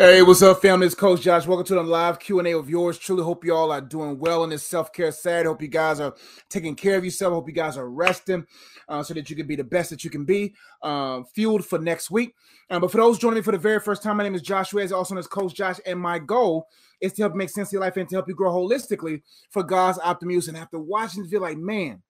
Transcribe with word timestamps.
Hey, 0.00 0.22
what's 0.22 0.42
up, 0.42 0.62
family? 0.62 0.86
It's 0.86 0.94
Coach 0.94 1.22
Josh. 1.22 1.44
Welcome 1.44 1.66
to 1.66 1.74
the 1.74 1.82
live 1.82 2.20
Q&A 2.20 2.52
of 2.54 2.70
yours. 2.70 2.98
Truly 2.98 3.24
hope 3.24 3.44
you 3.44 3.52
all 3.52 3.72
are 3.72 3.80
doing 3.80 4.16
well 4.20 4.44
in 4.44 4.50
this 4.50 4.62
self-care 4.62 5.10
Saturday. 5.10 5.48
Hope 5.48 5.60
you 5.60 5.66
guys 5.66 5.98
are 5.98 6.14
taking 6.48 6.76
care 6.76 6.98
of 6.98 7.04
yourself. 7.04 7.32
Hope 7.32 7.48
you 7.48 7.52
guys 7.52 7.76
are 7.76 7.90
resting 7.90 8.46
uh, 8.88 9.02
so 9.02 9.12
that 9.14 9.28
you 9.28 9.34
can 9.34 9.48
be 9.48 9.56
the 9.56 9.64
best 9.64 9.90
that 9.90 10.04
you 10.04 10.10
can 10.10 10.24
be, 10.24 10.54
um, 10.84 11.24
fueled 11.24 11.64
for 11.66 11.80
next 11.80 12.12
week. 12.12 12.36
Um, 12.70 12.80
but 12.80 12.92
for 12.92 12.98
those 12.98 13.18
joining 13.18 13.38
me 13.38 13.42
for 13.42 13.50
the 13.50 13.58
very 13.58 13.80
first 13.80 14.04
time, 14.04 14.18
my 14.18 14.22
name 14.22 14.36
is 14.36 14.42
Josh 14.42 14.72
Reyes, 14.72 14.92
also 14.92 15.16
known 15.16 15.18
as 15.18 15.26
Coach 15.26 15.52
Josh, 15.52 15.80
and 15.84 15.98
my 15.98 16.20
goal 16.20 16.68
is 17.00 17.12
to 17.14 17.22
help 17.22 17.34
make 17.34 17.50
sense 17.50 17.70
of 17.70 17.72
your 17.72 17.82
life 17.82 17.96
and 17.96 18.08
to 18.08 18.14
help 18.14 18.28
you 18.28 18.36
grow 18.36 18.52
holistically 18.52 19.22
for 19.50 19.64
God's 19.64 19.98
optimism. 19.98 20.54
And 20.54 20.62
after 20.62 20.78
watching, 20.78 21.26
feel 21.26 21.40
like, 21.40 21.58
man, 21.58 22.04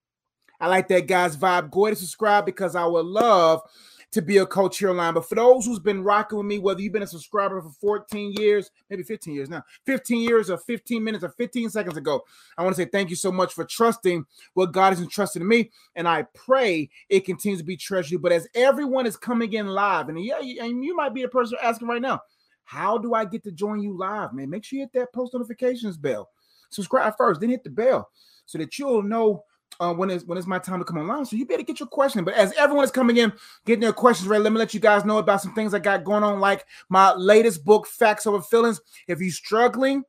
I 0.60 0.68
like 0.68 0.88
that 0.88 1.06
guy's 1.06 1.38
vibe. 1.38 1.70
Go 1.70 1.86
ahead 1.86 1.92
and 1.92 1.98
subscribe 1.98 2.44
because 2.44 2.76
I 2.76 2.84
would 2.84 3.06
love– 3.06 3.62
to 4.12 4.22
be 4.22 4.38
a 4.38 4.46
coach 4.46 4.78
here 4.78 4.90
online. 4.90 5.14
But 5.14 5.28
for 5.28 5.34
those 5.34 5.66
who's 5.66 5.78
been 5.78 6.02
rocking 6.02 6.38
with 6.38 6.46
me, 6.46 6.58
whether 6.58 6.80
you've 6.80 6.92
been 6.92 7.02
a 7.02 7.06
subscriber 7.06 7.60
for 7.60 7.70
14 7.80 8.32
years, 8.32 8.70
maybe 8.88 9.02
15 9.02 9.34
years 9.34 9.50
now, 9.50 9.62
15 9.86 10.22
years 10.22 10.50
or 10.50 10.58
15 10.58 11.02
minutes 11.02 11.24
or 11.24 11.30
15 11.30 11.70
seconds 11.70 11.96
ago, 11.96 12.22
I 12.56 12.62
want 12.62 12.74
to 12.74 12.82
say 12.82 12.88
thank 12.90 13.10
you 13.10 13.16
so 13.16 13.30
much 13.30 13.52
for 13.52 13.64
trusting 13.64 14.24
what 14.54 14.72
God 14.72 14.90
has 14.90 15.00
entrusted 15.00 15.42
in 15.42 15.48
me. 15.48 15.70
And 15.94 16.08
I 16.08 16.22
pray 16.34 16.88
it 17.08 17.26
continues 17.26 17.60
to 17.60 17.66
be 17.66 17.76
treasured. 17.76 18.22
But 18.22 18.32
as 18.32 18.48
everyone 18.54 19.06
is 19.06 19.16
coming 19.16 19.52
in 19.52 19.66
live, 19.66 20.08
and 20.08 20.22
yeah, 20.22 20.38
and 20.38 20.82
you 20.84 20.96
might 20.96 21.14
be 21.14 21.22
the 21.22 21.28
person 21.28 21.58
asking 21.62 21.88
right 21.88 22.02
now, 22.02 22.20
how 22.64 22.98
do 22.98 23.14
I 23.14 23.24
get 23.24 23.42
to 23.44 23.52
join 23.52 23.80
you 23.80 23.96
live, 23.96 24.32
man? 24.32 24.50
Make 24.50 24.64
sure 24.64 24.78
you 24.78 24.84
hit 24.84 24.92
that 24.92 25.12
post 25.12 25.34
notifications 25.34 25.96
bell. 25.96 26.28
Subscribe 26.70 27.14
first, 27.16 27.40
then 27.40 27.50
hit 27.50 27.64
the 27.64 27.70
bell 27.70 28.10
so 28.44 28.58
that 28.58 28.78
you'll 28.78 29.02
know 29.02 29.44
uh, 29.80 29.92
when 29.92 30.10
it's 30.10 30.24
when 30.24 30.38
it's 30.38 30.46
my 30.46 30.58
time 30.58 30.78
to 30.78 30.84
come 30.84 30.98
online. 30.98 31.24
So 31.24 31.36
you 31.36 31.46
better 31.46 31.62
get 31.62 31.80
your 31.80 31.88
question. 31.88 32.24
But 32.24 32.34
as 32.34 32.52
everyone 32.54 32.84
is 32.84 32.90
coming 32.90 33.16
in, 33.16 33.32
getting 33.64 33.80
their 33.80 33.92
questions 33.92 34.28
ready, 34.28 34.42
let 34.42 34.52
me 34.52 34.58
let 34.58 34.74
you 34.74 34.80
guys 34.80 35.04
know 35.04 35.18
about 35.18 35.42
some 35.42 35.54
things 35.54 35.74
I 35.74 35.78
got 35.78 36.04
going 36.04 36.24
on, 36.24 36.40
like 36.40 36.66
my 36.88 37.12
latest 37.14 37.64
book, 37.64 37.86
Facts 37.86 38.26
Over 38.26 38.42
Feelings. 38.42 38.80
If 39.06 39.20
you're 39.20 39.30
struggling 39.30 40.04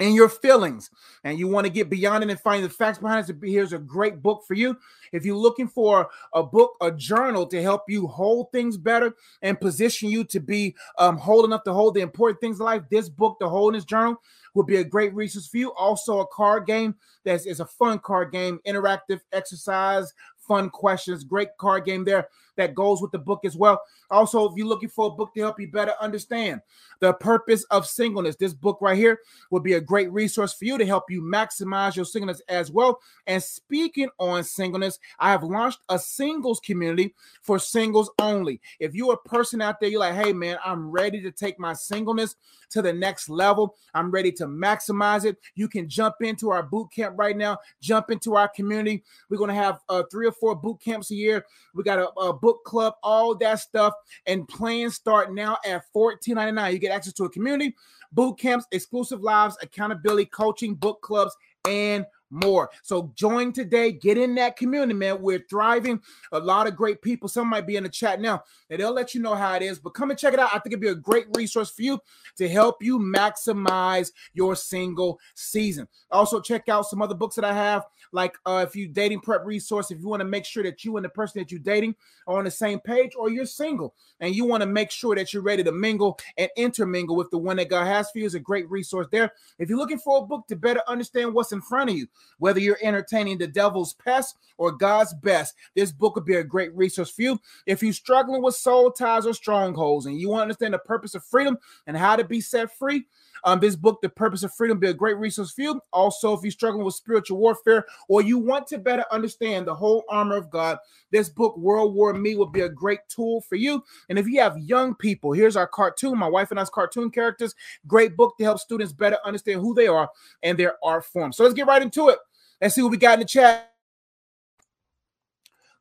in 0.00 0.14
your 0.14 0.28
feelings 0.28 0.90
and 1.24 1.38
you 1.38 1.46
want 1.46 1.66
to 1.66 1.72
get 1.72 1.90
beyond 1.90 2.24
it 2.24 2.30
and 2.30 2.40
find 2.40 2.64
the 2.64 2.68
facts 2.70 2.98
behind 2.98 3.28
it, 3.28 3.36
here's 3.42 3.74
a 3.74 3.78
great 3.78 4.22
book 4.22 4.42
for 4.48 4.54
you. 4.54 4.76
If 5.12 5.24
you're 5.24 5.36
looking 5.36 5.68
for 5.68 6.08
a 6.32 6.42
book, 6.42 6.76
a 6.80 6.90
journal 6.90 7.46
to 7.46 7.62
help 7.62 7.82
you 7.86 8.06
hold 8.06 8.50
things 8.50 8.78
better 8.78 9.14
and 9.42 9.60
position 9.60 10.08
you 10.08 10.24
to 10.24 10.40
be 10.40 10.74
um, 10.98 11.18
hold 11.18 11.44
enough 11.44 11.64
to 11.64 11.72
hold 11.72 11.94
the 11.94 12.00
important 12.00 12.40
things 12.40 12.58
in 12.58 12.64
life, 12.64 12.82
this 12.90 13.08
book, 13.08 13.36
The 13.38 13.48
Wholeness 13.48 13.84
Journal, 13.84 14.20
would 14.54 14.66
be 14.66 14.76
a 14.76 14.84
great 14.84 15.14
resource 15.14 15.46
for 15.46 15.58
you. 15.58 15.72
Also, 15.74 16.20
a 16.20 16.26
card 16.26 16.66
game 16.66 16.94
that 17.24 17.46
is 17.46 17.60
a 17.60 17.66
fun 17.66 17.98
card 17.98 18.32
game, 18.32 18.60
interactive 18.66 19.20
exercise, 19.32 20.12
fun 20.36 20.70
questions, 20.70 21.24
great 21.24 21.56
card 21.58 21.84
game 21.84 22.04
there 22.04 22.28
that 22.56 22.74
goes 22.74 23.00
with 23.00 23.10
the 23.12 23.18
book 23.18 23.44
as 23.44 23.56
well. 23.56 23.80
Also, 24.10 24.48
if 24.48 24.56
you're 24.56 24.66
looking 24.66 24.88
for 24.88 25.06
a 25.06 25.10
book 25.10 25.34
to 25.34 25.40
help 25.40 25.60
you 25.60 25.70
better 25.70 25.94
understand 26.00 26.60
the 27.00 27.12
purpose 27.14 27.64
of 27.64 27.86
singleness, 27.86 28.36
this 28.36 28.54
book 28.54 28.78
right 28.80 28.96
here 28.96 29.20
will 29.50 29.60
be 29.60 29.74
a 29.74 29.80
great 29.80 30.10
resource 30.12 30.52
for 30.52 30.64
you 30.64 30.78
to 30.78 30.86
help 30.86 31.10
you 31.10 31.22
maximize 31.22 31.96
your 31.96 32.04
singleness 32.04 32.42
as 32.48 32.70
well. 32.70 33.00
And 33.26 33.42
speaking 33.42 34.08
on 34.18 34.44
singleness, 34.44 34.98
I 35.18 35.30
have 35.30 35.42
launched 35.42 35.80
a 35.88 35.98
singles 35.98 36.60
community 36.60 37.14
for 37.42 37.58
singles 37.58 38.10
only. 38.18 38.60
If 38.78 38.94
you're 38.94 39.14
a 39.14 39.28
person 39.28 39.62
out 39.62 39.80
there, 39.80 39.90
you're 39.90 40.00
like, 40.00 40.14
hey 40.14 40.32
man, 40.32 40.58
I'm 40.64 40.90
ready 40.90 41.20
to 41.22 41.30
take 41.30 41.58
my 41.58 41.72
singleness 41.72 42.36
to 42.70 42.82
the 42.82 42.92
next 42.92 43.28
level. 43.28 43.76
I'm 43.94 44.10
ready 44.10 44.32
to 44.32 44.46
maximize 44.46 45.24
it. 45.24 45.36
You 45.54 45.68
can 45.68 45.88
jump 45.88 46.16
into 46.20 46.50
our 46.50 46.62
boot 46.62 46.90
camp 46.94 47.18
right 47.18 47.36
now, 47.36 47.58
jump 47.80 48.10
into 48.10 48.36
our 48.36 48.48
community. 48.48 49.02
We're 49.28 49.38
going 49.38 49.48
to 49.48 49.54
have 49.54 49.80
uh, 49.88 50.04
three 50.10 50.26
or 50.26 50.32
four 50.32 50.54
boot 50.54 50.80
camps 50.80 51.10
a 51.10 51.14
year. 51.14 51.44
We 51.74 51.82
got 51.82 51.98
a, 51.98 52.08
a 52.20 52.32
book 52.40 52.64
club, 52.64 52.94
all 53.02 53.34
that 53.36 53.60
stuff. 53.60 53.94
And 54.26 54.48
plans 54.48 54.94
start 54.94 55.32
now 55.32 55.58
at 55.66 55.82
$14.99. 55.94 56.72
You 56.72 56.78
get 56.78 56.92
access 56.92 57.12
to 57.14 57.24
a 57.24 57.30
community, 57.30 57.74
boot 58.12 58.38
camps, 58.38 58.66
exclusive 58.72 59.22
lives, 59.22 59.56
accountability, 59.62 60.26
coaching, 60.26 60.74
book 60.74 61.00
clubs, 61.02 61.36
and 61.68 62.04
more. 62.30 62.70
So 62.82 63.12
join 63.14 63.52
today, 63.52 63.92
get 63.92 64.16
in 64.16 64.34
that 64.36 64.56
community, 64.56 64.94
man. 64.94 65.20
We're 65.20 65.44
thriving. 65.50 66.00
A 66.32 66.38
lot 66.38 66.66
of 66.66 66.76
great 66.76 67.02
people. 67.02 67.28
Some 67.28 67.48
might 67.48 67.66
be 67.66 67.76
in 67.76 67.82
the 67.82 67.88
chat 67.88 68.20
now, 68.20 68.44
and 68.68 68.80
they'll 68.80 68.92
let 68.92 69.14
you 69.14 69.20
know 69.20 69.34
how 69.34 69.54
it 69.54 69.62
is. 69.62 69.78
But 69.78 69.94
come 69.94 70.10
and 70.10 70.18
check 70.18 70.34
it 70.34 70.40
out. 70.40 70.50
I 70.52 70.58
think 70.58 70.68
it'd 70.68 70.80
be 70.80 70.88
a 70.88 70.94
great 70.94 71.26
resource 71.36 71.70
for 71.70 71.82
you 71.82 71.98
to 72.36 72.48
help 72.48 72.82
you 72.82 72.98
maximize 72.98 74.12
your 74.32 74.54
single 74.56 75.18
season. 75.34 75.88
Also, 76.10 76.40
check 76.40 76.68
out 76.68 76.86
some 76.86 77.02
other 77.02 77.14
books 77.14 77.36
that 77.36 77.44
I 77.44 77.52
have, 77.52 77.84
like 78.12 78.36
uh, 78.46 78.64
if 78.66 78.76
you 78.76 78.88
dating 78.88 79.20
prep 79.20 79.44
resource, 79.44 79.90
if 79.90 79.98
you 80.00 80.08
want 80.08 80.20
to 80.20 80.26
make 80.26 80.44
sure 80.44 80.62
that 80.62 80.84
you 80.84 80.96
and 80.96 81.04
the 81.04 81.10
person 81.10 81.40
that 81.40 81.50
you're 81.50 81.60
dating 81.60 81.94
are 82.26 82.38
on 82.38 82.44
the 82.44 82.50
same 82.50 82.80
page, 82.80 83.12
or 83.18 83.30
you're 83.30 83.46
single 83.46 83.94
and 84.20 84.34
you 84.34 84.44
want 84.44 84.62
to 84.62 84.66
make 84.66 84.90
sure 84.90 85.14
that 85.14 85.32
you're 85.32 85.42
ready 85.42 85.64
to 85.64 85.72
mingle 85.72 86.18
and 86.36 86.50
intermingle 86.56 87.16
with 87.16 87.30
the 87.30 87.38
one 87.38 87.56
that 87.56 87.70
God 87.70 87.86
has 87.86 88.10
for 88.10 88.18
you, 88.18 88.26
is 88.26 88.34
a 88.34 88.40
great 88.40 88.70
resource 88.70 89.06
there. 89.10 89.32
If 89.58 89.68
you're 89.68 89.78
looking 89.78 89.98
for 89.98 90.18
a 90.18 90.26
book 90.26 90.46
to 90.48 90.56
better 90.56 90.82
understand 90.86 91.34
what's 91.34 91.52
in 91.52 91.60
front 91.60 91.90
of 91.90 91.96
you, 91.96 92.06
whether 92.38 92.60
you're 92.60 92.78
entertaining 92.82 93.38
the 93.38 93.46
devil's 93.46 93.94
pest 93.94 94.36
or 94.58 94.72
God's 94.72 95.14
best, 95.14 95.54
this 95.74 95.92
book 95.92 96.14
would 96.14 96.24
be 96.24 96.36
a 96.36 96.44
great 96.44 96.74
resource 96.74 97.10
for 97.10 97.22
you. 97.22 97.40
If 97.66 97.82
you're 97.82 97.92
struggling 97.92 98.42
with 98.42 98.54
soul 98.54 98.90
ties 98.90 99.26
or 99.26 99.34
strongholds 99.34 100.06
and 100.06 100.18
you 100.18 100.28
want 100.28 100.40
to 100.40 100.42
understand 100.42 100.74
the 100.74 100.78
purpose 100.78 101.14
of 101.14 101.24
freedom 101.24 101.58
and 101.86 101.96
how 101.96 102.16
to 102.16 102.24
be 102.24 102.40
set 102.40 102.76
free, 102.76 103.06
um, 103.44 103.60
this 103.60 103.76
book, 103.76 104.00
The 104.02 104.08
Purpose 104.08 104.42
of 104.42 104.52
Freedom, 104.54 104.78
be 104.78 104.88
a 104.88 104.94
great 104.94 105.16
resource 105.18 105.52
for 105.52 105.62
you. 105.62 105.80
Also, 105.92 106.32
if 106.32 106.42
you're 106.42 106.50
struggling 106.50 106.84
with 106.84 106.94
spiritual 106.94 107.38
warfare 107.38 107.86
or 108.08 108.22
you 108.22 108.38
want 108.38 108.66
to 108.68 108.78
better 108.78 109.04
understand 109.10 109.66
the 109.66 109.74
whole 109.74 110.04
armor 110.08 110.36
of 110.36 110.50
God, 110.50 110.78
this 111.10 111.28
book, 111.28 111.56
World 111.56 111.94
War 111.94 112.12
Me, 112.12 112.36
will 112.36 112.46
be 112.46 112.60
a 112.60 112.68
great 112.68 113.00
tool 113.08 113.40
for 113.42 113.56
you. 113.56 113.82
And 114.08 114.18
if 114.18 114.26
you 114.26 114.40
have 114.40 114.58
young 114.58 114.94
people, 114.94 115.32
here's 115.32 115.56
our 115.56 115.66
cartoon, 115.66 116.18
my 116.18 116.28
wife 116.28 116.50
and 116.50 116.60
I's 116.60 116.70
cartoon 116.70 117.10
characters. 117.10 117.54
Great 117.86 118.16
book 118.16 118.36
to 118.38 118.44
help 118.44 118.58
students 118.58 118.92
better 118.92 119.18
understand 119.24 119.60
who 119.60 119.74
they 119.74 119.86
are 119.86 120.10
and 120.42 120.58
their 120.58 120.74
art 120.82 121.04
form. 121.04 121.32
So 121.32 121.42
let's 121.42 121.54
get 121.54 121.66
right 121.66 121.82
into 121.82 122.08
it. 122.08 122.18
Let's 122.60 122.74
see 122.74 122.82
what 122.82 122.90
we 122.90 122.96
got 122.96 123.14
in 123.14 123.20
the 123.20 123.26
chat. 123.26 123.72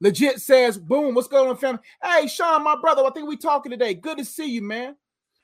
Legit 0.01 0.39
says, 0.39 0.77
boom, 0.77 1.13
what's 1.13 1.27
going 1.27 1.49
on, 1.49 1.57
family? 1.57 1.81
Hey, 2.01 2.27
Sean, 2.27 2.63
my 2.63 2.77
brother, 2.79 3.03
I 3.03 3.09
think 3.09 3.27
we 3.27 3.35
talking 3.35 3.69
today. 3.69 3.93
Good 3.93 4.17
to 4.19 4.25
see 4.25 4.49
you, 4.49 4.61
man. 4.61 4.95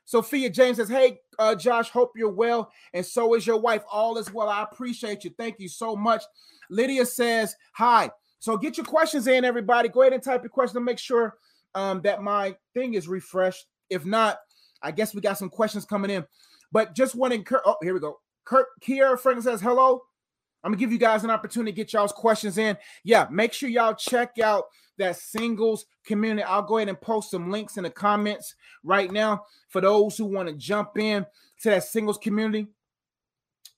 Sophia 0.06 0.48
James 0.48 0.78
says, 0.78 0.88
Hey, 0.88 1.18
uh, 1.38 1.54
Josh, 1.54 1.90
hope 1.90 2.12
you're 2.16 2.30
well. 2.32 2.72
And 2.94 3.04
so 3.04 3.34
is 3.34 3.46
your 3.46 3.60
wife. 3.60 3.82
All 3.90 4.16
is 4.16 4.32
well. 4.32 4.48
I 4.48 4.62
appreciate 4.62 5.24
you. 5.24 5.30
Thank 5.36 5.60
you 5.60 5.68
so 5.68 5.94
much. 5.94 6.22
Lydia 6.70 7.04
says, 7.04 7.54
Hi. 7.74 8.10
So 8.38 8.56
get 8.56 8.76
your 8.76 8.86
questions 8.86 9.26
in, 9.26 9.44
everybody. 9.44 9.88
Go 9.88 10.02
ahead 10.02 10.12
and 10.12 10.22
type 10.22 10.42
your 10.42 10.50
question 10.50 10.74
to 10.74 10.80
make 10.80 10.98
sure 10.98 11.36
um, 11.74 12.00
that 12.02 12.22
my 12.22 12.56
thing 12.72 12.94
is 12.94 13.08
refreshed. 13.08 13.66
If 13.90 14.04
not, 14.04 14.38
I 14.80 14.92
guess 14.92 15.14
we 15.14 15.20
got 15.20 15.38
some 15.38 15.50
questions 15.50 15.84
coming 15.84 16.10
in. 16.10 16.24
But 16.70 16.94
just 16.94 17.14
want 17.14 17.32
to 17.32 17.38
encourage. 17.38 17.64
Oh, 17.66 17.76
here 17.82 17.92
we 17.92 18.00
go. 18.00 18.20
Kurt 18.44 18.66
Kiera 18.80 19.18
Frank 19.18 19.42
says, 19.42 19.60
Hello. 19.60 20.02
I'm 20.64 20.72
gonna 20.72 20.80
give 20.80 20.90
you 20.90 20.98
guys 20.98 21.22
an 21.22 21.30
opportunity 21.30 21.70
to 21.70 21.76
get 21.76 21.92
y'all's 21.92 22.12
questions 22.12 22.58
in. 22.58 22.76
Yeah, 23.04 23.28
make 23.30 23.52
sure 23.52 23.68
y'all 23.68 23.94
check 23.94 24.38
out 24.40 24.64
that 24.98 25.16
singles 25.16 25.86
community. 26.04 26.44
I'll 26.44 26.62
go 26.62 26.78
ahead 26.78 26.88
and 26.88 27.00
post 27.00 27.30
some 27.30 27.50
links 27.50 27.76
in 27.76 27.84
the 27.84 27.90
comments 27.90 28.54
right 28.84 29.10
now 29.10 29.44
for 29.68 29.80
those 29.80 30.16
who 30.18 30.26
want 30.26 30.48
to 30.48 30.54
jump 30.54 30.98
in 30.98 31.26
to 31.62 31.70
that 31.70 31.84
singles 31.84 32.18
community. 32.18 32.68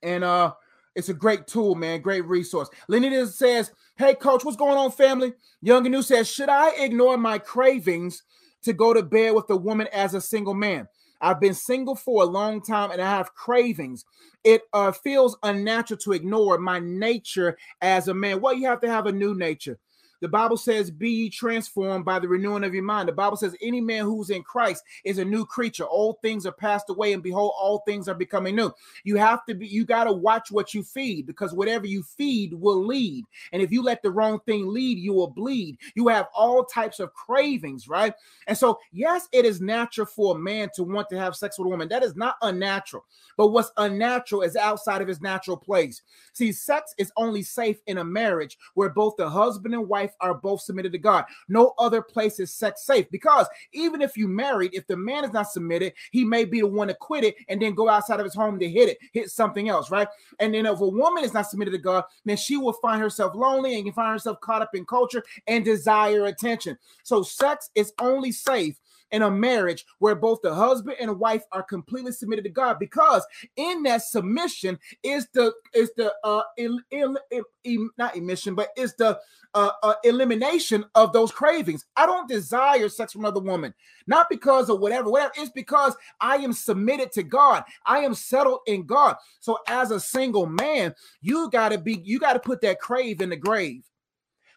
And 0.03 0.23
uh 0.23 0.53
it's 0.95 1.09
a 1.09 1.13
great 1.13 1.47
tool, 1.47 1.75
man. 1.75 2.01
Great 2.01 2.25
resource. 2.25 2.69
Lenny 2.89 3.25
says, 3.27 3.71
Hey, 3.97 4.15
coach, 4.15 4.43
what's 4.43 4.57
going 4.57 4.77
on, 4.77 4.91
family? 4.91 5.33
Young 5.61 5.85
and 5.85 5.93
New 5.95 6.01
says, 6.01 6.29
Should 6.29 6.49
I 6.49 6.71
ignore 6.77 7.17
my 7.17 7.37
cravings 7.37 8.23
to 8.63 8.73
go 8.73 8.93
to 8.93 9.03
bed 9.03 9.33
with 9.35 9.49
a 9.49 9.55
woman 9.55 9.87
as 9.93 10.13
a 10.13 10.21
single 10.21 10.53
man? 10.55 10.87
I've 11.21 11.39
been 11.39 11.53
single 11.53 11.95
for 11.95 12.23
a 12.23 12.27
long 12.27 12.61
time 12.61 12.91
and 12.91 13.01
I 13.01 13.09
have 13.09 13.33
cravings. 13.35 14.05
It 14.43 14.63
uh, 14.73 14.91
feels 14.91 15.37
unnatural 15.43 15.99
to 15.99 16.13
ignore 16.13 16.57
my 16.57 16.79
nature 16.79 17.57
as 17.81 18.07
a 18.07 18.13
man. 18.13 18.41
Well, 18.41 18.53
you 18.53 18.67
have 18.67 18.81
to 18.81 18.89
have 18.89 19.05
a 19.05 19.11
new 19.11 19.35
nature. 19.35 19.79
The 20.21 20.27
Bible 20.27 20.57
says, 20.57 20.91
Be 20.91 21.09
ye 21.09 21.29
transformed 21.29 22.05
by 22.05 22.19
the 22.19 22.27
renewing 22.27 22.63
of 22.63 22.73
your 22.73 22.83
mind. 22.83 23.07
The 23.07 23.13
Bible 23.13 23.37
says, 23.37 23.55
Any 23.61 23.81
man 23.81 24.03
who's 24.03 24.29
in 24.29 24.43
Christ 24.43 24.83
is 25.05 25.17
a 25.17 25.25
new 25.25 25.45
creature. 25.45 25.85
Old 25.87 26.21
things 26.21 26.45
are 26.45 26.51
passed 26.51 26.89
away, 26.89 27.13
and 27.13 27.23
behold, 27.23 27.53
all 27.57 27.83
things 27.85 28.07
are 28.07 28.15
becoming 28.15 28.55
new. 28.55 28.71
You 29.03 29.15
have 29.15 29.45
to 29.45 29.55
be, 29.55 29.67
you 29.67 29.85
got 29.85 30.05
to 30.05 30.11
watch 30.11 30.51
what 30.51 30.73
you 30.73 30.83
feed 30.83 31.25
because 31.25 31.53
whatever 31.53 31.87
you 31.87 32.03
feed 32.03 32.53
will 32.53 32.85
lead. 32.85 33.25
And 33.53 33.61
if 33.61 33.71
you 33.71 33.81
let 33.81 34.01
the 34.03 34.11
wrong 34.11 34.39
thing 34.45 34.67
lead, 34.67 34.97
you 34.97 35.13
will 35.13 35.29
bleed. 35.29 35.77
You 35.95 36.07
have 36.09 36.27
all 36.35 36.65
types 36.65 36.99
of 36.99 37.13
cravings, 37.13 37.87
right? 37.87 38.13
And 38.47 38.57
so, 38.57 38.79
yes, 38.91 39.27
it 39.31 39.45
is 39.45 39.61
natural 39.61 40.07
for 40.07 40.35
a 40.35 40.39
man 40.39 40.69
to 40.75 40.83
want 40.83 41.09
to 41.09 41.19
have 41.19 41.35
sex 41.35 41.57
with 41.57 41.67
a 41.67 41.69
woman. 41.69 41.89
That 41.89 42.03
is 42.03 42.15
not 42.15 42.35
unnatural. 42.41 43.05
But 43.37 43.47
what's 43.47 43.71
unnatural 43.77 44.41
is 44.41 44.55
outside 44.55 45.01
of 45.01 45.07
his 45.07 45.21
natural 45.21 45.55
place. 45.55 46.01
See, 46.33 46.51
sex 46.51 46.93
is 46.97 47.11
only 47.15 47.43
safe 47.43 47.77
in 47.87 47.99
a 47.99 48.03
marriage 48.03 48.57
where 48.73 48.89
both 48.89 49.15
the 49.17 49.29
husband 49.29 49.73
and 49.73 49.87
wife 49.87 50.08
are 50.21 50.33
both 50.33 50.61
submitted 50.61 50.91
to 50.93 50.97
God. 50.97 51.25
No 51.47 51.73
other 51.77 52.01
place 52.01 52.39
is 52.39 52.53
sex 52.53 52.85
safe 52.85 53.09
because 53.11 53.47
even 53.73 54.01
if 54.01 54.17
you 54.17 54.27
married, 54.27 54.73
if 54.73 54.87
the 54.87 54.97
man 54.97 55.23
is 55.23 55.33
not 55.33 55.51
submitted, 55.51 55.93
he 56.11 56.23
may 56.23 56.45
be 56.45 56.61
the 56.61 56.67
one 56.67 56.87
to 56.87 56.93
quit 56.93 57.23
it 57.23 57.35
and 57.47 57.61
then 57.61 57.75
go 57.75 57.89
outside 57.89 58.19
of 58.19 58.25
his 58.25 58.35
home 58.35 58.59
to 58.59 58.69
hit 58.69 58.89
it, 58.89 58.97
hit 59.13 59.29
something 59.29 59.69
else, 59.69 59.91
right? 59.91 60.07
And 60.39 60.53
then 60.53 60.65
if 60.65 60.79
a 60.79 60.87
woman 60.87 61.23
is 61.23 61.33
not 61.33 61.49
submitted 61.49 61.71
to 61.71 61.77
God, 61.77 62.03
then 62.25 62.37
she 62.37 62.57
will 62.57 62.73
find 62.73 63.01
herself 63.01 63.35
lonely 63.35 63.75
and 63.75 63.85
can 63.85 63.93
find 63.93 64.11
herself 64.11 64.39
caught 64.41 64.61
up 64.61 64.75
in 64.75 64.85
culture 64.85 65.23
and 65.47 65.65
desire 65.65 66.25
attention. 66.25 66.77
So 67.03 67.23
sex 67.23 67.69
is 67.75 67.93
only 67.99 68.31
safe 68.31 68.79
in 69.11 69.21
a 69.21 69.31
marriage 69.31 69.85
where 69.99 70.15
both 70.15 70.39
the 70.41 70.53
husband 70.53 70.97
and 70.99 71.19
wife 71.19 71.43
are 71.51 71.63
completely 71.63 72.11
submitted 72.11 72.43
to 72.43 72.49
God 72.49 72.77
because 72.79 73.25
in 73.55 73.83
that 73.83 74.03
submission 74.03 74.77
is 75.03 75.27
the 75.33 75.53
is 75.73 75.91
the 75.97 76.13
uh 76.23 76.41
il, 76.57 76.79
il, 76.91 77.17
il, 77.63 77.89
not 77.97 78.15
emission 78.15 78.55
but 78.55 78.69
is 78.77 78.95
the 78.95 79.19
uh, 79.53 79.71
uh, 79.81 79.95
elimination 80.03 80.85
of 80.95 81.13
those 81.13 81.31
cravings. 81.31 81.85
I 81.95 82.05
don't 82.05 82.29
desire 82.29 82.89
sex 82.89 83.13
from 83.13 83.21
another 83.21 83.39
woman, 83.39 83.73
not 84.07 84.29
because 84.29 84.69
of 84.69 84.79
whatever, 84.79 85.09
whatever. 85.09 85.33
It's 85.37 85.51
because 85.51 85.95
I 86.21 86.37
am 86.37 86.53
submitted 86.53 87.11
to 87.13 87.23
God. 87.23 87.63
I 87.85 87.99
am 87.99 88.13
settled 88.13 88.59
in 88.67 88.85
God. 88.85 89.15
So 89.39 89.57
as 89.67 89.91
a 89.91 89.99
single 89.99 90.45
man, 90.45 90.93
you 91.21 91.49
got 91.49 91.69
to 91.69 91.77
be, 91.77 92.01
you 92.03 92.19
got 92.19 92.33
to 92.33 92.39
put 92.39 92.61
that 92.61 92.79
crave 92.79 93.21
in 93.21 93.29
the 93.29 93.35
grave 93.35 93.83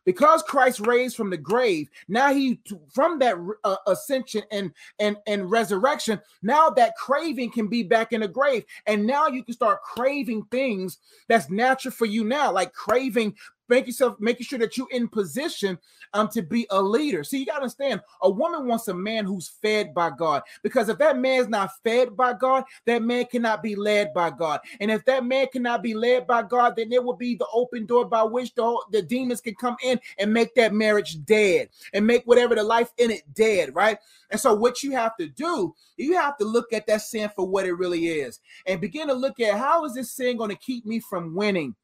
because 0.05 0.43
Christ 0.43 0.81
raised 0.81 1.17
from 1.17 1.31
the 1.31 1.37
grave, 1.37 1.89
now 2.09 2.33
he 2.33 2.61
from 2.93 3.19
that 3.21 3.37
uh, 3.65 3.77
ascension 3.87 4.43
and 4.51 4.73
and 4.99 5.17
and 5.27 5.51
resurrection, 5.51 6.21
now 6.43 6.71
that 6.71 6.97
craving 6.97 7.53
can 7.53 7.69
be 7.69 7.83
back 7.83 8.13
in 8.13 8.21
the 8.21 8.29
grave, 8.29 8.65
and 8.87 9.07
now 9.07 9.27
you 9.27 9.43
can 9.45 9.55
start 9.55 9.83
craving 9.83 10.45
things 10.51 10.99
that's 11.29 11.51
natural 11.51 11.93
for 11.93 12.07
you 12.07 12.25
now, 12.25 12.53
like 12.53 12.73
craving 12.73 13.35
make 13.73 13.87
yourself 13.87 14.17
making 14.21 14.45
sure 14.45 14.59
that 14.59 14.77
you're 14.77 14.91
in 14.91 15.09
position 15.09 15.79
um 16.15 16.29
to 16.29 16.43
be 16.43 16.67
a 16.71 16.81
leader. 16.81 17.25
See, 17.25 17.39
you 17.39 17.47
gotta 17.47 17.63
understand 17.63 18.01
a 18.23 18.31
woman 18.31 18.67
wants 18.67 18.89
a 18.89 18.95
man 18.95 19.25
who's 19.25 19.49
fed 19.49 19.95
by 19.95 20.11
God 20.11 20.43
because 20.63 20.89
if 20.89 20.99
that 20.99 21.19
man's 21.19 21.49
not 21.49 21.71
fed 21.83 22.17
by 22.17 22.35
God, 22.35 22.65
that 22.87 23.03
man 23.03 23.25
cannot 23.27 23.63
be 23.63 23.75
led 23.75 24.13
by 24.13 24.31
God. 24.31 24.61
And 24.81 24.91
if 24.91 25.05
that 25.07 25.25
man 25.25 25.47
cannot 25.53 25.83
be 25.83 25.95
led 25.95 26.27
by 26.27 26.43
God, 26.43 26.75
then 26.77 26.91
there 26.91 27.03
will 27.03 27.17
be 27.17 27.35
the 27.35 27.47
open 27.53 27.87
door 27.87 28.05
by 28.05 28.23
which 28.23 28.55
the, 28.55 28.83
the 28.91 29.03
demons 29.03 29.41
can 29.41 29.55
come 29.55 29.77
in 29.83 29.99
and 30.19 30.33
make 30.33 30.55
that 30.55 30.75
marriage 30.75 31.25
dead 31.25 31.71
and 31.95 32.07
make 32.07 32.25
whatever 32.25 32.55
the 32.55 32.63
life 32.63 32.93
in 32.99 33.11
it 33.11 33.23
dead, 33.35 33.75
right? 33.75 33.99
And 34.31 34.41
so, 34.41 34.55
what 34.55 34.83
you 34.83 34.93
have 34.93 35.17
to 35.17 35.29
do, 35.29 35.75
you 35.97 36.15
have 36.17 36.37
to 36.39 36.45
look 36.45 36.73
at 36.73 36.87
that 36.87 37.03
sin 37.03 37.31
for 37.35 37.47
what 37.47 37.67
it 37.67 37.75
really 37.75 38.07
is 38.09 38.41
and 38.67 38.81
begin 38.81 39.09
to 39.09 39.15
look 39.15 39.41
at 39.41 39.59
how 39.59 39.85
is 39.85 39.95
this 39.95 40.13
sin 40.13 40.37
going 40.37 40.51
to 40.51 40.57
keep 40.57 40.85
me 40.85 41.01
from 41.01 41.35
winning? 41.35 41.75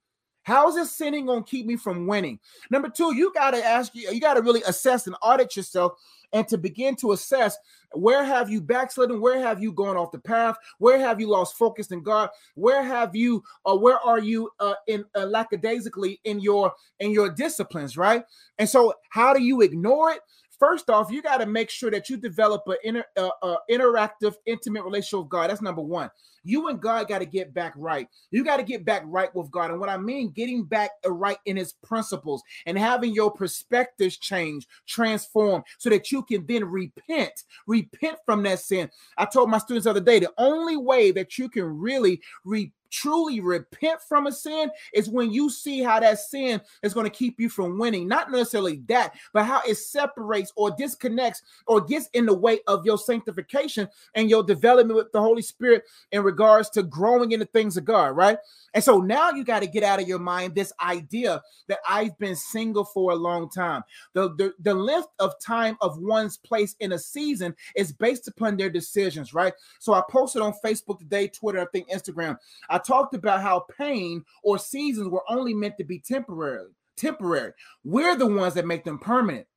How 0.48 0.66
is 0.66 0.76
this 0.76 0.90
sinning 0.90 1.26
going 1.26 1.44
to 1.44 1.50
keep 1.50 1.66
me 1.66 1.76
from 1.76 2.06
winning? 2.06 2.38
Number 2.70 2.88
two, 2.88 3.14
you 3.14 3.30
got 3.34 3.50
to 3.50 3.62
ask 3.62 3.94
you, 3.94 4.10
you 4.10 4.18
got 4.18 4.32
to 4.32 4.40
really 4.40 4.62
assess 4.62 5.06
and 5.06 5.14
audit 5.20 5.54
yourself 5.54 6.00
and 6.32 6.48
to 6.48 6.56
begin 6.56 6.96
to 6.96 7.12
assess 7.12 7.58
where 7.92 8.24
have 8.24 8.48
you 8.48 8.62
backslidden? 8.62 9.20
Where 9.20 9.38
have 9.40 9.62
you 9.62 9.72
gone 9.72 9.98
off 9.98 10.10
the 10.10 10.18
path? 10.18 10.56
Where 10.78 10.98
have 10.98 11.20
you 11.20 11.28
lost 11.28 11.58
focus 11.58 11.90
in 11.90 12.02
god? 12.02 12.30
Where 12.54 12.82
have 12.82 13.14
you 13.14 13.44
or 13.66 13.74
uh, 13.74 13.76
where 13.76 13.98
are 13.98 14.20
you 14.20 14.48
uh, 14.58 14.72
in 14.86 15.04
uh, 15.14 15.26
lackadaisically 15.26 16.18
in 16.24 16.40
your 16.40 16.72
in 17.00 17.10
your 17.10 17.28
disciplines 17.28 17.98
right? 17.98 18.24
And 18.56 18.66
so 18.66 18.94
how 19.10 19.34
do 19.34 19.42
you 19.42 19.60
ignore 19.60 20.12
it 20.12 20.20
First 20.58 20.90
off, 20.90 21.10
you 21.10 21.22
got 21.22 21.38
to 21.38 21.46
make 21.46 21.70
sure 21.70 21.90
that 21.90 22.10
you 22.10 22.16
develop 22.16 22.62
an 22.66 22.76
inter, 22.82 23.04
uh, 23.16 23.30
uh, 23.42 23.56
interactive, 23.70 24.34
intimate 24.46 24.84
relationship 24.84 25.20
with 25.20 25.28
God. 25.28 25.50
That's 25.50 25.62
number 25.62 25.82
one. 25.82 26.10
You 26.42 26.68
and 26.68 26.80
God 26.80 27.08
got 27.08 27.18
to 27.18 27.26
get 27.26 27.54
back 27.54 27.74
right. 27.76 28.08
You 28.30 28.44
got 28.44 28.56
to 28.56 28.62
get 28.62 28.84
back 28.84 29.02
right 29.06 29.32
with 29.34 29.50
God. 29.50 29.70
And 29.70 29.78
what 29.78 29.88
I 29.88 29.98
mean, 29.98 30.30
getting 30.30 30.64
back 30.64 30.90
right 31.06 31.38
in 31.46 31.56
His 31.56 31.74
principles 31.74 32.42
and 32.66 32.78
having 32.78 33.12
your 33.12 33.30
perspectives 33.30 34.16
change, 34.16 34.66
transform, 34.86 35.62
so 35.78 35.90
that 35.90 36.10
you 36.10 36.22
can 36.22 36.44
then 36.46 36.64
repent, 36.64 37.44
repent 37.66 38.18
from 38.24 38.42
that 38.44 38.60
sin. 38.60 38.90
I 39.16 39.26
told 39.26 39.50
my 39.50 39.58
students 39.58 39.84
the 39.84 39.90
other 39.90 40.00
day 40.00 40.18
the 40.18 40.32
only 40.38 40.76
way 40.76 41.12
that 41.12 41.38
you 41.38 41.48
can 41.48 41.64
really 41.64 42.20
repent 42.44 42.72
truly 42.90 43.40
repent 43.40 44.00
from 44.00 44.26
a 44.26 44.32
sin 44.32 44.70
is 44.92 45.08
when 45.08 45.30
you 45.30 45.50
see 45.50 45.82
how 45.82 46.00
that 46.00 46.18
sin 46.18 46.60
is 46.82 46.94
going 46.94 47.04
to 47.04 47.10
keep 47.10 47.40
you 47.40 47.48
from 47.48 47.78
winning. 47.78 48.08
Not 48.08 48.30
necessarily 48.30 48.82
that, 48.88 49.14
but 49.32 49.44
how 49.44 49.60
it 49.66 49.76
separates 49.76 50.52
or 50.56 50.70
disconnects 50.70 51.42
or 51.66 51.80
gets 51.80 52.08
in 52.12 52.26
the 52.26 52.34
way 52.34 52.60
of 52.66 52.84
your 52.84 52.98
sanctification 52.98 53.88
and 54.14 54.30
your 54.30 54.42
development 54.42 54.96
with 54.96 55.12
the 55.12 55.20
Holy 55.20 55.42
Spirit 55.42 55.84
in 56.12 56.22
regards 56.22 56.70
to 56.70 56.82
growing 56.82 57.32
in 57.32 57.40
the 57.40 57.46
things 57.46 57.76
of 57.76 57.84
God, 57.84 58.16
right? 58.16 58.38
And 58.74 58.84
so 58.84 59.00
now 59.00 59.30
you 59.30 59.44
got 59.44 59.60
to 59.60 59.66
get 59.66 59.82
out 59.82 60.00
of 60.00 60.08
your 60.08 60.18
mind 60.18 60.54
this 60.54 60.72
idea 60.80 61.42
that 61.68 61.78
I've 61.88 62.18
been 62.18 62.36
single 62.36 62.84
for 62.84 63.12
a 63.12 63.16
long 63.16 63.48
time. 63.50 63.82
The, 64.12 64.34
the, 64.34 64.54
the 64.60 64.74
length 64.74 65.08
of 65.18 65.38
time 65.40 65.76
of 65.80 65.98
one's 65.98 66.36
place 66.36 66.76
in 66.80 66.92
a 66.92 66.98
season 66.98 67.54
is 67.74 67.92
based 67.92 68.28
upon 68.28 68.56
their 68.56 68.70
decisions, 68.70 69.34
right? 69.34 69.52
So 69.78 69.94
I 69.94 70.02
posted 70.08 70.42
on 70.42 70.54
Facebook 70.64 70.98
today, 70.98 71.28
Twitter, 71.28 71.60
I 71.60 71.66
think 71.66 71.88
Instagram. 71.90 72.38
I 72.68 72.77
I 72.78 72.80
talked 72.80 73.14
about 73.14 73.42
how 73.42 73.66
pain 73.76 74.24
or 74.44 74.56
seasons 74.56 75.08
were 75.08 75.24
only 75.28 75.52
meant 75.52 75.76
to 75.78 75.84
be 75.84 75.98
temporary. 75.98 76.68
Temporary. 76.96 77.52
We're 77.82 78.14
the 78.14 78.26
ones 78.26 78.54
that 78.54 78.66
make 78.66 78.84
them 78.84 79.00
permanent. 79.00 79.48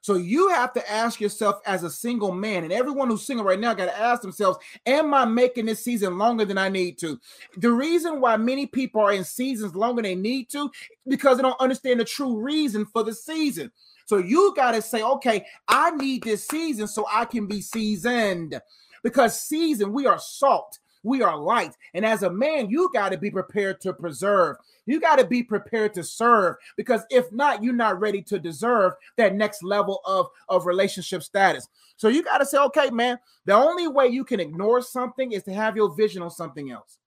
So 0.00 0.14
you 0.14 0.48
have 0.50 0.72
to 0.74 0.90
ask 0.90 1.20
yourself 1.20 1.60
as 1.66 1.82
a 1.82 1.90
single 1.90 2.30
man, 2.30 2.62
and 2.62 2.72
everyone 2.72 3.08
who's 3.08 3.26
single 3.26 3.44
right 3.44 3.58
now 3.58 3.74
got 3.74 3.86
to 3.86 3.98
ask 3.98 4.22
themselves, 4.22 4.58
Am 4.86 5.12
I 5.12 5.24
making 5.24 5.66
this 5.66 5.82
season 5.82 6.18
longer 6.18 6.44
than 6.44 6.56
I 6.56 6.68
need 6.68 6.98
to? 6.98 7.18
The 7.56 7.72
reason 7.72 8.20
why 8.20 8.36
many 8.36 8.66
people 8.66 9.00
are 9.00 9.12
in 9.12 9.24
seasons 9.24 9.74
longer 9.74 10.00
than 10.00 10.10
they 10.10 10.14
need 10.14 10.48
to, 10.50 10.70
because 11.08 11.36
they 11.36 11.42
don't 11.42 11.60
understand 11.60 11.98
the 11.98 12.04
true 12.04 12.40
reason 12.40 12.86
for 12.86 13.02
the 13.02 13.12
season. 13.12 13.72
So 14.06 14.18
you 14.18 14.54
got 14.54 14.72
to 14.72 14.82
say, 14.82 15.02
Okay, 15.02 15.44
I 15.66 15.90
need 15.90 16.22
this 16.22 16.46
season 16.46 16.86
so 16.86 17.04
I 17.12 17.24
can 17.24 17.48
be 17.48 17.60
seasoned. 17.60 18.60
Because 19.02 19.40
season, 19.40 19.92
we 19.92 20.06
are 20.06 20.20
salt. 20.20 20.78
We 21.02 21.22
are 21.22 21.36
light. 21.36 21.74
And 21.94 22.04
as 22.04 22.22
a 22.22 22.30
man, 22.30 22.70
you 22.70 22.90
got 22.92 23.10
to 23.10 23.18
be 23.18 23.30
prepared 23.30 23.80
to 23.82 23.92
preserve. 23.92 24.56
You 24.86 25.00
got 25.00 25.18
to 25.18 25.26
be 25.26 25.42
prepared 25.42 25.94
to 25.94 26.02
serve 26.02 26.56
because 26.76 27.02
if 27.10 27.30
not, 27.32 27.62
you're 27.62 27.74
not 27.74 28.00
ready 28.00 28.22
to 28.22 28.38
deserve 28.38 28.94
that 29.16 29.34
next 29.34 29.62
level 29.62 30.00
of, 30.04 30.28
of 30.48 30.66
relationship 30.66 31.22
status. 31.22 31.68
So 31.96 32.08
you 32.08 32.22
got 32.22 32.38
to 32.38 32.46
say, 32.46 32.58
okay, 32.58 32.90
man, 32.90 33.18
the 33.44 33.54
only 33.54 33.88
way 33.88 34.08
you 34.08 34.24
can 34.24 34.40
ignore 34.40 34.80
something 34.82 35.32
is 35.32 35.42
to 35.44 35.52
have 35.52 35.76
your 35.76 35.94
vision 35.94 36.22
on 36.22 36.30
something 36.30 36.70
else. 36.70 36.98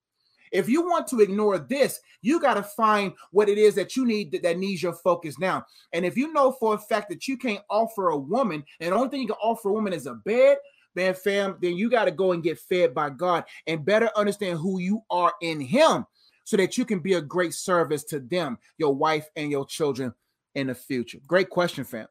If 0.52 0.68
you 0.68 0.82
want 0.82 1.08
to 1.08 1.22
ignore 1.22 1.58
this, 1.58 2.02
you 2.22 2.40
got 2.40 2.56
to 2.56 2.64
find 2.64 3.14
what 3.32 3.48
it 3.48 3.58
is 3.58 3.74
that 3.76 3.96
you 3.96 4.06
need 4.06 4.32
that, 4.32 4.44
that, 4.44 4.58
needs 4.58 4.84
your 4.84 4.94
focus 4.94 5.40
now. 5.40 5.66
And 5.94 6.06
if 6.06 6.18
you 6.18 6.34
know 6.34 6.52
for 6.52 6.76
a 6.76 6.78
fact 6.78 7.10
that 7.10 7.28
you 7.28 7.38
can't 7.38 7.64
offer 7.70 8.10
a 8.10 8.18
woman, 8.18 8.64
and 8.80 8.92
the 8.92 8.96
only 8.96 9.10
thing 9.10 9.22
you 9.22 9.28
can 9.28 9.38
offer 9.42 9.70
a 9.70 9.74
woman 9.74 9.94
is 9.94 10.08
a 10.08 10.14
bed, 10.14 10.58
man, 10.96 11.14
fam, 11.14 11.58
then 11.62 11.76
you 11.76 11.90
got 11.90 12.06
to 12.06 12.12
go 12.12 12.32
and 12.32 12.44
get 12.44 12.60
fed 12.60 12.94
by 12.94 13.10
God 13.10 13.44
and 13.68 13.86
better 13.86 14.10
understand 14.16 14.60
who 14.60 14.80
you 14.80 15.02
are 15.10 15.34
in 15.42 15.60
Him 15.60 16.06
so 16.44 16.58
that 16.58 16.78
you 16.78 16.86
can 16.86 17.00
be 17.00 17.14
a 17.14 17.22
great 17.22 17.54
service 17.54 18.04
to 18.06 18.20
them, 18.20 18.58
your 18.78 18.94
wife, 18.94 19.30
and 19.36 19.52
your 19.52 19.66
children 19.66 20.14
in 20.56 20.68
the 20.68 20.76
future. 20.76 21.20
Great 21.28 21.50
question, 21.50 21.84
fam. 21.84 22.08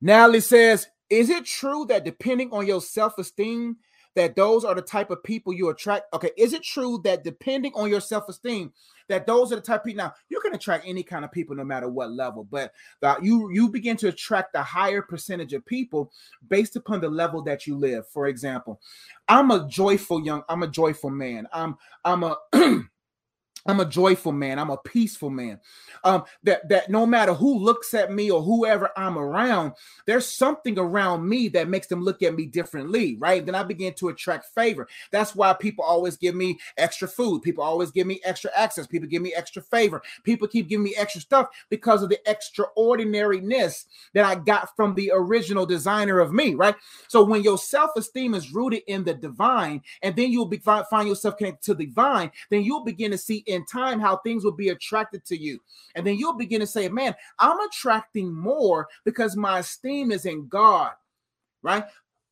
Natalie 0.00 0.40
says, 0.40 0.86
Is 1.10 1.30
it 1.30 1.44
true 1.44 1.86
that 1.86 2.04
depending 2.04 2.50
on 2.52 2.66
your 2.66 2.80
self 2.80 3.18
esteem, 3.18 3.76
that 4.16 4.34
those 4.34 4.64
are 4.64 4.74
the 4.74 4.82
type 4.82 5.10
of 5.10 5.22
people 5.22 5.52
you 5.52 5.68
attract? 5.68 6.12
Okay, 6.12 6.30
is 6.36 6.52
it 6.52 6.62
true 6.62 7.00
that 7.04 7.22
depending 7.22 7.72
on 7.74 7.88
your 7.88 8.00
self 8.00 8.28
esteem, 8.28 8.72
that 9.08 9.26
those 9.26 9.52
are 9.52 9.56
the 9.56 9.62
type 9.62 9.80
of 9.80 9.86
people. 9.86 10.04
Now 10.04 10.14
you 10.28 10.40
can 10.40 10.54
attract 10.54 10.84
any 10.86 11.02
kind 11.02 11.24
of 11.24 11.30
people 11.30 11.54
no 11.54 11.64
matter 11.64 11.88
what 11.88 12.10
level, 12.10 12.44
but 12.44 12.72
the, 13.00 13.16
you 13.22 13.50
you 13.50 13.68
begin 13.68 13.96
to 13.98 14.08
attract 14.08 14.52
the 14.52 14.62
higher 14.62 15.02
percentage 15.02 15.52
of 15.52 15.64
people 15.64 16.12
based 16.48 16.76
upon 16.76 17.00
the 17.00 17.08
level 17.08 17.42
that 17.42 17.66
you 17.66 17.76
live. 17.76 18.06
For 18.08 18.26
example, 18.26 18.80
I'm 19.28 19.50
a 19.50 19.68
joyful 19.68 20.24
young, 20.24 20.42
I'm 20.48 20.62
a 20.62 20.68
joyful 20.68 21.10
man. 21.10 21.46
I'm 21.52 21.76
I'm 22.04 22.24
a 22.24 22.36
I'm 23.68 23.80
a 23.80 23.84
joyful 23.84 24.32
man. 24.32 24.58
I'm 24.58 24.70
a 24.70 24.76
peaceful 24.76 25.30
man. 25.30 25.60
Um, 26.04 26.24
that 26.44 26.68
that 26.68 26.90
no 26.90 27.06
matter 27.06 27.34
who 27.34 27.58
looks 27.58 27.94
at 27.94 28.12
me 28.12 28.30
or 28.30 28.42
whoever 28.42 28.90
I'm 28.96 29.18
around, 29.18 29.72
there's 30.06 30.26
something 30.26 30.78
around 30.78 31.28
me 31.28 31.48
that 31.48 31.68
makes 31.68 31.86
them 31.86 32.02
look 32.02 32.22
at 32.22 32.34
me 32.34 32.46
differently, 32.46 33.16
right? 33.18 33.44
Then 33.44 33.54
I 33.54 33.62
begin 33.62 33.94
to 33.94 34.08
attract 34.08 34.46
favor. 34.54 34.86
That's 35.10 35.34
why 35.34 35.52
people 35.54 35.84
always 35.84 36.16
give 36.16 36.34
me 36.34 36.58
extra 36.76 37.08
food. 37.08 37.42
People 37.42 37.64
always 37.64 37.90
give 37.90 38.06
me 38.06 38.20
extra 38.24 38.50
access. 38.54 38.86
People 38.86 39.08
give 39.08 39.22
me 39.22 39.34
extra 39.34 39.62
favor. 39.62 40.02
People 40.22 40.48
keep 40.48 40.68
giving 40.68 40.84
me 40.84 40.94
extra 40.96 41.20
stuff 41.20 41.48
because 41.70 42.02
of 42.02 42.08
the 42.08 42.20
extraordinariness 42.28 43.86
that 44.14 44.24
I 44.24 44.36
got 44.36 44.74
from 44.76 44.94
the 44.94 45.10
original 45.14 45.66
designer 45.66 46.20
of 46.20 46.32
me, 46.32 46.54
right? 46.54 46.76
So 47.08 47.24
when 47.24 47.42
your 47.42 47.58
self-esteem 47.58 48.34
is 48.34 48.52
rooted 48.52 48.82
in 48.86 49.04
the 49.04 49.14
divine, 49.14 49.82
and 50.02 50.14
then 50.14 50.30
you'll 50.30 50.46
be, 50.46 50.58
find 50.58 51.08
yourself 51.08 51.36
connected 51.36 51.62
to 51.64 51.74
the 51.74 51.86
divine, 51.86 52.30
then 52.50 52.62
you'll 52.62 52.84
begin 52.84 53.10
to 53.10 53.18
see 53.18 53.38
in 53.46 53.55
time 53.64 54.00
how 54.00 54.18
things 54.18 54.44
will 54.44 54.52
be 54.52 54.68
attracted 54.68 55.24
to 55.26 55.36
you. 55.36 55.60
And 55.94 56.06
then 56.06 56.16
you'll 56.16 56.36
begin 56.36 56.60
to 56.60 56.66
say, 56.66 56.88
man, 56.88 57.14
I'm 57.38 57.58
attracting 57.60 58.34
more 58.34 58.88
because 59.04 59.36
my 59.36 59.60
esteem 59.60 60.12
is 60.12 60.26
in 60.26 60.48
God, 60.48 60.92
right? 61.62 61.84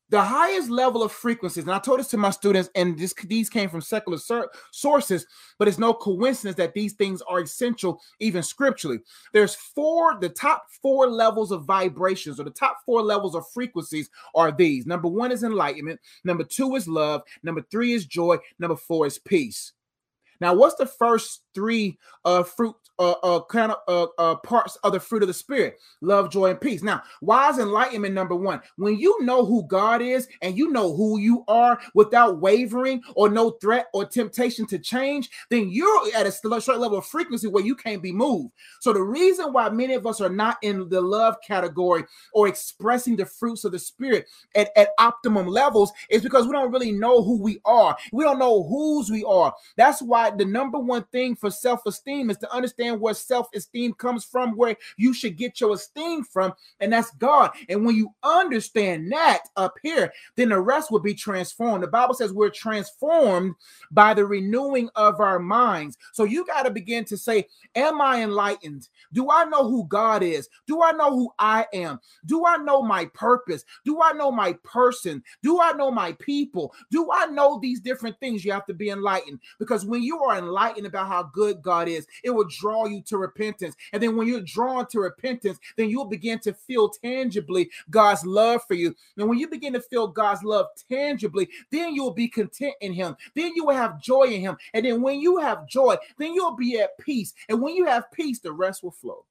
The 0.09 0.21
highest 0.21 0.69
level 0.69 1.01
of 1.01 1.11
frequencies, 1.11 1.63
and 1.63 1.73
I 1.73 1.79
told 1.79 1.99
this 1.99 2.09
to 2.09 2.17
my 2.17 2.29
students, 2.29 2.69
and 2.75 2.95
this, 2.95 3.11
these 3.25 3.49
came 3.49 3.69
from 3.69 3.81
secular 3.81 4.19
sur- 4.19 4.51
sources, 4.71 5.25
but 5.57 5.67
it's 5.67 5.79
no 5.79 5.95
coincidence 5.95 6.57
that 6.57 6.75
these 6.75 6.93
things 6.93 7.23
are 7.23 7.39
essential, 7.39 7.99
even 8.19 8.43
scripturally. 8.43 8.99
There's 9.33 9.55
four, 9.55 10.19
the 10.19 10.29
top 10.29 10.67
four 10.79 11.07
levels 11.07 11.51
of 11.51 11.65
vibrations, 11.65 12.39
or 12.39 12.43
the 12.43 12.51
top 12.51 12.77
four 12.85 13.01
levels 13.01 13.33
of 13.33 13.49
frequencies 13.51 14.11
are 14.35 14.51
these. 14.51 14.85
Number 14.85 15.07
one 15.07 15.31
is 15.31 15.43
enlightenment, 15.43 15.99
number 16.23 16.43
two 16.43 16.75
is 16.75 16.87
love, 16.87 17.23
number 17.41 17.65
three 17.71 17.93
is 17.93 18.05
joy, 18.05 18.37
number 18.59 18.75
four 18.75 19.07
is 19.07 19.17
peace. 19.17 19.73
Now, 20.41 20.53
what's 20.53 20.75
the 20.75 20.85
first 20.85 21.43
three 21.53 21.97
uh, 22.23 22.43
fruit 22.43 22.75
uh, 22.99 23.15
uh, 23.23 23.43
kind 23.45 23.71
of 23.71 23.77
uh, 23.87 24.07
uh, 24.17 24.35
parts 24.35 24.77
of 24.77 24.93
the 24.93 24.99
fruit 24.99 25.21
of 25.21 25.27
the 25.27 25.33
spirit 25.33 25.79
love 26.01 26.31
joy 26.31 26.51
and 26.51 26.61
peace. 26.61 26.83
Now 26.83 27.01
why 27.19 27.49
is 27.49 27.59
enlightenment 27.59 28.13
number 28.13 28.35
one 28.35 28.61
when 28.77 28.97
you 28.97 29.23
know 29.23 29.45
who 29.45 29.67
god 29.67 30.01
is 30.01 30.27
and 30.41 30.57
you 30.57 30.71
know 30.71 30.95
who 30.95 31.19
you 31.19 31.43
are 31.47 31.79
without 31.93 32.39
wavering 32.39 33.01
or 33.15 33.29
no 33.29 33.51
threat 33.51 33.87
or 33.93 34.05
temptation 34.05 34.65
to 34.67 34.79
change 34.79 35.29
then 35.49 35.69
you're 35.69 36.15
at 36.15 36.25
a 36.25 36.31
certain 36.31 36.81
level 36.81 36.97
of 36.97 37.05
frequency 37.05 37.47
where 37.47 37.63
you 37.63 37.75
can't 37.75 38.01
be 38.01 38.11
moved. 38.11 38.51
So 38.79 38.93
the 38.93 39.01
reason 39.01 39.53
why 39.53 39.69
many 39.69 39.93
of 39.93 40.05
us 40.05 40.21
are 40.21 40.29
not 40.29 40.57
in 40.61 40.89
the 40.89 41.01
love 41.01 41.35
category 41.45 42.03
or 42.33 42.47
expressing 42.47 43.15
the 43.15 43.25
fruits 43.25 43.63
of 43.63 43.71
the 43.71 43.79
spirit 43.79 44.27
at, 44.55 44.69
at 44.75 44.89
optimum 44.99 45.47
levels 45.47 45.91
is 46.09 46.21
because 46.21 46.45
we 46.45 46.51
don't 46.51 46.71
really 46.71 46.91
know 46.91 47.23
who 47.23 47.41
we 47.41 47.59
are. 47.65 47.97
We 48.11 48.23
don't 48.23 48.39
know 48.39 48.63
whose 48.63 49.09
we 49.09 49.23
are. 49.23 49.53
That's 49.77 50.01
why 50.01 50.31
the 50.31 50.45
number 50.45 50.79
one 50.79 51.03
thing 51.11 51.35
for 51.35 51.49
self-esteem 51.49 52.29
is 52.29 52.37
to 52.37 52.53
understand 52.53 52.84
where 52.93 53.13
self-esteem 53.13 53.93
comes 53.93 54.25
from, 54.25 54.55
where 54.55 54.75
you 54.97 55.13
should 55.13 55.37
get 55.37 55.59
your 55.59 55.73
esteem 55.73 56.23
from, 56.23 56.53
and 56.79 56.91
that's 56.91 57.11
God. 57.11 57.51
And 57.69 57.85
when 57.85 57.95
you 57.95 58.13
understand 58.23 59.11
that 59.11 59.43
up 59.55 59.75
here, 59.81 60.11
then 60.35 60.49
the 60.49 60.59
rest 60.59 60.91
will 60.91 60.99
be 60.99 61.13
transformed. 61.13 61.83
The 61.83 61.87
Bible 61.87 62.13
says 62.13 62.33
we're 62.33 62.49
transformed 62.49 63.55
by 63.91 64.13
the 64.13 64.25
renewing 64.25 64.89
of 64.95 65.19
our 65.19 65.39
minds. 65.39 65.97
So 66.13 66.23
you 66.23 66.45
got 66.45 66.63
to 66.63 66.71
begin 66.71 67.05
to 67.05 67.17
say, 67.17 67.47
Am 67.75 68.01
I 68.01 68.21
enlightened? 68.21 68.87
Do 69.13 69.29
I 69.29 69.45
know 69.45 69.67
who 69.67 69.85
God 69.87 70.23
is? 70.23 70.49
Do 70.67 70.81
I 70.81 70.91
know 70.91 71.11
who 71.11 71.31
I 71.39 71.65
am? 71.73 71.99
Do 72.25 72.45
I 72.45 72.57
know 72.57 72.81
my 72.81 73.05
purpose? 73.13 73.63
Do 73.83 74.01
I 74.01 74.13
know 74.13 74.31
my 74.31 74.53
person? 74.63 75.23
Do 75.41 75.61
I 75.61 75.73
know 75.73 75.91
my 75.91 76.13
people? 76.13 76.73
Do 76.91 77.09
I 77.11 77.25
know 77.27 77.59
these 77.59 77.79
different 77.79 78.19
things? 78.19 78.43
You 78.43 78.51
have 78.51 78.65
to 78.67 78.73
be 78.73 78.89
enlightened 78.89 79.39
because 79.59 79.85
when 79.85 80.03
you 80.03 80.21
are 80.23 80.37
enlightened 80.37 80.85
about 80.85 81.07
how 81.07 81.23
good 81.23 81.61
God 81.61 81.87
is, 81.87 82.07
it 82.23 82.29
will 82.29 82.47
draw 82.47 82.74
you 82.83 83.01
to 83.03 83.17
repentance. 83.17 83.75
And 83.93 84.03
then 84.03 84.15
when 84.15 84.27
you're 84.27 84.41
drawn 84.41 84.85
to 84.87 84.99
repentance, 84.99 85.57
then 85.77 85.89
you'll 85.89 86.05
begin 86.05 86.39
to 86.39 86.53
feel 86.53 86.89
tangibly 86.89 87.69
God's 87.89 88.25
love 88.25 88.61
for 88.67 88.73
you. 88.73 88.93
And 89.17 89.29
when 89.29 89.39
you 89.39 89.47
begin 89.47 89.73
to 89.73 89.81
feel 89.81 90.07
God's 90.07 90.43
love 90.43 90.67
tangibly, 90.89 91.47
then 91.71 91.95
you'll 91.95 92.13
be 92.13 92.27
content 92.27 92.75
in 92.81 92.93
Him. 92.93 93.15
Then 93.33 93.53
you 93.55 93.65
will 93.65 93.75
have 93.75 94.01
joy 94.01 94.23
in 94.23 94.41
Him. 94.41 94.57
And 94.73 94.85
then 94.85 95.01
when 95.01 95.19
you 95.19 95.37
have 95.37 95.67
joy, 95.67 95.95
then 96.17 96.33
you'll 96.33 96.55
be 96.55 96.79
at 96.79 96.97
peace. 96.97 97.33
And 97.49 97.61
when 97.61 97.75
you 97.75 97.85
have 97.85 98.11
peace, 98.11 98.39
the 98.39 98.51
rest 98.51 98.83
will 98.83 98.91
flow. 98.91 99.25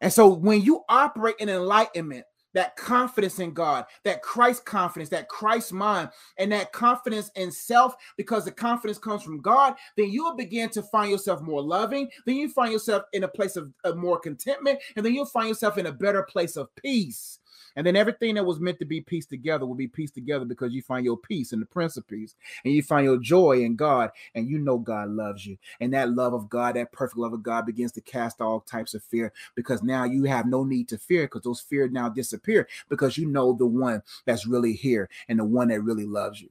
And 0.00 0.12
so 0.12 0.28
when 0.28 0.62
you 0.62 0.82
operate 0.88 1.36
in 1.38 1.48
enlightenment, 1.48 2.24
that 2.54 2.76
confidence 2.76 3.38
in 3.38 3.52
God, 3.52 3.84
that 4.04 4.22
Christ 4.22 4.64
confidence, 4.64 5.08
that 5.10 5.28
Christ 5.28 5.72
mind, 5.72 6.10
and 6.38 6.52
that 6.52 6.72
confidence 6.72 7.30
in 7.36 7.50
self, 7.50 7.94
because 8.16 8.44
the 8.44 8.52
confidence 8.52 8.98
comes 8.98 9.22
from 9.22 9.40
God, 9.40 9.74
then 9.96 10.10
you 10.10 10.24
will 10.24 10.36
begin 10.36 10.68
to 10.70 10.82
find 10.82 11.10
yourself 11.10 11.40
more 11.42 11.62
loving. 11.62 12.08
Then 12.26 12.36
you 12.36 12.48
find 12.48 12.72
yourself 12.72 13.04
in 13.12 13.24
a 13.24 13.28
place 13.28 13.56
of, 13.56 13.72
of 13.84 13.96
more 13.96 14.18
contentment, 14.18 14.78
and 14.96 15.04
then 15.04 15.14
you'll 15.14 15.26
find 15.26 15.48
yourself 15.48 15.78
in 15.78 15.86
a 15.86 15.92
better 15.92 16.22
place 16.22 16.56
of 16.56 16.74
peace. 16.76 17.39
And 17.76 17.86
then 17.86 17.96
everything 17.96 18.34
that 18.34 18.44
was 18.44 18.60
meant 18.60 18.78
to 18.80 18.84
be 18.84 19.00
pieced 19.00 19.30
together 19.30 19.66
will 19.66 19.74
be 19.74 19.88
pieced 19.88 20.14
together 20.14 20.44
because 20.44 20.72
you 20.72 20.82
find 20.82 21.04
your 21.04 21.16
peace 21.16 21.52
in 21.52 21.60
the 21.60 21.66
Prince 21.66 21.96
of 21.96 22.06
Peace 22.06 22.34
and 22.64 22.74
you 22.74 22.82
find 22.82 23.04
your 23.04 23.18
joy 23.18 23.62
in 23.62 23.76
God 23.76 24.10
and 24.34 24.48
you 24.48 24.58
know 24.58 24.78
God 24.78 25.10
loves 25.10 25.46
you. 25.46 25.56
And 25.80 25.92
that 25.94 26.10
love 26.10 26.34
of 26.34 26.48
God, 26.48 26.76
that 26.76 26.92
perfect 26.92 27.18
love 27.18 27.32
of 27.32 27.42
God 27.42 27.66
begins 27.66 27.92
to 27.92 28.00
cast 28.00 28.40
all 28.40 28.60
types 28.60 28.94
of 28.94 29.02
fear 29.04 29.32
because 29.54 29.82
now 29.82 30.04
you 30.04 30.24
have 30.24 30.46
no 30.46 30.64
need 30.64 30.88
to 30.88 30.98
fear 30.98 31.24
because 31.24 31.42
those 31.42 31.60
fears 31.60 31.90
now 31.92 32.08
disappear 32.08 32.68
because 32.88 33.16
you 33.16 33.26
know 33.26 33.52
the 33.52 33.66
one 33.66 34.02
that's 34.24 34.46
really 34.46 34.72
here 34.72 35.08
and 35.28 35.38
the 35.38 35.44
one 35.44 35.68
that 35.68 35.82
really 35.82 36.06
loves 36.06 36.40
you. 36.40 36.50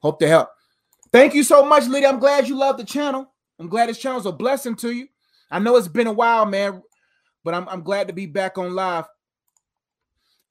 Hope 0.00 0.18
to 0.20 0.28
help. 0.28 0.50
Thank 1.12 1.34
you 1.34 1.42
so 1.42 1.64
much, 1.64 1.86
Lydia. 1.86 2.08
I'm 2.08 2.18
glad 2.18 2.48
you 2.48 2.56
love 2.56 2.76
the 2.76 2.84
channel. 2.84 3.32
I'm 3.58 3.68
glad 3.68 3.88
this 3.88 3.98
channel's 3.98 4.26
a 4.26 4.32
blessing 4.32 4.76
to 4.76 4.92
you. 4.92 5.08
I 5.50 5.58
know 5.58 5.76
it's 5.76 5.88
been 5.88 6.06
a 6.06 6.12
while, 6.12 6.44
man, 6.44 6.82
but 7.44 7.54
I'm, 7.54 7.68
I'm 7.68 7.82
glad 7.82 8.08
to 8.08 8.12
be 8.12 8.26
back 8.26 8.58
on 8.58 8.74
live. 8.74 9.06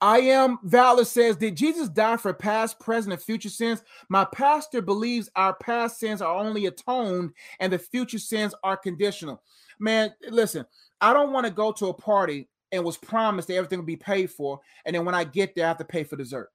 I 0.00 0.18
am 0.20 0.58
Valor 0.62 1.04
says, 1.04 1.36
Did 1.36 1.56
Jesus 1.56 1.88
die 1.88 2.18
for 2.18 2.34
past, 2.34 2.78
present, 2.78 3.12
and 3.12 3.22
future 3.22 3.48
sins? 3.48 3.82
My 4.08 4.26
pastor 4.26 4.82
believes 4.82 5.30
our 5.36 5.54
past 5.54 5.98
sins 5.98 6.20
are 6.20 6.36
only 6.36 6.66
atoned 6.66 7.32
and 7.60 7.72
the 7.72 7.78
future 7.78 8.18
sins 8.18 8.54
are 8.62 8.76
conditional. 8.76 9.42
Man, 9.78 10.12
listen, 10.28 10.66
I 11.00 11.12
don't 11.12 11.32
want 11.32 11.46
to 11.46 11.52
go 11.52 11.72
to 11.72 11.86
a 11.86 11.94
party 11.94 12.48
and 12.72 12.84
was 12.84 12.96
promised 12.96 13.48
that 13.48 13.56
everything 13.56 13.78
will 13.78 13.86
be 13.86 13.96
paid 13.96 14.30
for, 14.30 14.60
and 14.84 14.94
then 14.94 15.04
when 15.04 15.14
I 15.14 15.24
get 15.24 15.54
there, 15.54 15.64
I 15.64 15.68
have 15.68 15.78
to 15.78 15.84
pay 15.84 16.04
for 16.04 16.16
dessert. 16.16 16.50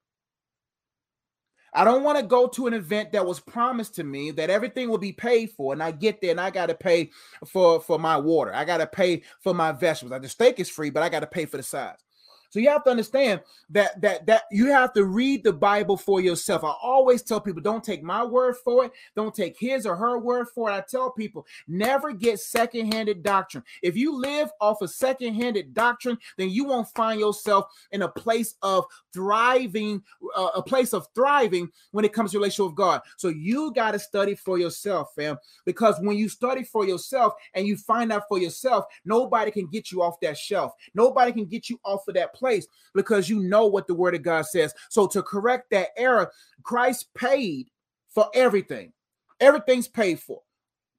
I 1.74 1.84
don't 1.84 2.04
want 2.04 2.18
to 2.18 2.24
go 2.24 2.48
to 2.48 2.66
an 2.66 2.74
event 2.74 3.12
that 3.12 3.24
was 3.24 3.40
promised 3.40 3.94
to 3.94 4.04
me 4.04 4.30
that 4.32 4.50
everything 4.50 4.90
will 4.90 4.98
be 4.98 5.12
paid 5.12 5.50
for, 5.52 5.72
and 5.72 5.82
I 5.82 5.90
get 5.90 6.20
there 6.20 6.32
and 6.32 6.40
I 6.40 6.50
got 6.50 6.66
to 6.66 6.74
pay 6.74 7.10
for 7.46 7.80
for 7.80 7.98
my 7.98 8.16
water. 8.16 8.54
I 8.54 8.64
got 8.64 8.78
to 8.78 8.86
pay 8.86 9.22
for 9.42 9.54
my 9.54 9.72
vegetables. 9.72 10.20
The 10.20 10.28
steak 10.28 10.60
is 10.60 10.68
free, 10.68 10.90
but 10.90 11.02
I 11.02 11.08
got 11.08 11.20
to 11.20 11.26
pay 11.26 11.46
for 11.46 11.56
the 11.56 11.62
sides. 11.62 12.04
So 12.52 12.60
you 12.60 12.68
have 12.68 12.84
to 12.84 12.90
understand 12.90 13.40
that 13.70 13.98
that 14.02 14.26
that 14.26 14.42
you 14.50 14.66
have 14.66 14.92
to 14.92 15.06
read 15.06 15.42
the 15.42 15.54
Bible 15.54 15.96
for 15.96 16.20
yourself. 16.20 16.64
I 16.64 16.74
always 16.82 17.22
tell 17.22 17.40
people 17.40 17.62
don't 17.62 17.82
take 17.82 18.02
my 18.02 18.22
word 18.22 18.56
for 18.62 18.84
it, 18.84 18.92
don't 19.16 19.34
take 19.34 19.56
his 19.58 19.86
or 19.86 19.96
her 19.96 20.18
word 20.18 20.48
for 20.54 20.68
it. 20.68 20.74
I 20.74 20.84
tell 20.86 21.10
people 21.10 21.46
never 21.66 22.12
get 22.12 22.40
second-handed 22.40 23.22
doctrine. 23.22 23.64
If 23.82 23.96
you 23.96 24.20
live 24.20 24.50
off 24.60 24.82
of 24.82 24.90
second-handed 24.90 25.72
doctrine, 25.72 26.18
then 26.36 26.50
you 26.50 26.64
won't 26.64 26.88
find 26.94 27.18
yourself 27.18 27.66
in 27.90 28.02
a 28.02 28.08
place 28.08 28.54
of 28.60 28.84
thriving, 29.14 30.02
uh, 30.36 30.50
a 30.54 30.62
place 30.62 30.92
of 30.92 31.06
thriving 31.14 31.70
when 31.92 32.04
it 32.04 32.12
comes 32.12 32.32
to 32.32 32.38
relationship 32.38 32.72
with 32.72 32.76
God. 32.76 33.00
So 33.16 33.28
you 33.28 33.72
got 33.72 33.92
to 33.92 33.98
study 33.98 34.34
for 34.34 34.58
yourself, 34.58 35.14
fam, 35.16 35.38
because 35.64 35.98
when 36.00 36.18
you 36.18 36.28
study 36.28 36.64
for 36.64 36.84
yourself 36.84 37.32
and 37.54 37.66
you 37.66 37.78
find 37.78 38.12
out 38.12 38.24
for 38.28 38.38
yourself, 38.38 38.84
nobody 39.06 39.50
can 39.50 39.68
get 39.68 39.90
you 39.90 40.02
off 40.02 40.20
that 40.20 40.36
shelf. 40.36 40.74
Nobody 40.94 41.32
can 41.32 41.46
get 41.46 41.70
you 41.70 41.80
off 41.84 42.06
of 42.08 42.14
that 42.14 42.34
place 42.42 42.66
because 42.92 43.28
you 43.28 43.40
know 43.40 43.66
what 43.66 43.86
the 43.86 43.94
word 43.94 44.16
of 44.16 44.22
God 44.22 44.46
says. 44.46 44.74
So 44.90 45.06
to 45.06 45.22
correct 45.22 45.70
that 45.70 45.90
error, 45.96 46.30
Christ 46.64 47.06
paid 47.14 47.68
for 48.08 48.26
everything. 48.34 48.92
Everything's 49.38 49.86
paid 49.86 50.18
for. 50.18 50.40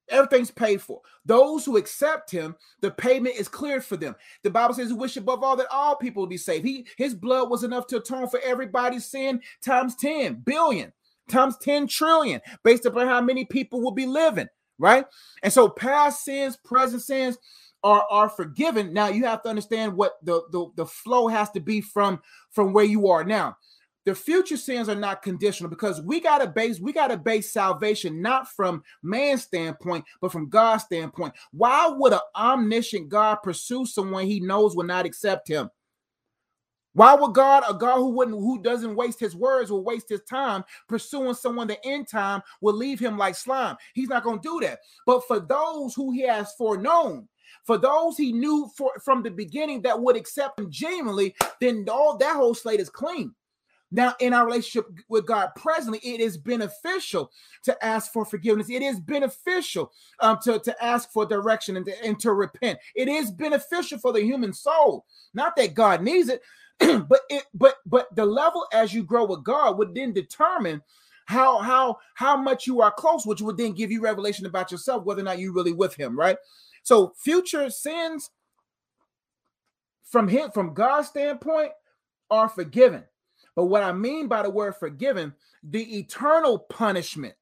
Everything's 0.08 0.50
paid 0.50 0.80
for. 0.80 1.00
Those 1.26 1.64
who 1.64 1.76
accept 1.76 2.30
him, 2.30 2.56
the 2.80 2.90
payment 2.90 3.36
is 3.36 3.48
cleared 3.48 3.84
for 3.84 3.96
them. 3.96 4.14
The 4.42 4.50
Bible 4.50 4.74
says, 4.74 4.92
wish 4.92 5.16
above 5.16 5.42
all 5.42 5.56
that 5.56 5.66
all 5.70 5.96
people 5.96 6.26
be 6.26 6.36
saved." 6.36 6.64
He, 6.64 6.86
his 6.96 7.14
blood 7.14 7.50
was 7.50 7.64
enough 7.64 7.86
to 7.88 7.96
atone 7.96 8.28
for 8.28 8.40
everybody's 8.40 9.06
sin 9.06 9.40
times 9.62 9.94
10 9.96 10.42
billion, 10.46 10.92
times 11.28 11.56
10 11.58 11.86
trillion, 11.88 12.40
based 12.62 12.86
upon 12.86 13.06
how 13.06 13.20
many 13.20 13.44
people 13.44 13.80
will 13.80 13.92
be 13.92 14.06
living, 14.06 14.48
right? 14.78 15.06
And 15.42 15.52
so 15.52 15.68
past 15.68 16.24
sins, 16.24 16.56
present 16.56 17.02
sins, 17.02 17.38
are 17.84 18.06
are 18.10 18.28
forgiven 18.28 18.92
now 18.92 19.08
you 19.08 19.24
have 19.24 19.42
to 19.42 19.48
understand 19.48 19.94
what 19.94 20.14
the, 20.24 20.42
the 20.50 20.66
the 20.76 20.86
flow 20.86 21.28
has 21.28 21.50
to 21.50 21.60
be 21.60 21.80
from 21.80 22.20
from 22.50 22.72
where 22.72 22.84
you 22.84 23.08
are 23.08 23.22
now 23.22 23.56
the 24.06 24.14
future 24.14 24.56
sins 24.56 24.88
are 24.88 24.94
not 24.94 25.22
conditional 25.22 25.70
because 25.70 26.02
we 26.02 26.18
got 26.18 26.38
to 26.38 26.46
base 26.46 26.80
we 26.80 26.92
got 26.92 27.08
to 27.08 27.16
base 27.16 27.52
salvation 27.52 28.20
not 28.22 28.48
from 28.48 28.82
man's 29.02 29.42
standpoint 29.42 30.04
but 30.20 30.32
from 30.32 30.48
god's 30.48 30.84
standpoint 30.84 31.34
why 31.52 31.86
would 31.86 32.12
an 32.12 32.20
omniscient 32.34 33.08
god 33.08 33.36
pursue 33.36 33.84
someone 33.84 34.24
he 34.24 34.40
knows 34.40 34.74
will 34.74 34.84
not 34.84 35.06
accept 35.06 35.46
him 35.46 35.70
why 36.94 37.14
would 37.14 37.34
God, 37.34 37.64
a 37.68 37.74
God 37.74 37.96
who 37.96 38.10
wouldn't, 38.10 38.38
who 38.38 38.62
doesn't 38.62 38.94
waste 38.94 39.18
his 39.18 39.34
words, 39.34 39.70
will 39.70 39.82
waste 39.82 40.08
his 40.08 40.22
time 40.22 40.64
pursuing 40.88 41.34
someone 41.34 41.66
that 41.66 41.80
in 41.84 42.04
time 42.04 42.40
will 42.60 42.74
leave 42.74 43.00
him 43.00 43.18
like 43.18 43.34
slime? 43.34 43.76
He's 43.94 44.08
not 44.08 44.22
going 44.22 44.40
to 44.40 44.48
do 44.48 44.66
that. 44.66 44.78
But 45.04 45.26
for 45.26 45.40
those 45.40 45.94
who 45.94 46.12
he 46.12 46.22
has 46.22 46.54
foreknown, 46.54 47.28
for 47.64 47.78
those 47.78 48.16
he 48.16 48.32
knew 48.32 48.70
for, 48.76 48.92
from 49.02 49.22
the 49.22 49.30
beginning 49.30 49.82
that 49.82 50.00
would 50.00 50.16
accept 50.16 50.58
him 50.58 50.70
genuinely, 50.70 51.34
then 51.60 51.86
all 51.90 52.16
that 52.18 52.36
whole 52.36 52.54
slate 52.54 52.80
is 52.80 52.90
clean. 52.90 53.34
Now, 53.90 54.14
in 54.18 54.32
our 54.32 54.44
relationship 54.44 54.90
with 55.08 55.24
God 55.24 55.50
presently, 55.54 56.00
it 56.02 56.20
is 56.20 56.36
beneficial 56.36 57.30
to 57.62 57.84
ask 57.84 58.12
for 58.12 58.24
forgiveness. 58.24 58.68
It 58.68 58.82
is 58.82 58.98
beneficial 58.98 59.92
um, 60.18 60.38
to, 60.42 60.58
to 60.58 60.84
ask 60.84 61.12
for 61.12 61.24
direction 61.24 61.76
and 61.76 61.86
to, 61.86 62.04
and 62.04 62.18
to 62.18 62.32
repent. 62.32 62.80
It 62.96 63.08
is 63.08 63.30
beneficial 63.30 63.98
for 63.98 64.12
the 64.12 64.20
human 64.20 64.52
soul. 64.52 65.06
Not 65.32 65.54
that 65.56 65.74
God 65.74 66.02
needs 66.02 66.28
it, 66.28 66.42
but 66.80 67.20
it 67.30 67.44
but 67.54 67.76
but 67.86 68.14
the 68.16 68.26
level 68.26 68.66
as 68.72 68.92
you 68.92 69.04
grow 69.04 69.26
with 69.26 69.44
God 69.44 69.78
would 69.78 69.94
then 69.94 70.12
determine 70.12 70.82
how 71.26 71.58
how 71.58 71.98
how 72.14 72.36
much 72.36 72.66
you 72.66 72.80
are 72.82 72.90
close, 72.90 73.24
which 73.24 73.42
would 73.42 73.56
then 73.56 73.74
give 73.74 73.92
you 73.92 74.00
revelation 74.00 74.44
about 74.46 74.72
yourself, 74.72 75.04
whether 75.04 75.20
or 75.20 75.24
not 75.24 75.38
you're 75.38 75.52
really 75.52 75.72
with 75.72 75.94
Him, 75.94 76.18
right? 76.18 76.36
So 76.84 77.12
future 77.16 77.68
sins 77.70 78.30
from 80.04 80.28
him, 80.28 80.50
from 80.52 80.74
God's 80.74 81.08
standpoint, 81.08 81.72
are 82.30 82.48
forgiven. 82.48 83.04
But 83.56 83.64
what 83.64 83.82
I 83.82 83.92
mean 83.92 84.28
by 84.28 84.42
the 84.42 84.50
word 84.50 84.76
forgiven, 84.76 85.34
the 85.62 85.98
eternal 85.98 86.58
punishment, 86.58 87.34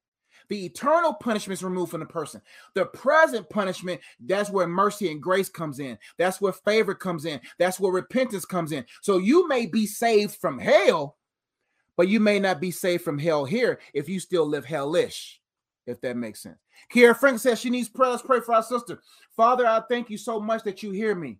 the 0.49 0.65
eternal 0.65 1.13
punishment 1.13 1.59
is 1.59 1.63
removed 1.63 1.91
from 1.91 1.99
the 1.99 2.05
person. 2.05 2.41
The 2.73 2.85
present 2.85 3.49
punishment, 3.49 4.01
that's 4.19 4.49
where 4.49 4.67
mercy 4.67 5.11
and 5.11 5.21
grace 5.21 5.49
comes 5.49 5.79
in. 5.79 5.97
That's 6.17 6.39
where 6.39 6.53
favor 6.53 6.95
comes 6.95 7.25
in. 7.25 7.39
That's 7.59 7.79
where 7.79 7.91
repentance 7.91 8.45
comes 8.45 8.71
in. 8.71 8.85
So 9.01 9.17
you 9.17 9.47
may 9.47 9.65
be 9.65 9.85
saved 9.85 10.35
from 10.35 10.59
hell, 10.59 11.17
but 11.97 12.07
you 12.07 12.19
may 12.19 12.39
not 12.39 12.61
be 12.61 12.71
saved 12.71 13.03
from 13.03 13.17
hell 13.17 13.45
here 13.45 13.79
if 13.93 14.07
you 14.07 14.19
still 14.19 14.45
live 14.45 14.65
hellish. 14.65 15.41
If 15.85 15.99
that 16.01 16.17
makes 16.17 16.41
sense. 16.41 16.57
Kiera 16.93 17.15
Frank 17.15 17.39
says 17.39 17.59
she 17.59 17.69
needs 17.69 17.89
prayer. 17.89 18.11
Let's 18.11 18.23
pray 18.23 18.39
for 18.39 18.55
our 18.55 18.63
sister. 18.63 19.01
Father, 19.35 19.65
I 19.65 19.81
thank 19.89 20.09
you 20.09 20.17
so 20.17 20.39
much 20.39 20.63
that 20.63 20.83
you 20.83 20.91
hear 20.91 21.15
me. 21.15 21.39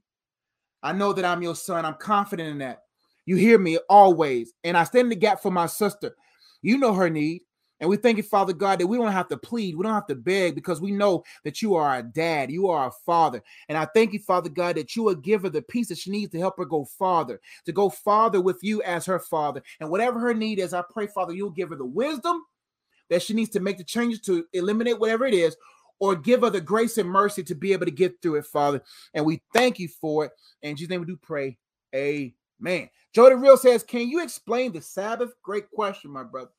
I 0.81 0.91
know 0.91 1.13
that 1.13 1.25
I'm 1.25 1.41
your 1.41 1.55
son. 1.55 1.85
I'm 1.85 1.95
confident 1.95 2.49
in 2.49 2.57
that. 2.59 2.83
You 3.25 3.37
hear 3.37 3.57
me 3.57 3.77
always. 3.89 4.53
And 4.63 4.77
I 4.77 4.83
stand 4.83 5.05
in 5.05 5.09
the 5.09 5.15
gap 5.15 5.41
for 5.41 5.51
my 5.51 5.65
sister. 5.65 6.15
You 6.61 6.77
know 6.77 6.93
her 6.93 7.09
need. 7.09 7.41
And 7.79 7.89
we 7.89 7.97
thank 7.97 8.15
you, 8.15 8.23
Father 8.23 8.53
God, 8.53 8.79
that 8.79 8.87
we 8.87 8.97
don't 8.97 9.11
have 9.11 9.27
to 9.27 9.35
plead, 9.35 9.75
we 9.75 9.83
don't 9.83 9.93
have 9.93 10.07
to 10.07 10.15
beg 10.15 10.55
because 10.55 10.79
we 10.79 10.91
know 10.91 11.23
that 11.43 11.61
you 11.61 11.75
are 11.75 11.97
a 11.97 12.01
dad, 12.03 12.49
you 12.49 12.69
are 12.69 12.87
a 12.87 12.91
father. 13.05 13.43
And 13.67 13.77
I 13.77 13.85
thank 13.93 14.13
you, 14.13 14.19
Father 14.19 14.49
God, 14.49 14.77
that 14.77 14.95
you 14.95 15.03
will 15.03 15.15
give 15.15 15.41
her 15.41 15.49
the 15.49 15.63
peace 15.63 15.89
that 15.89 15.97
she 15.97 16.09
needs 16.09 16.31
to 16.31 16.39
help 16.39 16.57
her 16.59 16.65
go 16.65 16.85
farther, 16.85 17.41
to 17.65 17.73
go 17.73 17.89
farther 17.89 18.39
with 18.39 18.59
you 18.61 18.81
as 18.83 19.05
her 19.05 19.19
father. 19.19 19.61
And 19.81 19.89
whatever 19.89 20.17
her 20.19 20.33
need 20.33 20.59
is, 20.59 20.73
I 20.73 20.81
pray, 20.89 21.07
Father, 21.07 21.33
you'll 21.33 21.49
give 21.49 21.71
her 21.71 21.75
the 21.75 21.83
wisdom 21.83 22.43
that 23.09 23.21
she 23.21 23.33
needs 23.33 23.49
to 23.51 23.59
make 23.59 23.77
the 23.77 23.83
changes 23.83 24.19
to 24.21 24.45
eliminate 24.53 24.99
whatever 24.99 25.25
it 25.25 25.33
is, 25.33 25.55
or 25.99 26.15
give 26.15 26.41
her 26.41 26.49
the 26.49 26.61
grace 26.61 26.97
and 26.97 27.09
mercy 27.09 27.43
to 27.43 27.55
be 27.55 27.73
able 27.73 27.85
to 27.85 27.91
get 27.91 28.21
through 28.21 28.35
it, 28.35 28.45
Father. 28.45 28.81
And 29.13 29.25
we 29.25 29.41
thank 29.53 29.79
you 29.79 29.87
for 29.87 30.25
it. 30.25 30.31
And 30.61 30.77
Jesus' 30.77 30.89
name 30.89 31.01
we 31.01 31.07
do 31.07 31.17
pray. 31.17 31.57
Amen. 31.95 32.89
Jody 33.13 33.35
Real 33.35 33.57
says, 33.57 33.83
Can 33.83 34.09
you 34.09 34.21
explain 34.21 34.71
the 34.71 34.81
Sabbath? 34.81 35.33
Great 35.43 35.69
question, 35.71 36.11
my 36.11 36.23
brother. 36.23 36.49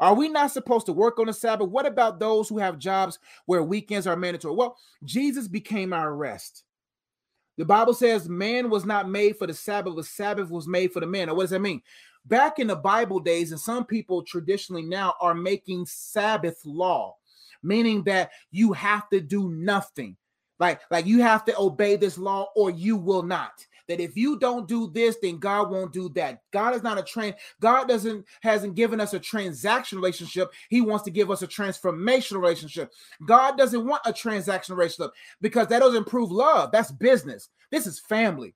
Are 0.00 0.14
we 0.14 0.28
not 0.28 0.50
supposed 0.50 0.86
to 0.86 0.92
work 0.92 1.18
on 1.18 1.26
the 1.26 1.32
Sabbath? 1.32 1.68
What 1.68 1.86
about 1.86 2.18
those 2.18 2.48
who 2.48 2.58
have 2.58 2.78
jobs 2.78 3.18
where 3.46 3.62
weekends 3.62 4.06
are 4.06 4.16
mandatory? 4.16 4.54
Well, 4.54 4.76
Jesus 5.04 5.46
became 5.46 5.92
our 5.92 6.14
rest. 6.14 6.64
The 7.58 7.66
Bible 7.66 7.92
says 7.92 8.26
man 8.26 8.70
was 8.70 8.86
not 8.86 9.10
made 9.10 9.36
for 9.36 9.46
the 9.46 9.52
Sabbath, 9.52 9.94
the 9.94 10.02
Sabbath 10.02 10.50
was 10.50 10.66
made 10.66 10.92
for 10.92 11.00
the 11.00 11.06
man. 11.06 11.28
Now, 11.28 11.34
what 11.34 11.42
does 11.42 11.50
that 11.50 11.60
mean? 11.60 11.82
Back 12.30 12.58
in 12.58 12.68
the 12.68 12.76
Bible 12.76 13.20
days, 13.20 13.50
and 13.50 13.60
some 13.60 13.84
people 13.84 14.22
traditionally 14.22 14.82
now 14.82 15.14
are 15.20 15.34
making 15.34 15.84
Sabbath 15.84 16.60
law, 16.64 17.16
meaning 17.62 18.02
that 18.04 18.30
you 18.50 18.72
have 18.72 19.08
to 19.10 19.20
do 19.20 19.50
nothing. 19.50 20.16
Like, 20.58 20.80
like 20.90 21.06
you 21.06 21.20
have 21.20 21.44
to 21.46 21.58
obey 21.58 21.96
this 21.96 22.16
law 22.16 22.48
or 22.54 22.70
you 22.70 22.96
will 22.96 23.22
not 23.22 23.66
that 23.90 24.00
if 24.00 24.16
you 24.16 24.38
don't 24.38 24.68
do 24.68 24.88
this, 24.94 25.16
then 25.20 25.38
God 25.38 25.68
won't 25.68 25.92
do 25.92 26.08
that. 26.10 26.42
God 26.52 26.76
is 26.76 26.82
not 26.84 26.96
a 26.96 27.02
train. 27.02 27.34
God 27.60 27.88
doesn't 27.88 28.24
hasn't 28.40 28.76
given 28.76 29.00
us 29.00 29.14
a 29.14 29.18
transaction 29.18 29.98
relationship. 29.98 30.52
He 30.68 30.80
wants 30.80 31.04
to 31.06 31.10
give 31.10 31.28
us 31.28 31.42
a 31.42 31.46
transformational 31.48 32.40
relationship. 32.40 32.92
God 33.26 33.58
doesn't 33.58 33.84
want 33.84 34.02
a 34.06 34.12
transaction 34.12 34.76
relationship 34.76 35.10
because 35.40 35.66
that 35.66 35.80
doesn't 35.80 36.06
prove 36.06 36.30
love. 36.30 36.70
That's 36.70 36.92
business. 36.92 37.48
This 37.72 37.88
is 37.88 37.98
family. 37.98 38.54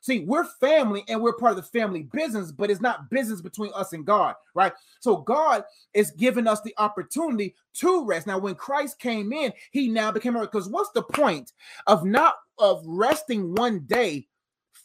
See, 0.00 0.20
we're 0.20 0.44
family 0.44 1.04
and 1.08 1.20
we're 1.20 1.34
part 1.34 1.52
of 1.52 1.56
the 1.56 1.62
family 1.62 2.04
business, 2.04 2.52
but 2.52 2.70
it's 2.70 2.80
not 2.80 3.10
business 3.10 3.40
between 3.40 3.70
us 3.74 3.92
and 3.92 4.04
God, 4.04 4.34
right? 4.54 4.72
So 5.00 5.18
God 5.18 5.64
is 5.92 6.10
giving 6.12 6.46
us 6.46 6.62
the 6.62 6.74
opportunity 6.78 7.54
to 7.74 8.04
rest. 8.04 8.26
Now, 8.26 8.38
when 8.38 8.54
Christ 8.54 8.98
came 8.98 9.32
in, 9.32 9.52
he 9.72 9.88
now 9.88 10.10
became 10.10 10.36
a 10.36 10.40
because 10.40 10.68
what's 10.68 10.90
the 10.92 11.02
point 11.02 11.52
of 11.86 12.04
not 12.04 12.36
of 12.58 12.82
resting 12.86 13.54
one 13.54 13.80
day 13.80 14.26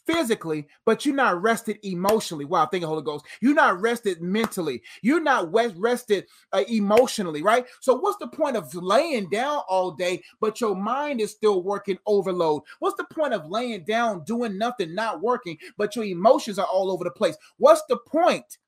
physically, 0.06 0.66
but 0.84 1.04
you're 1.04 1.14
not 1.14 1.42
rested 1.42 1.78
emotionally. 1.82 2.44
Wow, 2.44 2.66
thank 2.66 2.82
you, 2.82 2.86
Holy 2.86 3.02
Ghost. 3.02 3.26
You're 3.40 3.54
not 3.54 3.80
rested 3.80 4.22
mentally. 4.22 4.82
You're 5.02 5.22
not 5.22 5.52
rested 5.52 6.26
uh, 6.52 6.64
emotionally, 6.68 7.42
right? 7.42 7.66
So, 7.80 7.94
what's 7.94 8.18
the 8.18 8.28
point 8.28 8.56
of 8.56 8.72
laying 8.74 9.28
down 9.28 9.62
all 9.68 9.90
day, 9.90 10.22
but 10.40 10.60
your 10.60 10.74
mind 10.74 11.20
is 11.20 11.32
still 11.32 11.62
working 11.62 11.98
overload? 12.06 12.62
What's 12.78 12.96
the 12.96 13.06
point 13.12 13.34
of 13.34 13.50
laying 13.50 13.84
down, 13.84 14.24
doing 14.24 14.56
nothing, 14.56 14.94
not 14.94 15.20
working, 15.20 15.58
but 15.76 15.96
your 15.96 16.04
emotions 16.04 16.58
are 16.58 16.66
all 16.66 16.90
over 16.90 17.04
the 17.04 17.10
place? 17.10 17.36
What's 17.58 17.82
the 17.88 17.96
point? 17.96 18.58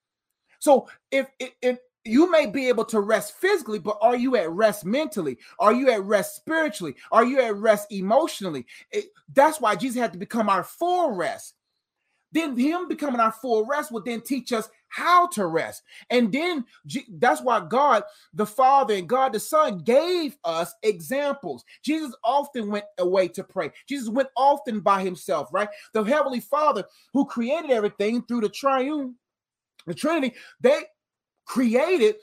So, 0.58 0.88
if, 1.10 1.28
if, 1.38 1.78
you 2.08 2.30
may 2.30 2.46
be 2.46 2.68
able 2.68 2.84
to 2.86 3.00
rest 3.00 3.34
physically, 3.36 3.78
but 3.78 3.98
are 4.00 4.16
you 4.16 4.36
at 4.36 4.50
rest 4.50 4.84
mentally? 4.84 5.38
Are 5.58 5.72
you 5.72 5.90
at 5.90 6.02
rest 6.04 6.36
spiritually? 6.36 6.96
Are 7.12 7.24
you 7.24 7.40
at 7.40 7.56
rest 7.56 7.92
emotionally? 7.92 8.66
It, 8.90 9.06
that's 9.32 9.60
why 9.60 9.76
Jesus 9.76 10.00
had 10.00 10.12
to 10.12 10.18
become 10.18 10.48
our 10.48 10.64
full 10.64 11.12
rest. 11.12 11.54
Then 12.32 12.56
him 12.56 12.88
becoming 12.88 13.20
our 13.20 13.32
full 13.32 13.64
rest 13.64 13.90
would 13.90 14.04
then 14.04 14.20
teach 14.20 14.52
us 14.52 14.68
how 14.88 15.28
to 15.28 15.46
rest. 15.46 15.82
And 16.10 16.32
then 16.32 16.64
that's 17.08 17.40
why 17.40 17.60
God 17.60 18.04
the 18.34 18.46
Father 18.46 18.94
and 18.94 19.08
God 19.08 19.32
the 19.32 19.40
Son 19.40 19.78
gave 19.78 20.36
us 20.44 20.74
examples. 20.82 21.64
Jesus 21.82 22.14
often 22.24 22.70
went 22.70 22.84
away 22.98 23.28
to 23.28 23.44
pray. 23.44 23.70
Jesus 23.88 24.08
went 24.08 24.28
often 24.36 24.80
by 24.80 25.02
himself, 25.02 25.48
right? 25.52 25.68
The 25.94 26.02
Heavenly 26.02 26.40
Father 26.40 26.84
who 27.12 27.24
created 27.24 27.70
everything 27.70 28.22
through 28.22 28.42
the 28.42 28.48
triune, 28.48 29.14
the 29.86 29.94
Trinity, 29.94 30.34
they 30.60 30.82
created 31.48 32.16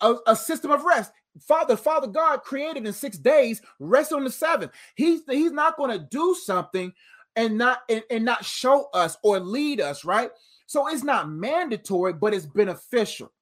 a, 0.00 0.14
a 0.26 0.36
system 0.36 0.70
of 0.70 0.84
rest. 0.84 1.12
Father, 1.40 1.76
Father 1.76 2.06
God 2.06 2.42
created 2.42 2.86
in 2.86 2.92
six 2.92 3.18
days, 3.18 3.60
rest 3.78 4.12
on 4.12 4.24
the 4.24 4.30
seventh. 4.30 4.72
He's 4.94 5.20
he's 5.28 5.52
not 5.52 5.76
going 5.76 5.90
to 5.90 6.06
do 6.10 6.34
something 6.34 6.92
and 7.36 7.58
not 7.58 7.80
and, 7.88 8.02
and 8.10 8.24
not 8.24 8.44
show 8.44 8.88
us 8.94 9.16
or 9.22 9.38
lead 9.38 9.80
us, 9.80 10.04
right? 10.04 10.30
So 10.66 10.88
it's 10.88 11.04
not 11.04 11.30
mandatory, 11.30 12.12
but 12.12 12.34
it's 12.34 12.46
beneficial. 12.46 13.32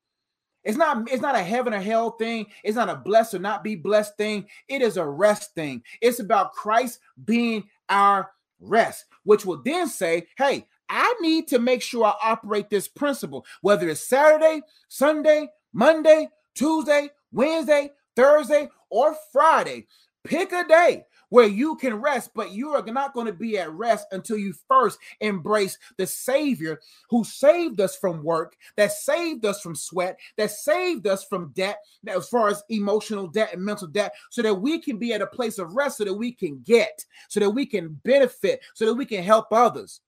It's 0.64 0.76
not 0.76 1.10
it's 1.10 1.22
not 1.22 1.36
a 1.36 1.42
heaven 1.42 1.72
or 1.72 1.80
hell 1.80 2.12
thing. 2.12 2.46
It's 2.64 2.76
not 2.76 2.90
a 2.90 2.96
blessed 2.96 3.34
or 3.34 3.38
not 3.38 3.64
be 3.64 3.76
blessed 3.76 4.16
thing. 4.16 4.46
It 4.68 4.82
is 4.82 4.96
a 4.96 5.06
rest 5.06 5.54
thing. 5.54 5.82
It's 6.00 6.18
about 6.18 6.52
Christ 6.52 6.98
being 7.24 7.64
our 7.88 8.30
rest, 8.60 9.06
which 9.22 9.46
will 9.46 9.62
then 9.62 9.88
say, 9.88 10.26
"Hey, 10.36 10.66
I 10.88 11.14
need 11.20 11.48
to 11.48 11.58
make 11.58 11.82
sure 11.82 12.04
I 12.04 12.14
operate 12.22 12.70
this 12.70 12.88
principle, 12.88 13.44
whether 13.60 13.88
it's 13.88 14.00
Saturday, 14.00 14.62
Sunday, 14.88 15.48
Monday, 15.72 16.28
Tuesday, 16.54 17.10
Wednesday, 17.32 17.90
Thursday, 18.14 18.68
or 18.90 19.16
Friday. 19.32 19.86
Pick 20.24 20.52
a 20.52 20.64
day 20.66 21.04
where 21.28 21.46
you 21.46 21.76
can 21.76 21.94
rest, 21.94 22.30
but 22.34 22.52
you 22.52 22.70
are 22.70 22.84
not 22.84 23.12
going 23.12 23.26
to 23.26 23.32
be 23.32 23.58
at 23.58 23.72
rest 23.72 24.06
until 24.12 24.38
you 24.38 24.54
first 24.68 24.98
embrace 25.20 25.76
the 25.98 26.06
Savior 26.06 26.80
who 27.10 27.24
saved 27.24 27.80
us 27.80 27.96
from 27.96 28.22
work, 28.22 28.56
that 28.76 28.92
saved 28.92 29.44
us 29.44 29.60
from 29.60 29.74
sweat, 29.74 30.18
that 30.36 30.50
saved 30.50 31.06
us 31.06 31.24
from 31.24 31.52
debt, 31.54 31.78
as 32.06 32.28
far 32.28 32.48
as 32.48 32.62
emotional 32.68 33.26
debt 33.26 33.52
and 33.52 33.64
mental 33.64 33.88
debt, 33.88 34.12
so 34.30 34.42
that 34.42 34.54
we 34.54 34.78
can 34.78 34.98
be 34.98 35.12
at 35.12 35.22
a 35.22 35.26
place 35.26 35.58
of 35.58 35.74
rest, 35.74 35.98
so 35.98 36.04
that 36.04 36.14
we 36.14 36.32
can 36.32 36.60
get, 36.64 37.04
so 37.28 37.40
that 37.40 37.50
we 37.50 37.66
can 37.66 38.00
benefit, 38.04 38.60
so 38.74 38.86
that 38.86 38.94
we 38.94 39.04
can 39.04 39.22
help 39.22 39.46
others. 39.52 40.00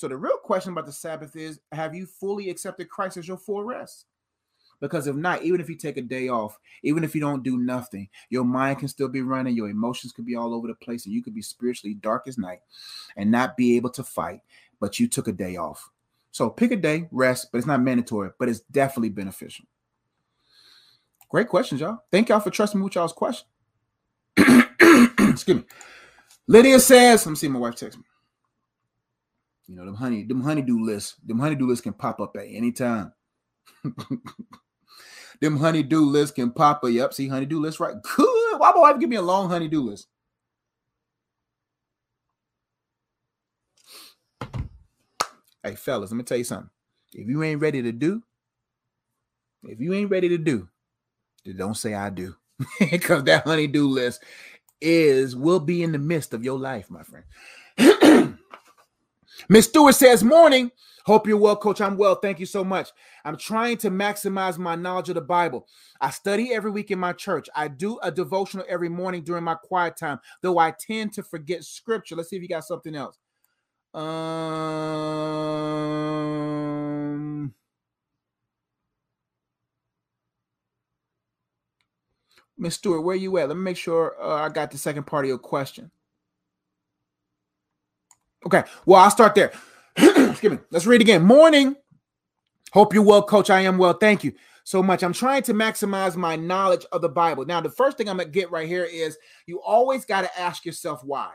So 0.00 0.08
the 0.08 0.16
real 0.16 0.38
question 0.38 0.72
about 0.72 0.86
the 0.86 0.92
Sabbath 0.92 1.36
is 1.36 1.60
have 1.72 1.94
you 1.94 2.06
fully 2.06 2.48
accepted 2.48 2.88
Christ 2.88 3.18
as 3.18 3.28
your 3.28 3.36
full 3.36 3.64
rest? 3.64 4.06
Because 4.80 5.06
if 5.06 5.14
not, 5.14 5.42
even 5.42 5.60
if 5.60 5.68
you 5.68 5.76
take 5.76 5.98
a 5.98 6.00
day 6.00 6.28
off, 6.28 6.58
even 6.82 7.04
if 7.04 7.14
you 7.14 7.20
don't 7.20 7.42
do 7.42 7.58
nothing, 7.58 8.08
your 8.30 8.44
mind 8.44 8.78
can 8.78 8.88
still 8.88 9.08
be 9.08 9.20
running, 9.20 9.54
your 9.54 9.68
emotions 9.68 10.14
could 10.14 10.24
be 10.24 10.36
all 10.36 10.54
over 10.54 10.68
the 10.68 10.74
place, 10.74 11.04
and 11.04 11.14
you 11.14 11.22
could 11.22 11.34
be 11.34 11.42
spiritually 11.42 11.92
dark 11.92 12.26
as 12.26 12.38
night 12.38 12.60
and 13.18 13.30
not 13.30 13.58
be 13.58 13.76
able 13.76 13.90
to 13.90 14.02
fight, 14.02 14.40
but 14.80 14.98
you 14.98 15.06
took 15.06 15.28
a 15.28 15.32
day 15.32 15.56
off. 15.56 15.90
So 16.30 16.48
pick 16.48 16.70
a 16.70 16.76
day, 16.76 17.06
rest, 17.10 17.48
but 17.52 17.58
it's 17.58 17.66
not 17.66 17.82
mandatory, 17.82 18.30
but 18.38 18.48
it's 18.48 18.60
definitely 18.60 19.10
beneficial. 19.10 19.66
Great 21.28 21.48
questions, 21.48 21.82
y'all. 21.82 21.98
Thank 22.10 22.30
y'all 22.30 22.40
for 22.40 22.48
trusting 22.48 22.80
me 22.80 22.84
with 22.84 22.94
y'all's 22.94 23.12
question. 23.12 23.46
Excuse 24.38 25.58
me. 25.58 25.64
Lydia 26.46 26.80
says, 26.80 27.26
let 27.26 27.32
me 27.32 27.36
see 27.36 27.48
my 27.48 27.58
wife 27.58 27.74
text 27.74 27.98
me. 27.98 28.04
You 29.70 29.76
know, 29.76 29.84
them 29.84 29.94
honey, 29.94 30.24
them 30.24 30.40
honeydew 30.40 30.80
lists, 30.80 31.14
them 31.24 31.38
honeydew 31.38 31.64
lists 31.64 31.84
can 31.84 31.92
pop 31.92 32.20
up 32.20 32.36
at 32.36 32.46
any 32.48 32.72
time. 32.72 33.12
them 35.40 35.58
honeydew 35.58 36.00
lists 36.00 36.34
can 36.34 36.50
pop 36.50 36.82
up. 36.82 36.90
Yep, 36.90 37.14
see 37.14 37.28
honeydew 37.28 37.60
list, 37.60 37.78
right? 37.78 37.94
Good. 38.02 38.58
Why 38.58 38.72
my 38.74 38.80
wife 38.80 38.98
give 38.98 39.08
me 39.08 39.14
a 39.14 39.22
long 39.22 39.48
honeydew 39.48 39.80
list? 39.80 40.08
Hey, 45.62 45.76
fellas, 45.76 46.10
let 46.10 46.16
me 46.16 46.24
tell 46.24 46.38
you 46.38 46.42
something. 46.42 46.70
If 47.14 47.28
you 47.28 47.40
ain't 47.44 47.60
ready 47.60 47.80
to 47.80 47.92
do, 47.92 48.24
if 49.62 49.78
you 49.78 49.94
ain't 49.94 50.10
ready 50.10 50.30
to 50.30 50.38
do, 50.38 50.68
then 51.44 51.56
don't 51.56 51.76
say 51.76 51.94
I 51.94 52.10
do. 52.10 52.34
because 52.90 53.22
that 53.22 53.44
honeydew 53.44 53.86
list 53.86 54.24
is 54.80 55.36
will 55.36 55.60
be 55.60 55.84
in 55.84 55.92
the 55.92 55.98
midst 55.98 56.34
of 56.34 56.42
your 56.42 56.58
life, 56.58 56.90
my 56.90 57.04
friend. 57.04 58.36
Miss 59.48 59.66
Stewart 59.66 59.94
says, 59.94 60.22
Morning. 60.22 60.70
Hope 61.06 61.26
you're 61.26 61.38
well, 61.38 61.56
coach. 61.56 61.80
I'm 61.80 61.96
well. 61.96 62.14
Thank 62.14 62.40
you 62.40 62.46
so 62.46 62.62
much. 62.62 62.90
I'm 63.24 63.36
trying 63.36 63.78
to 63.78 63.90
maximize 63.90 64.58
my 64.58 64.74
knowledge 64.74 65.08
of 65.08 65.14
the 65.14 65.22
Bible. 65.22 65.66
I 66.00 66.10
study 66.10 66.52
every 66.52 66.70
week 66.70 66.90
in 66.90 66.98
my 66.98 67.12
church. 67.14 67.48
I 67.54 67.68
do 67.68 67.98
a 68.02 68.10
devotional 68.12 68.66
every 68.68 68.90
morning 68.90 69.24
during 69.24 69.44
my 69.44 69.54
quiet 69.54 69.96
time, 69.96 70.20
though 70.42 70.58
I 70.58 70.72
tend 70.78 71.14
to 71.14 71.22
forget 71.22 71.64
scripture. 71.64 72.16
Let's 72.16 72.28
see 72.30 72.36
if 72.36 72.42
you 72.42 72.48
got 72.48 72.64
something 72.64 72.94
else. 72.94 73.18
Um, 73.92 74.04
Miss 82.56 82.74
Stewart, 82.76 83.02
where 83.02 83.16
you 83.16 83.36
at? 83.38 83.48
Let 83.48 83.56
me 83.56 83.62
make 83.64 83.78
sure 83.78 84.14
uh, 84.22 84.42
I 84.44 84.48
got 84.50 84.70
the 84.70 84.78
second 84.78 85.06
part 85.06 85.24
of 85.24 85.28
your 85.28 85.38
question. 85.38 85.90
Okay, 88.46 88.64
well, 88.86 89.02
I'll 89.02 89.10
start 89.10 89.34
there. 89.34 89.52
Excuse 89.96 90.52
me. 90.52 90.58
Let's 90.70 90.86
read 90.86 91.00
again. 91.00 91.22
Morning. 91.22 91.76
Hope 92.72 92.94
you're 92.94 93.02
well, 93.02 93.22
coach. 93.22 93.50
I 93.50 93.60
am 93.60 93.78
well. 93.78 93.92
Thank 93.92 94.24
you 94.24 94.32
so 94.64 94.82
much. 94.82 95.02
I'm 95.02 95.12
trying 95.12 95.42
to 95.42 95.54
maximize 95.54 96.16
my 96.16 96.36
knowledge 96.36 96.86
of 96.92 97.02
the 97.02 97.08
Bible. 97.08 97.44
Now, 97.44 97.60
the 97.60 97.70
first 97.70 97.98
thing 97.98 98.08
I'm 98.08 98.16
going 98.16 98.28
to 98.28 98.32
get 98.32 98.50
right 98.50 98.68
here 98.68 98.84
is 98.84 99.18
you 99.46 99.60
always 99.60 100.04
got 100.04 100.22
to 100.22 100.40
ask 100.40 100.64
yourself 100.64 101.04
why. 101.04 101.32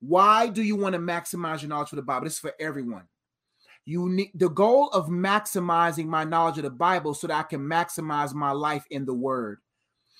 Why 0.00 0.48
do 0.48 0.62
you 0.62 0.76
want 0.76 0.94
to 0.94 0.98
maximize 0.98 1.62
your 1.62 1.70
knowledge 1.70 1.92
of 1.92 1.96
the 1.96 2.02
Bible? 2.02 2.24
This 2.24 2.34
is 2.34 2.38
for 2.38 2.54
everyone. 2.60 3.04
You 3.84 4.08
need 4.08 4.32
the 4.34 4.50
goal 4.50 4.88
of 4.90 5.06
maximizing 5.06 6.06
my 6.06 6.24
knowledge 6.24 6.58
of 6.58 6.64
the 6.64 6.70
Bible 6.70 7.14
so 7.14 7.26
that 7.26 7.38
I 7.38 7.42
can 7.42 7.60
maximize 7.60 8.34
my 8.34 8.50
life 8.50 8.84
in 8.90 9.06
the 9.06 9.14
Word 9.14 9.60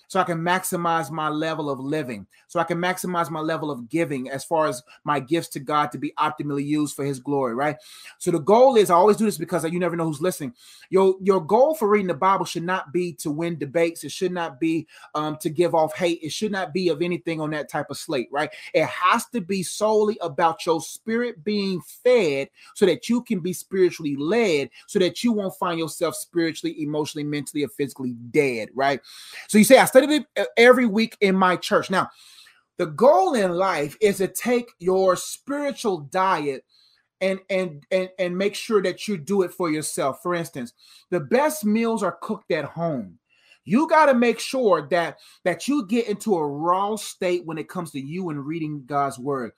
so 0.09 0.19
I 0.19 0.25
can 0.25 0.39
maximize 0.39 1.11
my 1.11 1.29
level 1.29 1.71
of 1.71 1.79
living, 1.79 2.27
so 2.49 2.59
I 2.59 2.65
can 2.65 2.79
maximize 2.79 3.31
my 3.31 3.41
level 3.41 3.71
of 3.71 3.89
giving 3.89 4.31
as 4.31 4.43
far 4.43 4.67
as 4.67 4.83
my 5.05 5.21
gifts 5.21 5.49
to 5.51 5.61
God 5.61 5.93
to 5.93 5.99
be 5.99 6.13
optimally 6.19 6.67
used 6.67 6.97
for 6.97 7.05
his 7.05 7.21
glory, 7.21 7.55
right? 7.55 7.77
So 8.19 8.31
the 8.31 8.41
goal 8.41 8.77
is 8.77 8.91
I 8.91 8.95
always 8.95 9.19
do 9.19 9.27
this 9.27 9.39
because 9.39 9.65
you 9.65 9.79
never 9.79 9.97
know 9.97 10.07
who's 10.07 10.23
listening. 10.23 10.55
Your 10.91 11.15
your 11.21 11.45
goal 11.45 11.75
for 11.75 11.89
reading 11.89 12.07
the 12.07 12.15
Bible 12.15 12.47
should 12.47 12.63
not 12.65 12.93
be 12.93 13.13
to 13.15 13.31
win 13.31 13.59
debates, 13.59 14.03
it 14.03 14.11
should 14.11 14.33
not 14.33 14.59
be 14.59 14.87
um, 15.15 15.37
to 15.43 15.51
give 15.51 15.75
off 15.75 15.95
hate, 15.95 16.21
it 16.23 16.33
should 16.33 16.53
not 16.53 16.73
be 16.73 16.89
of 16.89 17.03
anything 17.03 17.41
on 17.41 17.51
that 17.51 17.69
type 17.69 17.91
of 17.91 17.99
slate, 17.99 18.29
right? 18.33 18.51
It 18.73 18.87
has 18.87 19.27
to 19.27 19.43
be 19.43 19.63
solely 19.63 20.19
about 20.23 20.65
your 20.65 20.81
spirit 20.81 21.45
being 21.45 21.83
fed 21.83 22.49
so 22.75 22.87
that 22.87 23.09
you 23.11 23.23
can 23.23 23.41
be 23.41 23.53
spiritually 23.53 24.17
led, 24.17 24.71
so 24.87 24.99
that 24.99 25.23
you 25.23 25.33
won't 25.33 25.55
find 25.57 25.79
yourself 25.79 26.17
spiritually, 26.17 26.83
emotionally, 26.83 27.25
mentally, 27.25 27.63
or 27.65 27.69
physically 27.69 28.13
dead, 28.31 28.71
right? 28.75 29.01
So 29.49 29.59
you 29.59 29.65
say 29.65 29.79
I 29.79 29.85
studied 29.99 30.27
uh, 30.37 30.45
every 30.57 30.87
week 30.87 31.17
in 31.21 31.37
my 31.37 31.57
church. 31.57 31.91
Now, 31.91 32.11
the 32.77 32.87
goal 32.87 33.35
in 33.35 33.53
life 33.53 33.97
is 34.01 34.19
to 34.19 34.29
take 34.29 34.71
your 34.79 35.17
spiritual 35.17 36.01
diet 36.01 36.65
and 37.21 37.41
and 37.51 37.85
and 37.91 38.09
and 38.19 38.39
make 38.39 38.55
sure 38.55 38.81
that 38.83 39.09
you 39.09 39.17
do 39.17 39.43
it 39.43 39.53
for 39.53 39.71
yourself. 39.71 40.21
For 40.23 40.35
instance, 40.35 40.73
the 41.11 41.21
best 41.21 41.65
meals 41.65 42.03
are 42.03 42.19
cooked 42.23 42.53
at 42.53 42.65
home. 42.65 43.19
You 43.65 43.89
got 43.89 44.07
to 44.07 44.15
make 44.15 44.39
sure 44.39 44.87
that 44.91 45.19
that 45.45 45.67
you 45.67 45.87
get 45.87 46.09
into 46.09 46.37
a 46.37 46.47
raw 46.47 46.95
state 46.97 47.45
when 47.45 47.59
it 47.59 47.69
comes 47.69 47.91
to 47.93 48.01
you 48.01 48.31
and 48.31 48.47
reading 48.47 48.85
God's 48.87 49.19
word 49.19 49.53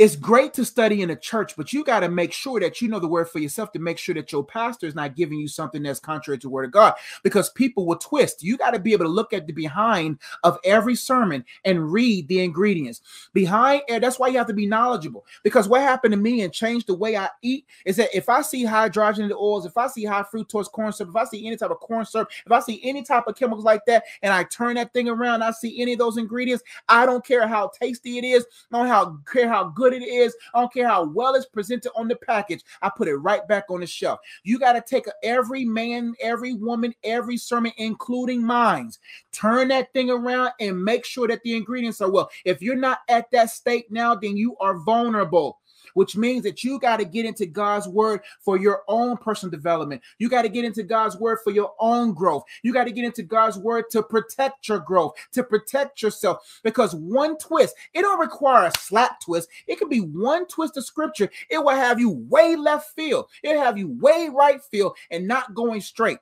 it's 0.00 0.16
great 0.16 0.54
to 0.54 0.64
study 0.64 1.02
in 1.02 1.10
a 1.10 1.16
church, 1.16 1.54
but 1.58 1.74
you 1.74 1.84
got 1.84 2.00
to 2.00 2.08
make 2.08 2.32
sure 2.32 2.58
that 2.58 2.80
you 2.80 2.88
know 2.88 2.98
the 2.98 3.06
word 3.06 3.28
for 3.28 3.38
yourself 3.38 3.70
to 3.72 3.78
make 3.78 3.98
sure 3.98 4.14
that 4.14 4.32
your 4.32 4.42
pastor 4.42 4.86
is 4.86 4.94
not 4.94 5.14
giving 5.14 5.38
you 5.38 5.46
something 5.46 5.82
that's 5.82 6.00
contrary 6.00 6.38
to 6.38 6.46
the 6.46 6.50
word 6.50 6.64
of 6.64 6.70
God 6.70 6.94
because 7.22 7.50
people 7.50 7.84
will 7.84 7.98
twist. 7.98 8.42
You 8.42 8.56
got 8.56 8.70
to 8.70 8.78
be 8.78 8.94
able 8.94 9.04
to 9.04 9.10
look 9.10 9.34
at 9.34 9.46
the 9.46 9.52
behind 9.52 10.18
of 10.42 10.56
every 10.64 10.94
sermon 10.94 11.44
and 11.66 11.92
read 11.92 12.28
the 12.28 12.42
ingredients. 12.42 13.02
Behind 13.34 13.82
eh, 13.90 13.98
that's 13.98 14.18
why 14.18 14.28
you 14.28 14.38
have 14.38 14.46
to 14.46 14.54
be 14.54 14.64
knowledgeable 14.64 15.26
because 15.42 15.68
what 15.68 15.82
happened 15.82 16.12
to 16.12 16.18
me 16.18 16.40
and 16.40 16.50
changed 16.50 16.86
the 16.86 16.94
way 16.94 17.18
I 17.18 17.28
eat 17.42 17.66
is 17.84 17.96
that 17.96 18.08
if 18.16 18.30
I 18.30 18.40
see 18.40 18.64
hydrogenated 18.64 19.36
oils, 19.36 19.66
if 19.66 19.76
I 19.76 19.86
see 19.86 20.06
high 20.06 20.22
fructose 20.22 20.72
corn 20.72 20.94
syrup, 20.94 21.10
if 21.10 21.16
I 21.16 21.24
see 21.24 21.46
any 21.46 21.58
type 21.58 21.72
of 21.72 21.80
corn 21.80 22.06
syrup, 22.06 22.30
if 22.46 22.50
I 22.50 22.60
see 22.60 22.80
any 22.84 23.02
type 23.02 23.26
of 23.26 23.36
chemicals 23.36 23.66
like 23.66 23.84
that, 23.84 24.04
and 24.22 24.32
I 24.32 24.44
turn 24.44 24.76
that 24.76 24.94
thing 24.94 25.10
around, 25.10 25.42
I 25.42 25.50
see 25.50 25.82
any 25.82 25.92
of 25.92 25.98
those 25.98 26.16
ingredients, 26.16 26.64
I 26.88 27.04
don't 27.04 27.22
care 27.22 27.46
how 27.46 27.70
tasty 27.78 28.16
it 28.16 28.24
is, 28.24 28.46
I 28.72 28.86
don't 28.86 29.26
care 29.26 29.46
how 29.46 29.64
good 29.64 29.89
good 29.90 30.02
it 30.02 30.06
is. 30.06 30.34
I 30.54 30.60
don't 30.60 30.72
care 30.72 30.88
how 30.88 31.04
well 31.04 31.34
it's 31.34 31.46
presented 31.46 31.92
on 31.96 32.08
the 32.08 32.16
package. 32.16 32.62
I 32.82 32.90
put 32.94 33.08
it 33.08 33.16
right 33.16 33.46
back 33.48 33.64
on 33.70 33.80
the 33.80 33.86
shelf. 33.86 34.20
You 34.42 34.58
got 34.58 34.72
to 34.72 34.82
take 34.82 35.06
every 35.22 35.64
man, 35.64 36.14
every 36.20 36.54
woman, 36.54 36.94
every 37.04 37.36
sermon, 37.36 37.72
including 37.76 38.42
mine, 38.42 38.90
turn 39.32 39.68
that 39.68 39.92
thing 39.92 40.10
around 40.10 40.52
and 40.60 40.82
make 40.82 41.04
sure 41.04 41.28
that 41.28 41.42
the 41.42 41.56
ingredients 41.56 42.00
are 42.00 42.10
well. 42.10 42.30
If 42.44 42.62
you're 42.62 42.76
not 42.76 43.00
at 43.08 43.30
that 43.32 43.50
state 43.50 43.90
now, 43.90 44.14
then 44.14 44.36
you 44.36 44.56
are 44.58 44.78
vulnerable 44.78 45.58
which 45.94 46.16
means 46.16 46.42
that 46.44 46.64
you 46.64 46.78
got 46.78 46.98
to 46.98 47.04
get 47.04 47.26
into 47.26 47.46
God's 47.46 47.88
word 47.88 48.20
for 48.40 48.58
your 48.58 48.82
own 48.88 49.16
personal 49.16 49.50
development. 49.50 50.02
You 50.18 50.28
got 50.28 50.42
to 50.42 50.48
get 50.48 50.64
into 50.64 50.82
God's 50.82 51.16
word 51.16 51.38
for 51.42 51.50
your 51.50 51.72
own 51.78 52.12
growth. 52.12 52.44
You 52.62 52.72
got 52.72 52.84
to 52.84 52.92
get 52.92 53.04
into 53.04 53.22
God's 53.22 53.58
word 53.58 53.84
to 53.90 54.02
protect 54.02 54.68
your 54.68 54.80
growth, 54.80 55.14
to 55.32 55.42
protect 55.42 56.02
yourself. 56.02 56.60
Because 56.62 56.94
one 56.94 57.38
twist, 57.38 57.74
it 57.94 58.02
don't 58.02 58.20
require 58.20 58.66
a 58.66 58.78
slap 58.78 59.20
twist. 59.20 59.48
It 59.66 59.78
could 59.78 59.90
be 59.90 60.00
one 60.00 60.46
twist 60.46 60.76
of 60.76 60.84
scripture. 60.84 61.30
It 61.48 61.58
will 61.58 61.70
have 61.70 62.00
you 62.00 62.10
way 62.10 62.56
left 62.56 62.94
field. 62.94 63.26
It'll 63.42 63.62
have 63.62 63.78
you 63.78 63.88
way 64.00 64.28
right 64.32 64.62
field 64.62 64.96
and 65.10 65.26
not 65.26 65.54
going 65.54 65.80
straight 65.80 66.18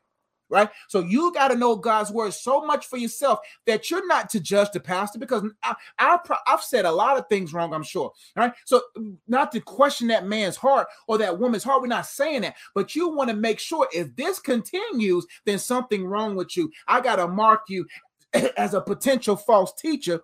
right? 0.49 0.69
So 0.89 1.01
you 1.01 1.33
got 1.33 1.49
to 1.49 1.57
know 1.57 1.77
God's 1.77 2.11
word 2.11 2.33
so 2.33 2.65
much 2.65 2.87
for 2.87 2.97
yourself 2.97 3.41
that 3.67 3.91
you're 3.91 4.07
not 4.07 4.31
to 4.31 4.41
judge 4.41 4.71
the 4.73 4.81
pastor 4.81 5.19
because 5.19 5.45
I, 5.63 5.75
I, 5.99 6.19
have 6.47 6.63
said 6.63 6.85
a 6.85 6.93
lot 6.93 7.19
of 7.19 7.29
things 7.29 7.53
wrong, 7.53 7.73
I'm 7.73 7.83
sure, 7.83 8.13
right? 8.37 8.53
So 8.65 8.83
mm, 8.97 9.17
not 9.27 9.53
to 9.53 9.61
question 9.61 10.09
that 10.09 10.27
man's 10.27 10.57
heart 10.57 10.89
or 11.07 11.19
that 11.19 11.39
woman's 11.39 11.65
heart, 11.65 11.81
we're 11.83 11.89
not 11.89 12.07
saying 12.07 12.43
that, 12.43 12.57
but 12.75 12.95
you 12.95 13.09
want 13.09 13.31
to 13.31 13.37
make 13.37 13.59
sure 13.59 13.89
if 13.93 14.15
this 14.17 14.39
continues, 14.39 15.27
then 15.45 15.59
something 15.59 16.07
wrong 16.07 16.37
with 16.37 16.57
you. 16.57 16.71
I 16.87 17.01
got 17.01 17.17
to 17.17 17.29
mark 17.29 17.63
you 17.69 17.87
as 18.57 18.75
a 18.75 18.81
potential 18.81 19.37
false 19.37 19.73
teacher 19.75 20.21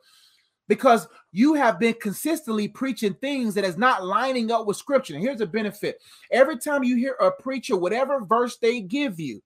because 0.68 1.06
you 1.32 1.54
have 1.54 1.78
been 1.78 1.94
consistently 2.00 2.68
preaching 2.68 3.14
things 3.14 3.54
that 3.54 3.64
is 3.64 3.76
not 3.76 4.04
lining 4.04 4.50
up 4.50 4.66
with 4.66 4.76
scripture. 4.76 5.14
And 5.14 5.22
here's 5.22 5.40
a 5.40 5.46
benefit. 5.46 6.00
Every 6.30 6.56
time 6.56 6.84
you 6.84 6.96
hear 6.96 7.16
a 7.20 7.30
preacher, 7.30 7.76
whatever 7.76 8.24
verse 8.24 8.56
they 8.56 8.80
give 8.80 9.20
you, 9.20 9.42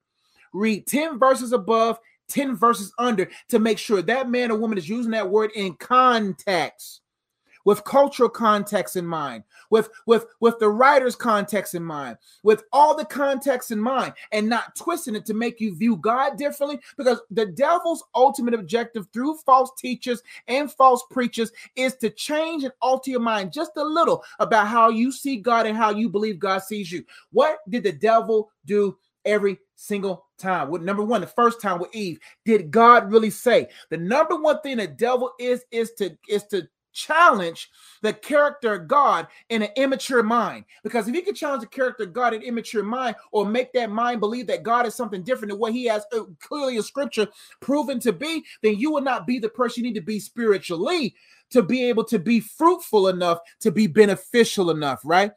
read 0.53 0.87
10 0.87 1.19
verses 1.19 1.53
above, 1.53 1.99
10 2.29 2.57
verses 2.57 2.93
under 2.99 3.29
to 3.49 3.59
make 3.59 3.79
sure 3.79 4.03
that 4.03 4.31
man 4.31 4.51
or 4.51 4.59
woman 4.59 4.79
is 4.79 4.89
using 4.89 5.13
that 5.13 5.29
word 5.29 5.51
in 5.55 5.75
context 5.75 7.01
with 7.65 7.85
cultural 7.85 8.31
context 8.31 8.97
in 8.97 9.07
mind 9.07 9.45
with 9.69 9.91
with 10.07 10.25
with 10.41 10.59
the 10.59 10.69
writer's 10.69 11.15
context 11.15 11.75
in 11.75 11.83
mind 11.83 12.17
with 12.43 12.65
all 12.73 12.97
the 12.97 13.05
context 13.05 13.71
in 13.71 13.79
mind 13.79 14.15
and 14.33 14.49
not 14.49 14.75
twisting 14.75 15.15
it 15.15 15.27
to 15.27 15.35
make 15.35 15.61
you 15.61 15.75
view 15.75 15.97
god 15.97 16.39
differently 16.39 16.81
because 16.97 17.21
the 17.31 17.45
devil's 17.45 18.03
ultimate 18.15 18.55
objective 18.55 19.07
through 19.13 19.37
false 19.45 19.71
teachers 19.77 20.23
and 20.47 20.73
false 20.73 21.03
preachers 21.11 21.53
is 21.77 21.95
to 21.97 22.09
change 22.09 22.65
and 22.65 22.73
alter 22.81 23.11
your 23.11 23.21
mind 23.21 23.53
just 23.53 23.73
a 23.77 23.85
little 23.85 24.25
about 24.39 24.67
how 24.67 24.89
you 24.89 25.13
see 25.13 25.37
god 25.37 25.67
and 25.67 25.77
how 25.77 25.91
you 25.91 26.09
believe 26.09 26.39
god 26.39 26.63
sees 26.63 26.91
you. 26.91 27.05
What 27.33 27.59
did 27.69 27.83
the 27.83 27.93
devil 27.93 28.51
do 28.65 28.97
every 29.27 29.59
single 29.77 30.28
time. 30.39 30.71
With 30.71 30.83
number 30.83 31.03
one, 31.03 31.21
the 31.21 31.27
first 31.27 31.61
time 31.61 31.79
with 31.79 31.95
Eve, 31.95 32.19
did 32.45 32.71
God 32.71 33.11
really 33.11 33.31
say? 33.31 33.69
The 33.91 33.97
number 33.97 34.37
one 34.37 34.61
thing 34.61 34.79
the 34.79 34.87
devil 34.87 35.33
is 35.39 35.65
is 35.71 35.93
to 35.99 36.17
is 36.29 36.45
to 36.45 36.69
challenge 36.93 37.71
the 38.03 38.13
character 38.13 38.75
of 38.75 38.89
God 38.89 39.29
in 39.51 39.63
an 39.63 39.69
immature 39.77 40.23
mind. 40.23 40.65
Because 40.83 41.07
if 41.07 41.15
you 41.15 41.23
can 41.23 41.35
challenge 41.35 41.63
the 41.63 41.69
character 41.69 42.05
of 42.05 42.13
God 42.13 42.35
in 42.35 42.43
immature 42.43 42.83
mind, 42.83 43.17
or 43.31 43.47
make 43.47 43.73
that 43.73 43.91
mind 43.91 44.21
believe 44.21 44.47
that 44.49 44.63
God 44.63 44.87
is 44.87 44.95
something 44.95 45.23
different 45.23 45.51
than 45.53 45.61
what 45.61 45.73
He 45.73 45.85
has 45.87 46.05
uh, 46.13 46.25
clearly 46.41 46.77
in 46.77 46.83
Scripture 46.83 47.29
proven 47.61 48.01
to 48.01 48.13
be, 48.13 48.45
then 48.63 48.77
you 48.77 48.91
will 48.91 49.03
not 49.03 49.27
be 49.27 49.39
the 49.39 49.49
person 49.49 49.85
you 49.85 49.91
need 49.91 49.99
to 49.99 50.05
be 50.05 50.19
spiritually 50.19 51.15
to 51.51 51.63
be 51.63 51.85
able 51.85 52.05
to 52.05 52.19
be 52.19 52.41
fruitful 52.41 53.09
enough 53.09 53.39
to 53.61 53.71
be 53.71 53.87
beneficial 53.87 54.71
enough, 54.71 55.01
right? 55.05 55.33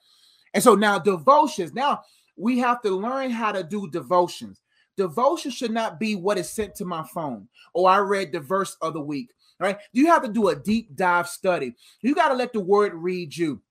And 0.53 0.63
so 0.63 0.75
now 0.75 0.99
devotions. 0.99 1.73
Now 1.73 2.01
we 2.35 2.59
have 2.59 2.81
to 2.81 2.89
learn 2.89 3.31
how 3.31 3.51
to 3.51 3.63
do 3.63 3.89
devotions. 3.89 4.61
Devotion 5.01 5.49
should 5.49 5.71
not 5.71 5.99
be 5.99 6.13
what 6.15 6.37
is 6.37 6.47
sent 6.47 6.75
to 6.75 6.85
my 6.85 7.03
phone. 7.03 7.47
Oh, 7.73 7.85
I 7.85 7.97
read 7.97 8.31
the 8.31 8.39
verse 8.39 8.77
of 8.83 8.93
the 8.93 9.01
week. 9.01 9.31
Right? 9.59 9.77
You 9.93 10.07
have 10.07 10.21
to 10.21 10.27
do 10.27 10.49
a 10.49 10.55
deep 10.55 10.95
dive 10.95 11.27
study. 11.27 11.75
You 12.01 12.13
got 12.13 12.29
to 12.29 12.35
let 12.35 12.53
the 12.53 12.59
word 12.59 12.93
read 12.93 13.35
you. 13.35 13.61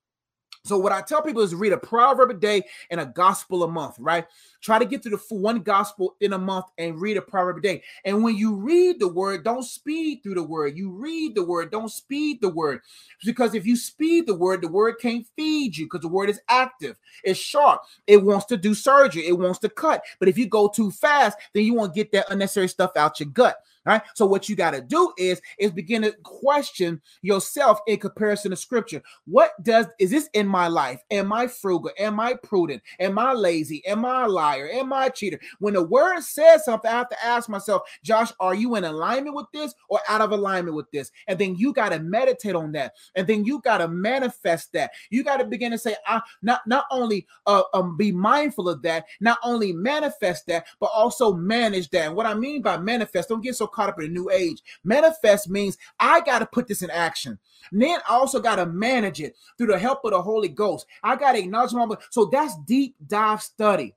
So 0.65 0.77
what 0.77 0.93
I 0.93 1.01
tell 1.01 1.23
people 1.23 1.43
is 1.43 1.55
read 1.55 1.73
a 1.73 1.79
proverb 1.79 2.31
a 2.31 2.35
day 2.35 2.63
and 2.91 3.01
a 3.01 3.07
gospel 3.07 3.63
a 3.63 3.69
month, 3.69 3.97
right? 3.99 4.27
Try 4.61 4.79
to 4.79 4.85
get 4.85 5.03
to 5.03 5.09
the 5.09 5.17
full 5.17 5.39
one 5.39 5.61
gospel 5.61 6.17
in 6.21 6.35
a 6.35 6.39
month 6.39 6.67
and 6.77 7.01
read 7.01 7.17
a 7.17 7.23
proverb 7.23 7.57
a 7.59 7.61
day. 7.63 7.83
And 8.05 8.23
when 8.23 8.37
you 8.37 8.55
read 8.55 9.01
the 9.01 9.09
word, 9.09 9.43
don't 9.43 9.63
speed 9.63 10.23
through 10.23 10.35
the 10.35 10.43
word. 10.43 10.77
You 10.77 10.91
read 10.91 11.35
the 11.35 11.45
word, 11.45 11.71
don't 11.71 11.91
speed 11.91 12.43
the 12.43 12.51
word. 12.51 12.83
Because 13.25 13.55
if 13.55 13.65
you 13.65 13.75
speed 13.75 14.27
the 14.27 14.35
word, 14.35 14.61
the 14.61 14.69
word 14.69 14.97
can't 15.01 15.27
feed 15.35 15.79
you 15.79 15.87
because 15.87 16.03
the 16.03 16.09
word 16.09 16.29
is 16.29 16.41
active. 16.51 16.99
It's 17.25 17.41
sharp. 17.41 17.81
It 18.07 18.23
wants 18.23 18.45
to 18.47 18.59
do 18.59 18.75
surgery. 18.75 19.27
It 19.27 19.39
wants 19.39 19.61
to 19.61 19.71
cut. 19.71 20.03
But 20.19 20.29
if 20.29 20.37
you 20.37 20.47
go 20.47 20.69
too 20.69 20.91
fast, 20.91 21.39
then 21.55 21.65
you 21.65 21.73
won't 21.73 21.95
get 21.95 22.13
that 22.13 22.31
unnecessary 22.31 22.69
stuff 22.69 22.93
out 22.97 23.19
your 23.19 23.31
gut. 23.31 23.57
Right. 23.87 24.03
So 24.15 24.27
what 24.27 24.47
you 24.49 24.57
got 24.57 24.73
to 24.73 24.83
do 24.83 25.11
is 25.17 25.41
is 25.59 25.71
begin 25.71 26.03
to 26.03 26.13
question 26.23 27.01
yourself 27.23 27.81
in 27.87 27.99
comparison 27.99 28.51
to 28.51 28.57
scripture. 28.57 29.03
What 29.25 29.53
does 29.63 29.87
is 29.99 30.11
this 30.11 30.29
in 30.35 30.47
my 30.47 30.69
life? 30.69 31.01
Am 31.11 31.33
I 31.33 31.47
frugal? 31.47 31.91
Am 31.99 32.21
I 32.21 32.35
prudent? 32.35 32.83
Am 32.99 33.19
I 33.19 33.33
lazy? 33.33 33.85
Am 33.87 34.05
I 34.05 34.25
a 34.25 34.29
liar? 34.29 34.69
Am 34.71 34.93
I 34.93 35.07
a 35.07 35.11
cheater? 35.11 35.41
When 35.61 35.73
the 35.75 35.83
word 35.83 36.21
says 36.21 36.67
something, 36.67 36.91
I 36.91 36.99
have 36.99 37.09
to 37.09 37.25
ask 37.25 37.49
myself, 37.49 37.83
Josh, 38.05 38.31
are 38.39 38.55
you 38.55 38.75
in 38.77 38.85
alignment 38.85 39.35
with 39.35 39.47
this 39.51 39.75
or 39.89 40.01
out 40.09 40.21
of 40.21 40.33
alignment 40.33 40.77
with 40.77 40.91
this? 40.91 41.11
And 41.27 41.39
then 41.39 41.57
you 41.57 41.73
got 41.73 41.89
to 41.89 42.01
meditate 42.01 42.55
on 42.55 42.73
that. 42.73 42.93
And 43.17 43.27
then 43.27 43.47
you 43.47 43.61
got 43.63 43.79
to 43.79 43.89
manifest 43.89 44.75
that. 44.75 44.91
You 45.09 45.25
got 45.25 45.39
to 45.39 45.47
begin 45.47 45.73
to 45.73 45.79
say, 45.79 45.97
I 46.07 46.21
not 46.43 46.61
not 46.67 46.85
only 46.91 47.27
uh, 47.47 47.63
um, 47.73 47.97
be 47.97 48.13
mindful 48.13 48.69
of 48.69 48.83
that, 48.83 49.07
not 49.21 49.39
only 49.43 49.73
manifest 49.73 50.47
that, 50.49 50.67
but 50.81 50.91
also 50.93 51.33
manage 51.33 51.89
that. 51.91 52.09
And 52.09 52.15
what 52.15 52.27
I 52.27 52.35
mean 52.35 52.61
by 52.61 52.77
manifest, 52.77 53.31
don't 53.31 53.43
get 53.43 53.57
so 53.57 53.70
caught 53.71 53.89
up 53.89 53.99
in 53.99 54.07
a 54.07 54.09
new 54.09 54.31
age. 54.31 54.63
Manifest 54.85 55.49
means 55.49 55.79
I 55.99 56.21
got 56.21 56.41
to 56.41 56.47
put 56.47 56.69
this 56.69 56.83
in 56.83 56.91
action. 56.91 57.39
then 57.73 58.01
I 58.09 58.15
also 58.15 58.41
got 58.41 58.57
to 58.57 58.67
manage 58.67 59.21
it 59.21 59.37
through 59.57 59.69
the 59.69 59.79
help 59.79 60.05
of 60.05 60.13
the 60.13 60.23
Holy 60.23 60.49
Ghost. 60.49 60.87
I 61.03 61.17
got 61.17 61.33
to 61.33 61.39
acknowledge 61.39 61.73
my 61.73 61.87
so 62.11 62.27
that's 62.27 62.57
deep 62.67 62.97
dive 63.07 63.43
study. 63.43 63.95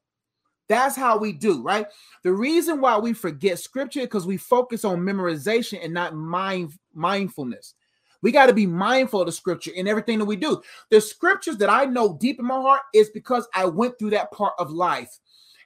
That's 0.69 0.95
how 0.95 1.17
we 1.17 1.33
do, 1.33 1.61
right? 1.61 1.87
The 2.23 2.31
reason 2.31 2.79
why 2.79 2.97
we 2.97 3.13
forget 3.13 3.59
scripture 3.59 4.01
because 4.01 4.25
we 4.25 4.37
focus 4.37 4.85
on 4.85 4.99
memorization 4.99 5.83
and 5.83 5.93
not 5.93 6.15
mind 6.15 6.73
mindfulness. 6.93 7.75
We 8.21 8.31
got 8.31 8.45
to 8.45 8.53
be 8.53 8.65
mindful 8.65 9.19
of 9.19 9.25
the 9.25 9.33
scripture 9.33 9.71
in 9.75 9.87
everything 9.87 10.17
that 10.19 10.25
we 10.25 10.37
do. 10.37 10.61
The 10.89 11.01
scriptures 11.01 11.57
that 11.57 11.69
I 11.69 11.83
know 11.83 12.17
deep 12.19 12.39
in 12.39 12.45
my 12.45 12.55
heart 12.55 12.81
is 12.93 13.09
because 13.09 13.47
I 13.53 13.65
went 13.65 13.99
through 13.99 14.11
that 14.11 14.31
part 14.31 14.53
of 14.57 14.71
life. 14.71 15.19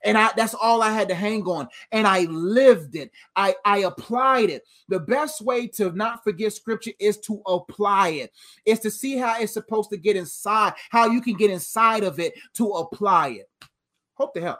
And 0.03 0.17
I 0.17 0.31
that's 0.35 0.53
all 0.53 0.81
I 0.81 0.91
had 0.91 1.07
to 1.09 1.15
hang 1.15 1.43
on. 1.43 1.67
And 1.91 2.07
I 2.07 2.21
lived 2.23 2.95
it. 2.95 3.11
I, 3.35 3.55
I 3.65 3.79
applied 3.79 4.49
it. 4.49 4.63
The 4.87 4.99
best 4.99 5.41
way 5.41 5.67
to 5.67 5.91
not 5.91 6.23
forget 6.23 6.53
scripture 6.53 6.91
is 6.99 7.17
to 7.19 7.41
apply 7.45 8.09
it. 8.09 8.33
It's 8.65 8.81
to 8.81 8.91
see 8.91 9.17
how 9.17 9.39
it's 9.39 9.53
supposed 9.53 9.89
to 9.91 9.97
get 9.97 10.15
inside, 10.15 10.73
how 10.89 11.07
you 11.07 11.21
can 11.21 11.33
get 11.33 11.51
inside 11.51 12.03
of 12.03 12.19
it 12.19 12.33
to 12.55 12.69
apply 12.71 13.29
it. 13.29 13.49
Hope 14.15 14.33
to 14.33 14.41
help. 14.41 14.59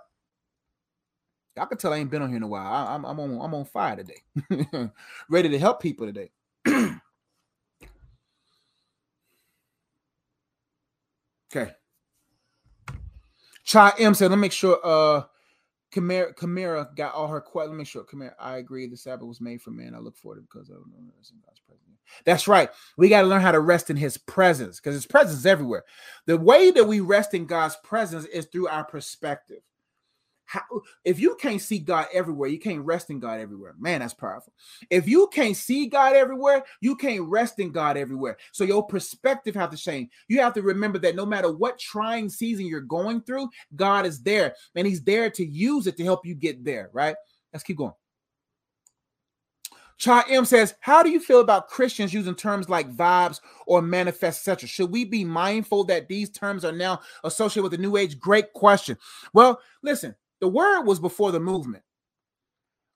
I 1.60 1.66
can 1.66 1.78
tell 1.78 1.94
I 1.94 1.98
ain't 1.98 2.12
been 2.12 2.22
on 2.22 2.30
here 2.30 2.38
in 2.38 2.44
a 2.44 2.48
while. 2.48 2.72
I, 2.72 2.96
am 2.96 3.06
I'm 3.06 3.20
on 3.20 3.42
I'm 3.42 3.54
on 3.54 3.66
fire 3.66 3.96
today, 3.96 4.22
ready 5.30 5.50
to 5.50 5.60
help 5.60 5.82
people 5.82 6.06
today. 6.06 6.30
okay. 11.52 11.74
Chai 13.68 13.92
M 14.00 14.14
said, 14.14 14.32
"Let 14.32 14.38
me 14.38 14.42
make 14.42 14.52
sure." 14.54 14.80
Uh, 14.84 15.24
Kamara, 15.94 16.34
Kamara 16.36 16.96
got 16.96 17.14
all 17.14 17.28
her 17.28 17.40
questions. 17.40 17.70
Let 17.70 17.76
me 17.76 17.78
make 17.80 17.88
sure. 17.88 18.04
Kamara, 18.04 18.34
I 18.40 18.58
agree. 18.58 18.88
The 18.88 18.98
Sabbath 18.98 19.28
was 19.28 19.42
made 19.42 19.62
for 19.62 19.72
man. 19.72 19.94
I 19.94 20.00
look 20.00 20.18
forward 20.18 20.36
to 20.36 20.42
it 20.42 20.50
because 20.52 20.70
of 20.70 20.78
God's 20.78 21.62
presence. 21.66 22.00
That's 22.26 22.48
right. 22.48 22.70
We 22.98 23.10
got 23.10 23.22
to 23.22 23.28
learn 23.28 23.42
how 23.42 23.52
to 23.52 23.60
rest 23.60 23.90
in 23.90 23.98
His 23.98 24.18
presence 24.18 24.80
because 24.80 24.96
His 24.96 25.06
presence 25.06 25.40
is 25.40 25.46
everywhere. 25.46 25.84
The 26.26 26.38
way 26.38 26.72
that 26.72 26.88
we 26.88 27.00
rest 27.02 27.34
in 27.34 27.46
God's 27.46 27.78
presence 27.84 28.26
is 28.26 28.46
through 28.46 28.68
our 28.68 28.86
perspective. 28.86 29.62
How, 30.48 30.62
if 31.04 31.20
you 31.20 31.36
can't 31.36 31.62
see 31.62 31.78
God 31.78 32.08
everywhere, 32.14 32.48
you 32.50 32.58
can't 32.58 32.86
rest 32.86 33.10
in 33.10 33.20
God 33.20 33.42
everywhere. 33.42 33.76
Man, 33.78 34.00
that's 34.00 34.14
powerful. 34.14 34.54
If 34.90 35.08
you 35.08 35.28
can't 35.32 35.58
see 35.58 35.88
God 35.88 36.16
everywhere, 36.16 36.64
you 36.80 36.96
can't 36.96 37.28
rest 37.28 37.60
in 37.60 37.72
God 37.72 37.98
everywhere. 37.98 38.38
So 38.54 38.64
your 38.64 38.86
perspective 38.88 39.56
have 39.56 39.72
to 39.72 39.78
change. 39.78 40.10
You 40.30 40.40
have 40.40 40.54
to 40.54 40.62
remember 40.62 41.00
that 41.00 41.18
no 41.18 41.26
matter 41.26 41.52
what 41.52 41.78
trying 41.78 42.30
season 42.30 42.66
you're 42.66 42.80
going 42.80 43.22
through, 43.22 43.50
God 43.76 44.06
is 44.06 44.22
there 44.22 44.56
and 44.74 44.88
He's 44.88 45.04
there 45.04 45.30
to 45.32 45.46
use 45.46 45.86
it 45.86 45.98
to 45.98 46.04
help 46.06 46.26
you 46.26 46.34
get 46.34 46.64
there. 46.64 46.90
Right? 46.94 47.16
Let's 47.52 47.64
keep 47.64 47.78
going. 47.78 47.94
Cha 49.98 50.24
M 50.30 50.46
says, 50.46 50.76
How 50.80 51.04
do 51.04 51.10
you 51.10 51.20
feel 51.20 51.42
about 51.42 51.68
Christians 51.68 52.14
using 52.14 52.36
terms 52.36 52.70
like 52.70 52.96
vibes 52.96 53.42
or 53.66 53.82
manifest, 53.82 54.48
etc.? 54.48 54.70
Should 54.70 54.92
we 54.92 55.04
be 55.04 55.26
mindful 55.26 55.84
that 55.86 56.08
these 56.08 56.30
terms 56.30 56.64
are 56.64 56.72
now 56.72 57.02
associated 57.24 57.64
with 57.64 57.72
the 57.72 57.78
new 57.80 57.98
age? 57.98 58.20
Great 58.20 58.54
question. 58.54 58.98
Well, 59.34 59.60
listen, 59.82 60.16
the 60.40 60.48
word 60.48 60.84
was 60.84 61.00
before 61.00 61.32
the 61.32 61.40
movement. 61.40 61.84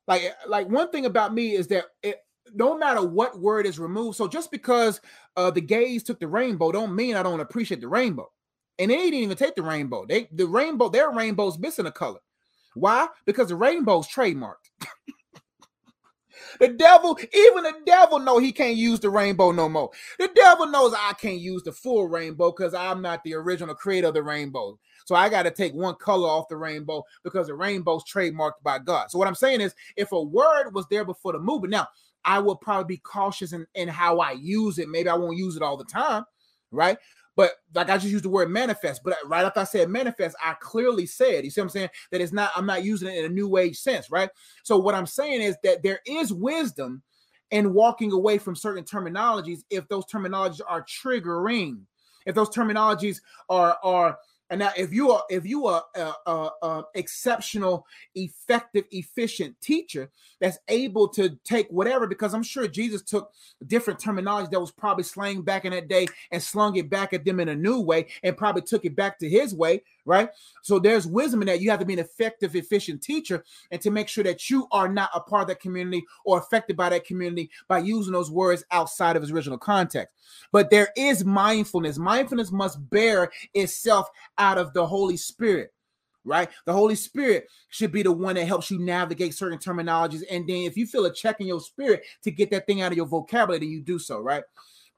Like, 0.07 0.23
eh, 0.23 0.31
like 0.47 0.67
one 0.69 0.89
thing 0.91 1.05
about 1.05 1.33
me 1.33 1.53
is 1.53 1.67
that 1.67 1.85
it, 2.03 2.19
no 2.53 2.77
matter 2.77 3.05
what 3.05 3.39
word 3.39 3.65
is 3.65 3.79
removed, 3.79 4.17
so 4.17 4.27
just 4.27 4.51
because 4.51 4.99
uh, 5.37 5.51
the 5.51 5.61
gays 5.61 6.03
took 6.03 6.19
the 6.19 6.27
rainbow, 6.27 6.71
don't 6.71 6.95
mean 6.95 7.15
I 7.15 7.23
don't 7.23 7.39
appreciate 7.39 7.81
the 7.81 7.87
rainbow. 7.87 8.29
And 8.79 8.89
they 8.89 8.97
didn't 8.97 9.19
even 9.19 9.37
take 9.37 9.55
the 9.55 9.61
rainbow. 9.61 10.05
They 10.07 10.27
the 10.31 10.47
rainbow, 10.47 10.89
their 10.89 11.11
rainbow's 11.11 11.59
missing 11.59 11.85
a 11.85 11.91
color. 11.91 12.19
Why? 12.73 13.07
Because 13.25 13.49
the 13.49 13.55
rainbow's 13.55 14.07
trademarked. 14.07 14.69
The 16.59 16.67
devil, 16.67 17.17
even 17.33 17.63
the 17.63 17.73
devil 17.85 18.19
know 18.19 18.37
he 18.37 18.51
can't 18.51 18.75
use 18.75 18.99
the 18.99 19.09
rainbow 19.09 19.51
no 19.51 19.69
more. 19.69 19.89
The 20.19 20.29
devil 20.35 20.67
knows 20.67 20.93
I 20.93 21.13
can't 21.13 21.39
use 21.39 21.63
the 21.63 21.71
full 21.71 22.07
rainbow 22.07 22.51
because 22.51 22.73
I'm 22.73 23.01
not 23.01 23.23
the 23.23 23.33
original 23.35 23.73
creator 23.73 24.07
of 24.07 24.13
the 24.13 24.23
rainbow. 24.23 24.77
So 25.11 25.17
I 25.17 25.27
got 25.27 25.43
to 25.43 25.51
take 25.51 25.73
one 25.73 25.95
color 25.95 26.29
off 26.29 26.47
the 26.47 26.55
rainbow 26.55 27.03
because 27.25 27.47
the 27.47 27.53
rainbow's 27.53 28.05
trademarked 28.05 28.63
by 28.63 28.79
God. 28.79 29.11
So 29.11 29.19
what 29.19 29.27
I'm 29.27 29.35
saying 29.35 29.59
is 29.59 29.75
if 29.97 30.13
a 30.13 30.21
word 30.21 30.71
was 30.73 30.85
there 30.89 31.03
before 31.03 31.33
the 31.33 31.39
movement, 31.39 31.71
now 31.71 31.89
I 32.23 32.39
will 32.39 32.55
probably 32.55 32.95
be 32.95 32.99
cautious 32.99 33.51
in, 33.51 33.67
in 33.75 33.89
how 33.89 34.19
I 34.19 34.31
use 34.31 34.79
it. 34.79 34.87
Maybe 34.87 35.09
I 35.09 35.15
won't 35.15 35.35
use 35.35 35.57
it 35.57 35.63
all 35.63 35.75
the 35.75 35.83
time, 35.83 36.23
right? 36.71 36.97
But 37.35 37.51
like 37.75 37.89
I 37.89 37.97
just 37.97 38.07
used 38.07 38.23
the 38.23 38.29
word 38.29 38.51
manifest, 38.51 39.01
but 39.03 39.11
uh, 39.11 39.27
right 39.27 39.43
after 39.43 39.59
I 39.59 39.65
said 39.65 39.89
manifest, 39.89 40.37
I 40.41 40.53
clearly 40.61 41.05
said, 41.05 41.43
you 41.43 41.51
see 41.51 41.59
what 41.59 41.65
I'm 41.65 41.69
saying? 41.71 41.89
That 42.11 42.21
it's 42.21 42.31
not, 42.31 42.51
I'm 42.55 42.65
not 42.65 42.85
using 42.85 43.09
it 43.09 43.17
in 43.17 43.25
a 43.25 43.33
new 43.33 43.57
age 43.57 43.79
sense, 43.79 44.09
right? 44.09 44.29
So 44.63 44.77
what 44.77 44.95
I'm 44.95 45.05
saying 45.05 45.41
is 45.41 45.57
that 45.65 45.83
there 45.83 45.99
is 46.07 46.31
wisdom 46.31 47.03
in 47.49 47.73
walking 47.73 48.13
away 48.13 48.37
from 48.37 48.55
certain 48.55 48.85
terminologies 48.85 49.59
if 49.69 49.89
those 49.89 50.05
terminologies 50.05 50.61
are 50.65 50.85
triggering, 50.85 51.81
if 52.25 52.33
those 52.33 52.49
terminologies 52.49 53.19
are 53.49 53.77
are 53.83 54.17
and 54.51 54.59
now, 54.59 54.71
if 54.75 54.91
you 54.91 55.11
are 55.11 55.23
if 55.29 55.45
you 55.45 55.65
are 55.65 55.81
a, 55.95 56.11
a, 56.27 56.49
a, 56.61 56.83
exceptional, 56.93 57.87
effective, 58.15 58.83
efficient 58.91 59.55
teacher 59.61 60.11
that's 60.41 60.59
able 60.67 61.07
to 61.07 61.39
take 61.45 61.69
whatever, 61.69 62.05
because 62.05 62.33
I'm 62.33 62.43
sure 62.43 62.67
Jesus 62.67 63.01
took 63.01 63.31
different 63.65 63.97
terminology 63.97 64.49
that 64.51 64.59
was 64.59 64.71
probably 64.71 65.05
slang 65.05 65.41
back 65.41 65.63
in 65.63 65.71
that 65.71 65.87
day 65.87 66.05
and 66.31 66.43
slung 66.43 66.75
it 66.75 66.89
back 66.89 67.13
at 67.13 67.23
them 67.23 67.39
in 67.39 67.47
a 67.47 67.55
new 67.55 67.79
way, 67.79 68.07
and 68.23 68.35
probably 68.35 68.61
took 68.61 68.83
it 68.83 68.93
back 68.93 69.17
to 69.19 69.29
his 69.29 69.55
way, 69.55 69.83
right? 70.05 70.29
So 70.63 70.79
there's 70.79 71.07
wisdom 71.07 71.41
in 71.43 71.47
that. 71.47 71.61
You 71.61 71.69
have 71.69 71.79
to 71.79 71.85
be 71.85 71.93
an 71.93 71.99
effective, 71.99 72.53
efficient 72.53 73.01
teacher, 73.01 73.45
and 73.71 73.79
to 73.79 73.89
make 73.89 74.09
sure 74.09 74.25
that 74.25 74.49
you 74.49 74.67
are 74.73 74.89
not 74.89 75.11
a 75.15 75.21
part 75.21 75.43
of 75.43 75.47
that 75.47 75.61
community 75.61 76.03
or 76.25 76.39
affected 76.39 76.75
by 76.75 76.89
that 76.89 77.05
community 77.05 77.49
by 77.69 77.79
using 77.79 78.11
those 78.11 78.29
words 78.29 78.65
outside 78.71 79.15
of 79.15 79.23
its 79.23 79.31
original 79.31 79.57
context. 79.57 80.13
But 80.51 80.69
there 80.69 80.89
is 80.97 81.23
mindfulness. 81.23 81.97
Mindfulness 81.97 82.51
must 82.51 82.89
bear 82.89 83.31
itself 83.53 84.09
out 84.41 84.57
of 84.57 84.73
the 84.73 84.85
Holy 84.85 85.17
Spirit 85.17 85.71
right? 86.23 86.49
The 86.65 86.73
Holy 86.73 86.95
Spirit 86.95 87.47
should 87.69 87.91
be 87.91 88.03
the 88.03 88.11
one 88.11 88.35
that 88.35 88.45
helps 88.45 88.69
you 88.69 88.79
navigate 88.79 89.33
certain 89.33 89.57
terminologies. 89.57 90.21
And 90.29 90.47
then 90.47 90.57
if 90.57 90.77
you 90.77 90.85
feel 90.85 91.05
a 91.05 91.13
check 91.13 91.41
in 91.41 91.47
your 91.47 91.59
spirit 91.59 92.03
to 92.23 92.31
get 92.31 92.51
that 92.51 92.67
thing 92.67 92.81
out 92.81 92.91
of 92.91 92.97
your 92.97 93.07
vocabulary, 93.07 93.59
then 93.59 93.69
you 93.69 93.81
do 93.81 93.97
so, 93.97 94.19
right? 94.19 94.43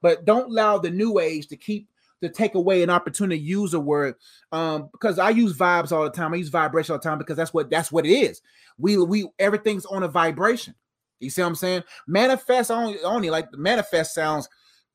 But 0.02 0.24
don't 0.24 0.50
allow 0.50 0.78
the 0.78 0.90
new 0.90 1.18
age 1.18 1.48
to 1.48 1.56
keep 1.56 1.88
to 2.20 2.28
take 2.28 2.54
away 2.54 2.82
an 2.82 2.90
opportunity 2.90 3.38
to 3.38 3.46
use 3.46 3.74
a 3.74 3.80
word. 3.80 4.14
Um, 4.50 4.88
because 4.92 5.18
I 5.18 5.30
use 5.30 5.56
vibes 5.56 5.92
all 5.92 6.04
the 6.04 6.10
time. 6.10 6.32
I 6.32 6.36
use 6.36 6.48
vibration 6.48 6.92
all 6.92 6.98
the 6.98 7.02
time 7.02 7.18
because 7.18 7.36
that's 7.36 7.52
what 7.52 7.70
that's 7.70 7.92
what 7.92 8.06
it 8.06 8.10
is. 8.10 8.40
We 8.78 8.98
we 8.98 9.28
everything's 9.38 9.86
on 9.86 10.02
a 10.02 10.08
vibration. 10.08 10.74
You 11.20 11.30
see 11.30 11.42
what 11.42 11.48
I'm 11.48 11.54
saying? 11.54 11.84
Manifest 12.06 12.70
only 12.70 13.00
only 13.02 13.30
like 13.30 13.50
the 13.50 13.56
manifest 13.56 14.14
sounds 14.14 14.48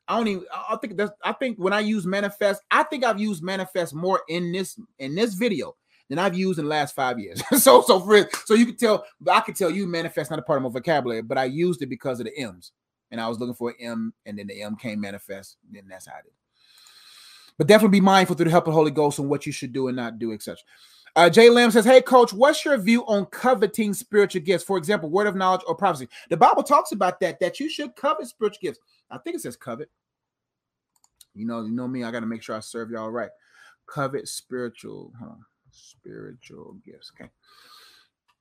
I 0.10 0.18
don't 0.18 0.28
even. 0.28 0.46
I 0.52 0.76
think 0.78 0.98
that's. 0.98 1.12
I 1.24 1.34
think 1.34 1.58
when 1.60 1.72
I 1.72 1.82
use 1.82 2.06
manifest, 2.06 2.64
I 2.72 2.82
think 2.82 3.06
I've 3.06 3.20
used 3.20 3.44
manifest 3.44 3.94
more 3.94 4.22
in 4.28 4.52
this 4.52 4.78
in 4.98 5.14
this 5.14 5.36
video 5.36 5.76
than 6.10 6.18
I've 6.18 6.36
used 6.36 6.58
in 6.58 6.66
the 6.66 6.70
last 6.70 6.96
five 6.96 7.20
years. 7.20 7.44
so 7.64 7.84
so 7.84 8.00
for 8.00 8.28
so 8.46 8.56
you 8.56 8.66
can 8.66 8.76
tell. 8.76 9.06
I 9.30 9.42
can 9.42 9.54
tell 9.54 9.70
you 9.70 9.86
manifest 9.86 10.32
not 10.32 10.40
a 10.40 10.42
part 10.42 10.58
of 10.58 10.64
my 10.64 10.70
vocabulary, 10.70 11.22
but 11.22 11.38
I 11.38 11.46
used 11.46 11.84
it 11.84 11.90
because 11.90 12.20
of 12.20 12.26
the 12.26 12.36
M's, 12.40 12.72
and 13.12 13.22
I 13.22 13.30
was 13.30 13.40
looking 13.40 13.54
for 13.54 13.70
an 13.70 13.76
M, 13.80 14.14
and 14.26 14.40
then 14.40 14.48
the 14.48 14.64
M 14.64 14.76
came 14.76 15.00
manifest, 15.00 15.58
and 15.72 15.90
that's 15.90 16.08
how 16.08 16.14
I 16.14 16.24
did. 16.24 16.34
But 17.60 17.68
definitely 17.68 18.00
be 18.00 18.06
mindful 18.06 18.36
through 18.36 18.46
the 18.46 18.52
help 18.52 18.66
of 18.66 18.72
the 18.72 18.78
Holy 18.78 18.90
Ghost 18.90 19.20
on 19.20 19.30
what 19.30 19.46
you 19.46 19.52
should 19.52 19.74
do 19.74 19.90
and 19.90 19.98
not 19.98 20.18
do, 20.18 20.34
etc. 20.34 20.58
Uh, 21.16 21.30
Jay 21.30 21.50
Lamb 21.50 21.72
says, 21.72 21.86
Hey, 21.86 22.02
coach, 22.02 22.34
what's 22.34 22.64
your 22.66 22.78
view 22.78 23.06
on 23.06 23.26
coveting 23.28 23.94
spiritual 23.94 24.42
gifts? 24.42 24.64
For 24.64 24.78
example, 24.78 25.10
word 25.10 25.28
of 25.28 25.36
knowledge 25.36 25.62
or 25.68 25.76
prophecy. 25.76 26.08
The 26.30 26.38
Bible 26.38 26.64
talks 26.64 26.92
about 26.92 27.20
that, 27.22 27.40
that 27.40 27.60
you 27.60 27.70
should 27.70 27.96
covet 27.96 28.28
spiritual 28.28 28.60
gifts. 28.62 28.80
I 29.10 29.18
think 29.18 29.36
it 29.36 29.42
says 29.42 29.56
covet. 29.56 29.90
You 31.34 31.46
know, 31.46 31.64
you 31.64 31.72
know 31.72 31.88
me, 31.88 32.04
I 32.04 32.12
got 32.12 32.22
to 32.22 32.26
make 32.26 32.44
sure 32.44 32.56
I 32.56 32.60
serve 32.60 32.92
y'all 32.92 33.12
right. 33.12 33.30
Covet 33.88 34.28
spiritual, 34.28 35.14
huh? 35.20 35.36
Spiritual 35.72 36.78
gifts. 36.86 37.12
Okay. 37.16 37.30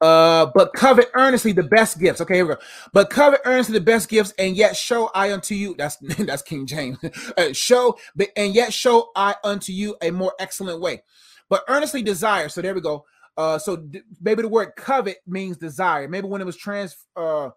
Uh, 0.00 0.46
but 0.54 0.72
covet 0.74 1.10
earnestly 1.14 1.52
the 1.52 1.62
best 1.62 1.98
gifts. 1.98 2.20
Okay, 2.20 2.36
here 2.36 2.46
we 2.46 2.54
go. 2.54 2.60
But 2.92 3.10
covet 3.10 3.40
earnestly 3.44 3.74
the 3.74 3.84
best 3.84 4.08
gifts, 4.08 4.32
and 4.38 4.56
yet 4.56 4.76
show 4.76 5.10
I 5.14 5.32
unto 5.32 5.54
you. 5.54 5.74
That's 5.76 5.96
that's 6.18 6.42
King 6.42 6.66
James. 6.66 6.98
uh, 7.36 7.52
show, 7.52 7.98
but 8.14 8.28
and 8.36 8.54
yet 8.54 8.72
show 8.72 9.10
I 9.16 9.34
unto 9.42 9.72
you 9.72 9.96
a 10.00 10.10
more 10.10 10.34
excellent 10.38 10.80
way. 10.80 11.02
But 11.48 11.64
earnestly 11.68 12.02
desire. 12.02 12.48
So 12.48 12.60
there 12.60 12.74
we 12.74 12.80
go. 12.80 13.04
Uh, 13.36 13.58
so 13.58 13.76
d- 13.76 14.02
maybe 14.20 14.42
the 14.42 14.48
word 14.48 14.72
covet 14.76 15.18
means 15.26 15.56
desire. 15.56 16.08
Maybe 16.08 16.26
when 16.26 16.40
it 16.40 16.44
was 16.44 16.56
trans, 16.56 16.96
uh, 17.16 17.50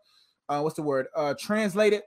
uh, 0.47 0.61
what's 0.61 0.75
the 0.75 0.83
word? 0.83 1.07
Uh, 1.15 1.33
translated, 1.39 2.01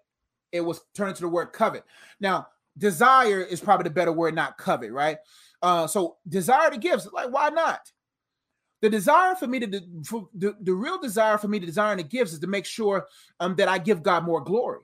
it 0.52 0.60
was 0.60 0.80
turned 0.94 1.16
to 1.16 1.22
the 1.22 1.28
word 1.28 1.52
covet. 1.52 1.84
Now, 2.20 2.46
desire 2.78 3.40
is 3.40 3.60
probably 3.60 3.84
the 3.84 3.94
better 3.94 4.12
word, 4.12 4.34
not 4.34 4.58
covet, 4.58 4.92
right? 4.92 5.18
Uh, 5.60 5.86
so 5.86 6.16
desire 6.28 6.70
the 6.70 6.78
gifts, 6.78 7.08
like 7.12 7.30
why 7.32 7.48
not? 7.48 7.90
The 8.80 8.90
desire 8.90 9.34
for 9.34 9.46
me 9.46 9.60
to 9.60 9.80
for 10.06 10.28
the, 10.34 10.54
the 10.60 10.74
real 10.74 11.00
desire 11.00 11.38
for 11.38 11.48
me 11.48 11.58
to 11.58 11.66
desire 11.66 11.96
the 11.96 12.02
gifts 12.02 12.34
is 12.34 12.38
to 12.40 12.46
make 12.46 12.66
sure 12.66 13.06
um 13.40 13.56
that 13.56 13.66
I 13.66 13.78
give 13.78 14.02
God 14.02 14.24
more 14.24 14.42
glory. 14.42 14.80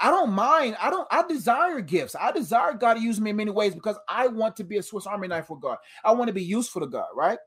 I 0.00 0.10
don't 0.10 0.30
mind. 0.30 0.76
I 0.80 0.90
don't. 0.90 1.08
I 1.10 1.26
desire 1.26 1.80
gifts. 1.80 2.14
I 2.18 2.30
desire 2.32 2.74
God 2.74 2.94
to 2.94 3.00
use 3.00 3.20
me 3.20 3.30
in 3.30 3.36
many 3.36 3.50
ways 3.50 3.74
because 3.74 3.96
I 4.08 4.28
want 4.28 4.56
to 4.56 4.64
be 4.64 4.76
a 4.76 4.82
Swiss 4.82 5.06
Army 5.06 5.28
knife 5.28 5.46
for 5.46 5.58
God. 5.58 5.78
I 6.04 6.12
want 6.12 6.28
to 6.28 6.34
be 6.34 6.42
useful 6.42 6.80
to 6.82 6.86
God, 6.86 7.08
right? 7.14 7.38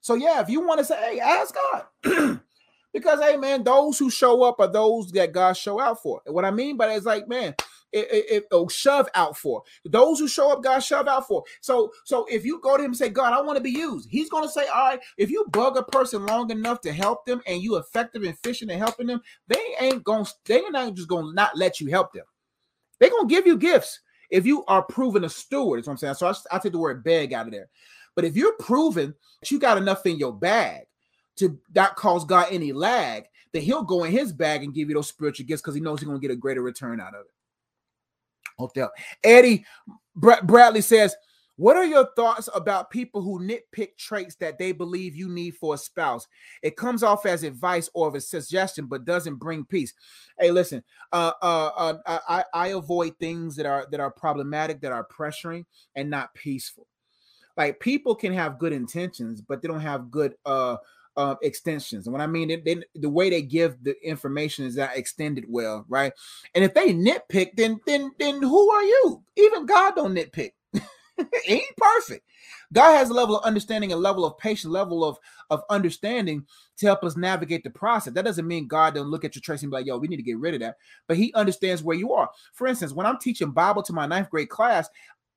So 0.00 0.14
yeah, 0.14 0.40
if 0.40 0.50
you 0.50 0.60
want 0.66 0.80
to 0.80 0.84
say, 0.84 1.14
hey, 1.14 1.20
ask 1.20 1.54
God. 1.54 2.40
because 2.92 3.20
hey 3.20 3.36
man, 3.36 3.64
those 3.64 3.98
who 3.98 4.10
show 4.10 4.42
up 4.42 4.60
are 4.60 4.70
those 4.70 5.10
that 5.12 5.32
God 5.32 5.56
show 5.56 5.80
out 5.80 6.02
for. 6.02 6.20
And 6.26 6.34
what 6.34 6.44
I 6.44 6.50
mean 6.50 6.76
by 6.76 6.88
that 6.88 6.96
is 6.96 7.04
like, 7.06 7.28
man, 7.28 7.54
it, 7.92 8.44
it, 8.50 8.70
shove 8.70 9.08
out 9.14 9.36
for. 9.36 9.62
Those 9.84 10.18
who 10.18 10.28
show 10.28 10.50
up, 10.50 10.62
God 10.62 10.80
shove 10.80 11.08
out 11.08 11.26
for. 11.26 11.44
So, 11.60 11.92
so 12.04 12.26
if 12.30 12.44
you 12.44 12.60
go 12.60 12.76
to 12.76 12.82
him 12.82 12.90
and 12.90 12.96
say, 12.96 13.08
God, 13.08 13.32
I 13.32 13.40
want 13.42 13.56
to 13.56 13.62
be 13.62 13.70
used, 13.70 14.08
he's 14.10 14.30
gonna 14.30 14.48
say, 14.48 14.66
All 14.66 14.88
right, 14.90 15.00
if 15.18 15.30
you 15.30 15.44
bug 15.50 15.76
a 15.76 15.82
person 15.82 16.26
long 16.26 16.50
enough 16.50 16.80
to 16.82 16.92
help 16.92 17.24
them 17.26 17.42
and 17.46 17.62
you 17.62 17.76
effective 17.76 18.24
in 18.24 18.34
fishing 18.34 18.70
and 18.70 18.78
helping 18.78 19.06
them, 19.06 19.20
they 19.48 19.62
ain't 19.80 20.04
gonna 20.04 20.26
they're 20.46 20.70
not 20.70 20.94
just 20.94 21.08
gonna 21.08 21.32
not 21.32 21.56
let 21.56 21.80
you 21.80 21.88
help 21.88 22.12
them. 22.12 22.24
They're 22.98 23.10
gonna 23.10 23.28
give 23.28 23.46
you 23.46 23.56
gifts 23.56 24.00
if 24.30 24.46
you 24.46 24.64
are 24.66 24.82
proven 24.82 25.24
a 25.24 25.28
steward. 25.28 25.80
Is 25.80 25.86
what 25.86 25.92
I'm 25.92 25.98
saying. 25.98 26.14
So 26.14 26.26
I, 26.26 26.34
I 26.50 26.58
take 26.58 26.72
the 26.72 26.78
word 26.78 27.04
beg 27.04 27.32
out 27.32 27.46
of 27.46 27.52
there. 27.52 27.68
But 28.14 28.24
if 28.24 28.36
you're 28.36 28.56
proven 28.58 29.14
that 29.40 29.50
you 29.50 29.58
got 29.58 29.78
enough 29.78 30.04
in 30.06 30.18
your 30.18 30.32
bag 30.32 30.82
to 31.36 31.58
not 31.74 31.96
cause 31.96 32.24
God 32.24 32.48
any 32.50 32.72
lag, 32.72 33.24
then 33.52 33.62
he'll 33.62 33.82
go 33.84 34.04
in 34.04 34.12
his 34.12 34.32
bag 34.32 34.62
and 34.62 34.74
give 34.74 34.88
you 34.88 34.94
those 34.94 35.08
spiritual 35.08 35.46
gifts 35.46 35.62
because 35.62 35.74
he 35.74 35.80
knows 35.80 36.00
he's 36.00 36.08
going 36.08 36.20
to 36.20 36.26
get 36.26 36.32
a 36.32 36.38
greater 36.38 36.62
return 36.62 37.00
out 37.00 37.14
of 37.14 37.20
it. 37.22 37.32
Hotel. 38.58 38.90
Eddie 39.24 39.64
Br- 40.14 40.42
Bradley 40.44 40.80
says, 40.80 41.14
What 41.56 41.76
are 41.76 41.84
your 41.84 42.08
thoughts 42.16 42.48
about 42.54 42.90
people 42.90 43.22
who 43.22 43.40
nitpick 43.40 43.96
traits 43.98 44.36
that 44.36 44.58
they 44.58 44.72
believe 44.72 45.16
you 45.16 45.28
need 45.28 45.56
for 45.56 45.74
a 45.74 45.78
spouse? 45.78 46.26
It 46.62 46.76
comes 46.76 47.02
off 47.02 47.26
as 47.26 47.42
advice 47.42 47.88
or 47.94 48.14
a 48.16 48.20
suggestion, 48.20 48.86
but 48.86 49.04
doesn't 49.04 49.36
bring 49.36 49.64
peace. 49.64 49.94
Hey, 50.38 50.50
listen, 50.50 50.82
uh, 51.12 51.32
uh, 51.42 51.94
uh, 52.06 52.18
I, 52.28 52.44
I 52.52 52.68
avoid 52.68 53.18
things 53.18 53.56
that 53.56 53.66
are 53.66 53.86
that 53.90 54.00
are 54.00 54.10
problematic, 54.10 54.80
that 54.82 54.92
are 54.92 55.06
pressuring, 55.06 55.64
and 55.94 56.10
not 56.10 56.34
peaceful. 56.34 56.86
Like 57.56 57.80
people 57.80 58.14
can 58.14 58.32
have 58.32 58.58
good 58.58 58.72
intentions, 58.72 59.42
but 59.42 59.60
they 59.60 59.68
don't 59.68 59.80
have 59.80 60.10
good 60.10 60.34
uh 60.46 60.76
uh, 61.16 61.34
extensions. 61.42 62.06
And 62.06 62.12
what 62.12 62.22
I 62.22 62.26
mean 62.26 62.50
it, 62.50 62.64
they, 62.64 62.82
the 62.94 63.10
way 63.10 63.30
they 63.30 63.42
give 63.42 63.82
the 63.82 63.94
information 64.06 64.64
is 64.64 64.76
not 64.76 64.96
extended 64.96 65.44
well, 65.48 65.84
right? 65.88 66.12
And 66.54 66.64
if 66.64 66.74
they 66.74 66.92
nitpick, 66.92 67.50
then 67.56 67.80
then 67.86 68.12
then 68.18 68.42
who 68.42 68.70
are 68.70 68.82
you? 68.82 69.22
Even 69.36 69.66
God 69.66 69.94
don't 69.94 70.14
nitpick. 70.14 70.52
he 71.44 71.54
ain't 71.54 71.76
perfect. 71.76 72.24
God 72.72 72.96
has 72.96 73.10
a 73.10 73.14
level 73.14 73.36
of 73.36 73.44
understanding, 73.44 73.92
a 73.92 73.96
level 73.96 74.24
of 74.24 74.38
patience, 74.38 74.72
level 74.72 75.04
of 75.04 75.18
of 75.50 75.62
understanding 75.68 76.46
to 76.78 76.86
help 76.86 77.04
us 77.04 77.16
navigate 77.16 77.64
the 77.64 77.70
process. 77.70 78.14
That 78.14 78.24
doesn't 78.24 78.48
mean 78.48 78.66
God 78.66 78.94
don't 78.94 79.10
look 79.10 79.24
at 79.24 79.34
your 79.34 79.42
trace 79.42 79.62
and 79.62 79.70
be 79.70 79.76
like, 79.76 79.86
"Yo, 79.86 79.98
we 79.98 80.08
need 80.08 80.16
to 80.16 80.22
get 80.22 80.38
rid 80.38 80.54
of 80.54 80.60
that." 80.60 80.76
But 81.06 81.18
He 81.18 81.32
understands 81.34 81.82
where 81.82 81.96
you 81.96 82.12
are. 82.14 82.30
For 82.54 82.66
instance, 82.66 82.92
when 82.92 83.06
I'm 83.06 83.18
teaching 83.18 83.50
Bible 83.50 83.82
to 83.82 83.92
my 83.92 84.06
ninth 84.06 84.30
grade 84.30 84.48
class, 84.48 84.88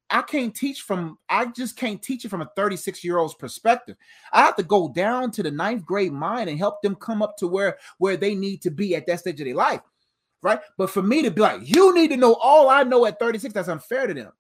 I 0.09 0.21
can't 0.21 0.55
teach 0.55 0.81
from 0.81 1.17
I 1.29 1.47
just 1.47 1.75
can't 1.77 2.01
teach 2.01 2.25
it 2.25 2.29
from 2.29 2.41
a 2.41 2.49
36 2.55 3.03
year 3.03 3.17
old's 3.17 3.33
perspective. 3.33 3.95
I 4.31 4.41
have 4.41 4.55
to 4.57 4.63
go 4.63 4.89
down 4.89 5.31
to 5.31 5.43
the 5.43 5.51
ninth 5.51 5.85
grade 5.85 6.13
mind 6.13 6.49
and 6.49 6.59
help 6.59 6.81
them 6.81 6.95
come 6.95 7.21
up 7.21 7.37
to 7.37 7.47
where 7.47 7.77
where 7.97 8.17
they 8.17 8.35
need 8.35 8.61
to 8.63 8.71
be 8.71 8.95
at 8.95 9.07
that 9.07 9.19
stage 9.21 9.39
of 9.41 9.45
their 9.45 9.55
life, 9.55 9.81
right? 10.41 10.59
But 10.77 10.91
for 10.91 11.01
me 11.01 11.23
to 11.23 11.31
be 11.31 11.41
like, 11.41 11.61
you 11.63 11.93
need 11.95 12.09
to 12.09 12.17
know 12.17 12.35
all 12.35 12.69
I 12.69 12.83
know 12.83 13.05
at 13.05 13.19
36, 13.19 13.53
that's 13.53 13.67
unfair 13.67 14.07
to 14.07 14.13
them. 14.13 14.31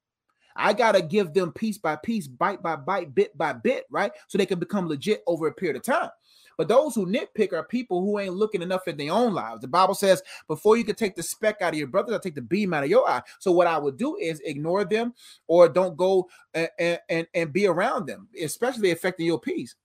I 0.55 0.71
gotta 0.71 1.01
give 1.01 1.33
them 1.33 1.51
piece 1.51 1.77
by 1.77 1.97
piece, 1.97 2.27
bite 2.27 2.61
by 2.61 2.75
bite, 2.75 3.13
bit 3.13 3.37
by 3.37 3.53
bit, 3.53 3.85
right? 3.89 4.11
So 4.27 4.37
they 4.37 4.45
can 4.45 4.59
become 4.59 4.87
legit 4.87 5.23
over 5.27 5.47
a 5.47 5.53
period 5.53 5.77
of 5.77 5.83
time. 5.83 6.09
But 6.57 6.67
those 6.67 6.95
who 6.95 7.05
nitpick 7.05 7.53
are 7.53 7.63
people 7.63 8.01
who 8.01 8.19
ain't 8.19 8.33
looking 8.33 8.61
enough 8.61 8.87
at 8.87 8.97
their 8.97 9.11
own 9.11 9.33
lives. 9.33 9.61
The 9.61 9.67
Bible 9.67 9.95
says, 9.95 10.21
before 10.47 10.77
you 10.77 10.83
can 10.83 10.95
take 10.95 11.15
the 11.15 11.23
speck 11.23 11.61
out 11.61 11.73
of 11.73 11.79
your 11.79 11.87
brother, 11.87 12.13
I'll 12.13 12.19
take 12.19 12.35
the 12.35 12.41
beam 12.41 12.73
out 12.73 12.83
of 12.83 12.89
your 12.89 13.09
eye. 13.09 13.21
So 13.39 13.51
what 13.51 13.67
I 13.67 13.77
would 13.77 13.97
do 13.97 14.17
is 14.17 14.41
ignore 14.45 14.85
them 14.85 15.13
or 15.47 15.69
don't 15.69 15.97
go 15.97 16.29
and, 16.53 16.99
and, 17.09 17.27
and 17.33 17.53
be 17.53 17.67
around 17.67 18.07
them, 18.07 18.27
especially 18.41 18.91
affecting 18.91 19.25
your 19.25 19.39
peace. 19.39 19.75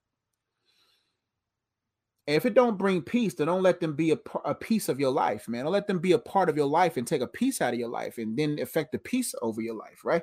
if 2.27 2.47
it 2.47 2.55
don't 2.55 2.79
bring 2.79 3.03
peace, 3.03 3.35
then 3.35 3.49
don't 3.49 3.63
let 3.63 3.81
them 3.81 3.95
be 3.95 4.13
a, 4.13 4.19
a 4.45 4.55
piece 4.55 4.89
of 4.89 5.01
your 5.01 5.11
life, 5.11 5.49
man. 5.49 5.65
Don't 5.65 5.73
let 5.73 5.89
them 5.89 5.99
be 5.99 6.13
a 6.13 6.19
part 6.19 6.49
of 6.49 6.57
your 6.57 6.69
life 6.69 6.97
and 6.97 7.07
take 7.07 7.23
a 7.23 7.27
piece 7.27 7.61
out 7.61 7.73
of 7.73 7.79
your 7.79 7.89
life 7.89 8.19
and 8.19 8.39
then 8.39 8.59
affect 8.61 8.93
the 8.93 8.99
peace 8.99 9.35
over 9.43 9.61
your 9.61 9.75
life, 9.75 10.05
right? 10.05 10.23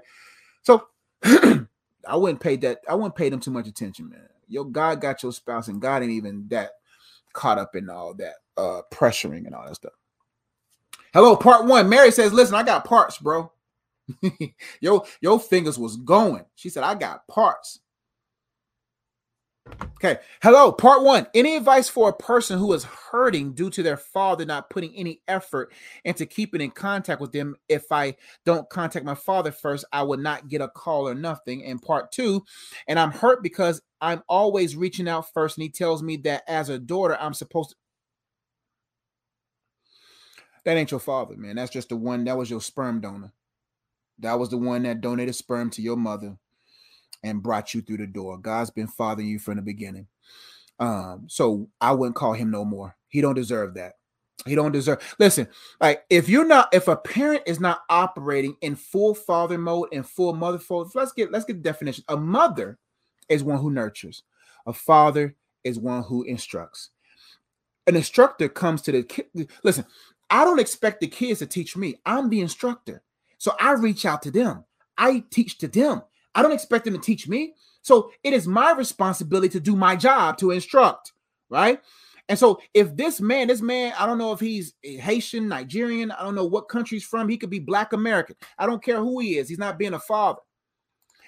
So 0.62 0.88
I 1.24 2.16
wouldn't 2.16 2.40
pay 2.40 2.56
that. 2.58 2.80
I 2.88 2.96
wouldn't 2.96 3.16
pay 3.16 3.30
them 3.30 3.42
too 3.42 3.52
much 3.52 3.68
attention, 3.68 4.10
man 4.10 4.30
your 4.48 4.66
God 4.66 5.02
got 5.02 5.24
your 5.24 5.34
spouse, 5.34 5.68
and 5.68 5.82
God 5.82 6.04
ain't 6.04 6.12
even 6.12 6.48
that 6.50 6.72
caught 7.34 7.58
up 7.58 7.76
in 7.76 7.90
all 7.90 8.14
that 8.16 8.36
uh 8.58 8.82
pressuring 8.92 9.46
and 9.46 9.54
all 9.54 9.66
that 9.66 9.76
stuff. 9.76 9.94
Hello, 11.14 11.36
part 11.36 11.66
one. 11.66 11.90
Mary 11.90 12.12
says, 12.12 12.34
Listen, 12.34 12.56
I 12.56 12.64
got 12.64 12.86
parts, 12.86 13.18
bro. 13.18 13.52
your 14.82 15.06
your 15.22 15.40
fingers 15.40 15.78
was 15.78 15.98
going. 15.98 16.46
She 16.56 16.70
said, 16.70 16.84
I 16.84 16.96
got 16.96 17.28
parts. 17.28 17.80
Okay. 19.98 20.20
Hello, 20.44 20.72
part 20.72 21.02
one. 21.02 21.26
Any 21.34 21.56
advice 21.56 21.90
for 21.90 22.10
a 22.10 22.14
person 22.14 22.60
who 22.60 22.72
is 22.74 22.84
hurting 22.84 23.54
due 23.54 23.72
to 23.72 23.82
their 23.82 23.98
father 23.98 24.46
not 24.46 24.70
putting 24.70 24.96
any 24.96 25.22
effort 25.28 25.74
into 26.06 26.28
keeping 26.28 26.62
in 26.62 26.70
contact 26.70 27.20
with 27.20 27.32
them? 27.32 27.56
If 27.68 27.92
I 27.92 28.16
don't 28.46 28.70
contact 28.70 29.06
my 29.06 29.16
father 29.16 29.52
first, 29.52 29.86
I 29.92 30.04
would 30.04 30.20
not 30.20 30.50
get 30.50 30.62
a 30.62 30.68
call 30.68 31.08
or 31.08 31.16
nothing. 31.16 31.66
And 31.66 31.82
part 31.82 32.12
two, 32.12 32.46
and 32.88 33.00
I'm 33.00 33.10
hurt 33.10 33.42
because 33.42 33.82
I'm 34.00 34.22
always 34.30 34.76
reaching 34.76 35.10
out 35.10 35.34
first, 35.34 35.58
and 35.58 35.64
he 35.64 35.70
tells 35.70 36.04
me 36.04 36.18
that 36.18 36.44
as 36.48 36.70
a 36.70 36.78
daughter, 36.78 37.18
I'm 37.20 37.34
supposed 37.34 37.72
to. 37.72 37.76
That 40.64 40.78
ain't 40.78 40.92
your 40.92 41.00
father, 41.00 41.36
man. 41.38 41.56
That's 41.56 41.72
just 41.72 41.90
the 41.90 41.96
one 41.96 42.24
that 42.26 42.38
was 42.38 42.52
your 42.52 42.62
sperm 42.62 43.02
donor. 43.02 43.34
That 44.20 44.38
was 44.38 44.50
the 44.50 44.58
one 44.58 44.84
that 44.84 45.02
donated 45.02 45.34
sperm 45.34 45.72
to 45.72 45.82
your 45.82 45.98
mother 45.98 46.38
and 47.24 47.44
brought 47.44 47.74
you 47.74 47.82
through 47.82 47.98
the 47.98 48.08
door. 48.08 48.38
God's 48.38 48.70
been 48.70 48.88
fathering 48.88 49.28
you 49.28 49.40
from 49.40 49.56
the 49.56 49.62
beginning. 49.62 50.08
Um, 50.80 51.26
so 51.28 51.70
I 51.82 51.92
wouldn't 51.92 52.16
call 52.16 52.34
him 52.34 52.52
no 52.52 52.64
more. 52.64 52.96
He 53.10 53.22
don't 53.22 53.36
deserve 53.36 53.74
that. 53.76 53.94
He 54.46 54.56
don't 54.56 54.72
deserve. 54.72 55.00
Listen, 55.20 55.48
like 55.82 56.04
if 56.10 56.30
you're 56.30 56.46
not, 56.46 56.70
if 56.74 56.88
a 56.88 56.96
parent 56.96 57.44
is 57.48 57.60
not 57.60 57.82
operating 57.90 58.56
in 58.62 58.76
full 58.76 59.16
father 59.16 59.58
mode 59.58 59.90
and 59.92 60.08
full 60.08 60.34
mother 60.34 60.60
mode, 60.70 60.90
let's 60.94 61.12
get 61.12 61.32
let's 61.32 61.46
get 61.46 61.56
the 61.56 61.70
definition. 61.70 62.04
A 62.08 62.16
mother 62.18 62.78
is 63.30 63.44
one 63.44 63.60
who 63.60 63.72
nurtures. 63.72 64.24
A 64.68 64.74
father 64.74 65.36
is 65.64 65.80
one 65.80 66.04
who 66.04 66.24
instructs. 66.24 66.92
An 67.88 67.96
instructor 67.96 68.48
comes 68.48 68.82
to 68.84 68.92
the 68.92 69.04
kid. 69.04 69.26
Listen, 69.64 69.86
I 70.30 70.44
don't 70.44 70.60
expect 70.60 71.02
the 71.02 71.08
kids 71.08 71.40
to 71.40 71.48
teach 71.48 71.76
me. 71.76 71.96
I'm 72.06 72.30
the 72.30 72.42
instructor. 72.42 73.02
So 73.38 73.54
I 73.60 73.74
reach 73.74 74.06
out 74.06 74.22
to 74.24 74.32
them. 74.32 74.66
I 74.98 75.24
teach 75.32 75.58
to 75.60 75.68
them. 75.68 76.04
I 76.38 76.44
don't 76.44 76.54
expect 76.54 76.86
them 76.86 76.94
to 76.94 77.00
teach 77.00 77.28
me. 77.28 77.56
So 77.82 78.12
it 78.24 78.32
is 78.32 78.48
my 78.48 78.72
responsibility 78.72 79.50
to 79.50 79.60
do 79.60 79.76
my 79.76 79.96
job 79.96 80.38
to 80.38 80.52
instruct, 80.52 81.14
right? 81.50 81.82
And 82.30 82.38
so 82.38 82.60
if 82.76 82.96
this 82.96 83.20
man, 83.20 83.48
this 83.48 83.62
man, 83.62 83.94
I 83.98 84.06
don't 84.06 84.20
know 84.20 84.34
if 84.34 84.40
he's 84.40 84.74
Haitian, 84.84 85.48
Nigerian, 85.48 86.12
I 86.12 86.22
don't 86.22 86.36
know 86.36 86.46
what 86.46 86.70
country 86.70 86.98
he's 86.98 87.08
from. 87.08 87.28
He 87.28 87.38
could 87.38 87.50
be 87.50 87.60
black 87.60 87.94
American. 87.94 88.36
I 88.60 88.68
don't 88.68 88.84
care 88.84 88.98
who 88.98 89.20
he 89.20 89.38
is. 89.38 89.50
He's 89.50 89.58
not 89.58 89.80
being 89.80 89.96
a 89.96 90.00
father. 90.00 90.42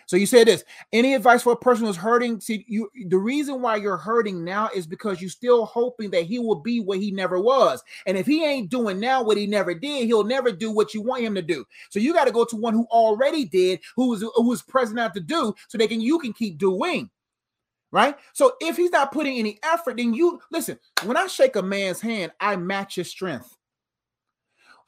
So 0.10 0.18
you 0.18 0.26
say 0.26 0.44
this. 0.44 0.64
Any 0.92 1.14
advice 1.14 1.44
for 1.44 1.54
a 1.54 1.56
person 1.56 1.86
who's 1.86 1.96
hurting? 1.96 2.40
See, 2.42 2.66
you 2.68 2.90
the 3.10 3.20
reason 3.20 3.62
why 3.62 3.76
you're 3.76 3.96
hurting 3.96 4.44
now 4.44 4.68
is 4.74 4.88
because 4.88 5.22
you're 5.22 5.30
still 5.30 5.66
hoping 5.66 6.10
that 6.10 6.24
he 6.24 6.40
will 6.40 6.56
be 6.56 6.80
what 6.80 6.98
he 6.98 7.12
never 7.12 7.40
was. 7.40 7.84
And 8.08 8.18
if 8.18 8.26
he 8.26 8.44
ain't 8.44 8.72
doing 8.72 9.00
now 9.00 9.22
what 9.22 9.38
he 9.38 9.46
never 9.46 9.76
did, 9.76 10.08
he'll 10.08 10.24
never 10.24 10.52
do 10.52 10.72
what 10.72 10.96
you 10.96 11.04
want 11.04 11.22
him 11.22 11.36
to 11.36 11.44
do. 11.44 11.64
So 11.92 12.00
you 12.00 12.12
got 12.12 12.26
to 12.26 12.32
go 12.32 12.44
to 12.44 12.56
one 12.56 12.74
who 12.74 12.88
already 12.90 13.46
did, 13.46 13.82
who 13.96 14.10
was 14.10 14.22
who 14.22 14.50
was 14.50 14.64
present 14.64 15.00
out 15.00 15.14
to 15.14 15.20
do, 15.20 15.54
so 15.68 15.78
they 15.78 15.88
can 15.88 16.02
you 16.02 16.18
can 16.18 16.34
keep 16.34 16.58
doing 16.58 17.12
right? 17.92 18.16
So 18.34 18.54
if 18.62 18.78
he's 18.78 18.92
not 18.92 19.12
putting 19.12 19.38
any 19.38 19.60
effort, 19.64 19.98
then 19.98 20.16
you 20.16 20.40
listen. 20.52 20.80
When 21.06 21.18
I 21.18 21.28
shake 21.28 21.56
a 21.56 21.62
man's 21.62 22.02
hand, 22.02 22.32
I 22.40 22.56
match 22.56 22.96
his 22.96 23.10
strength. 23.10 23.56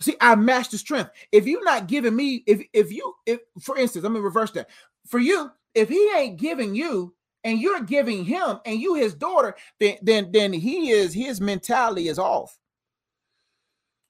See, 0.02 0.16
I 0.20 0.34
match 0.34 0.70
the 0.70 0.80
strength. 0.80 1.12
If 1.32 1.46
you're 1.46 1.64
not 1.64 1.88
giving 1.88 2.16
me, 2.16 2.44
if 2.48 2.64
if 2.74 2.92
you, 2.92 3.14
if 3.28 3.40
for 3.62 3.78
instance, 3.78 4.04
let 4.04 4.12
me 4.12 4.20
reverse 4.20 4.50
that 4.52 4.68
for 5.08 5.20
you, 5.20 5.52
if 5.74 5.90
he 5.90 6.12
ain't 6.16 6.40
giving 6.40 6.76
you 6.76 7.14
and 7.44 7.60
you're 7.60 7.82
giving 7.82 8.24
him 8.24 8.60
and 8.66 8.80
you 8.80 8.96
his 8.96 9.14
daughter, 9.14 9.56
then 9.80 9.98
then 10.02 10.32
then 10.32 10.54
he 10.54 10.92
is 10.92 11.14
his 11.14 11.42
mentality 11.42 12.08
is 12.08 12.20
off. 12.20 12.58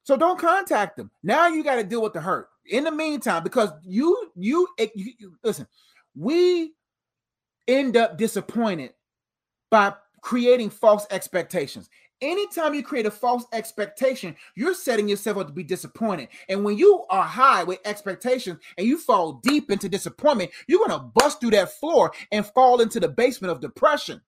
So 0.03 0.17
don't 0.17 0.39
contact 0.39 0.97
him. 0.99 1.11
Now 1.23 1.47
you 1.47 1.63
got 1.63 1.75
to 1.75 1.83
deal 1.83 2.01
with 2.01 2.13
the 2.13 2.21
hurt. 2.21 2.49
In 2.65 2.83
the 2.83 2.91
meantime, 2.91 3.43
because 3.43 3.69
you 3.83 4.31
you, 4.35 4.67
eh, 4.77 4.87
you, 4.95 5.11
you 5.17 5.35
listen, 5.43 5.67
we 6.15 6.73
end 7.67 7.97
up 7.97 8.17
disappointed 8.17 8.93
by 9.69 9.93
creating 10.21 10.69
false 10.69 11.05
expectations. 11.11 11.89
Anytime 12.21 12.75
you 12.75 12.83
create 12.83 13.07
a 13.07 13.11
false 13.11 13.45
expectation, 13.51 14.35
you're 14.55 14.75
setting 14.75 15.09
yourself 15.09 15.37
up 15.37 15.47
to 15.47 15.53
be 15.53 15.63
disappointed. 15.63 16.27
And 16.49 16.63
when 16.63 16.77
you 16.77 17.03
are 17.09 17.23
high 17.23 17.63
with 17.63 17.79
expectations 17.83 18.59
and 18.77 18.85
you 18.85 18.99
fall 18.99 19.41
deep 19.43 19.71
into 19.71 19.89
disappointment, 19.89 20.51
you're 20.67 20.85
going 20.85 20.99
to 20.99 21.05
bust 21.15 21.39
through 21.41 21.51
that 21.51 21.71
floor 21.73 22.11
and 22.31 22.45
fall 22.45 22.81
into 22.81 22.99
the 22.99 23.07
basement 23.07 23.51
of 23.51 23.59
depression. 23.59 24.21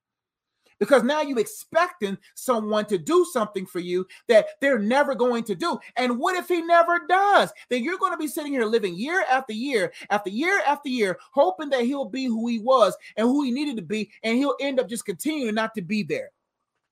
Because 0.80 1.04
now 1.04 1.22
you're 1.22 1.40
expecting 1.40 2.18
someone 2.34 2.86
to 2.88 2.98
do 2.98 3.26
something 3.32 3.66
for 3.66 3.80
you 3.80 4.08
that 4.28 4.48
they're 4.60 4.80
never 4.80 5.14
going 5.14 5.44
to 5.44 5.56
do. 5.56 5.80
And 5.96 6.18
what 6.18 6.36
if 6.36 6.48
he 6.48 6.62
never 6.62 7.02
does? 7.08 7.54
Then 7.70 7.84
you're 7.84 8.00
going 8.00 8.12
to 8.12 8.18
be 8.18 8.28
sitting 8.28 8.54
here 8.54 8.66
living 8.66 8.96
year 8.96 9.24
after 9.30 9.54
year 9.54 9.94
after 10.10 10.32
year 10.32 10.62
after 10.66 10.90
year, 10.90 11.20
hoping 11.32 11.70
that 11.70 11.84
he'll 11.84 12.10
be 12.10 12.26
who 12.26 12.48
he 12.48 12.58
was 12.58 12.98
and 13.18 13.28
who 13.28 13.44
he 13.44 13.52
needed 13.52 13.78
to 13.78 13.84
be, 13.84 14.10
and 14.24 14.36
he'll 14.38 14.58
end 14.60 14.80
up 14.80 14.90
just 14.90 15.06
continuing 15.06 15.54
not 15.54 15.76
to 15.76 15.82
be 15.84 16.02
there. 16.02 16.32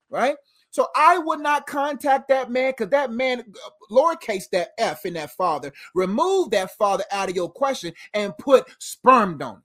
Right? 0.09 0.35
So 0.71 0.87
I 0.95 1.17
would 1.17 1.41
not 1.41 1.67
contact 1.67 2.29
that 2.29 2.49
man 2.49 2.71
because 2.71 2.89
that 2.89 3.11
man, 3.11 3.43
lowercase 3.91 4.49
that 4.53 4.69
F 4.77 5.05
in 5.05 5.13
that 5.13 5.31
father, 5.31 5.71
remove 5.93 6.49
that 6.51 6.71
father 6.77 7.03
out 7.11 7.29
of 7.29 7.35
your 7.35 7.51
question 7.51 7.93
and 8.13 8.37
put 8.37 8.67
sperm 8.79 9.37
donor. 9.37 9.63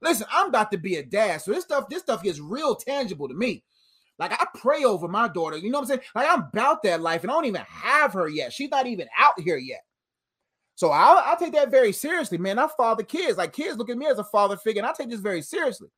Listen, 0.00 0.26
I'm 0.30 0.48
about 0.48 0.70
to 0.72 0.78
be 0.78 0.96
a 0.96 1.04
dad, 1.04 1.42
so 1.42 1.52
this 1.52 1.64
stuff, 1.64 1.88
this 1.88 2.02
stuff 2.02 2.22
gets 2.22 2.40
real 2.40 2.74
tangible 2.74 3.28
to 3.28 3.34
me. 3.34 3.64
Like 4.18 4.32
I 4.32 4.46
pray 4.54 4.84
over 4.84 5.08
my 5.08 5.28
daughter, 5.28 5.58
you 5.58 5.70
know 5.70 5.78
what 5.78 5.82
I'm 5.82 5.88
saying? 5.88 6.00
Like 6.14 6.28
I'm 6.28 6.44
about 6.52 6.82
that 6.84 7.02
life, 7.02 7.22
and 7.22 7.30
I 7.30 7.34
don't 7.34 7.44
even 7.44 7.62
have 7.68 8.14
her 8.14 8.28
yet. 8.28 8.52
She's 8.52 8.70
not 8.70 8.86
even 8.86 9.08
out 9.16 9.38
here 9.38 9.58
yet. 9.58 9.82
So 10.74 10.90
I, 10.90 11.32
I 11.32 11.36
take 11.36 11.52
that 11.52 11.70
very 11.70 11.92
seriously, 11.92 12.38
man. 12.38 12.58
I 12.58 12.68
father 12.76 13.02
kids. 13.02 13.36
Like 13.36 13.52
kids 13.52 13.76
look 13.76 13.90
at 13.90 13.98
me 13.98 14.06
as 14.06 14.18
a 14.18 14.24
father 14.24 14.56
figure, 14.56 14.80
and 14.80 14.88
I 14.88 14.92
take 14.92 15.10
this 15.10 15.20
very 15.20 15.42
seriously. 15.42 15.88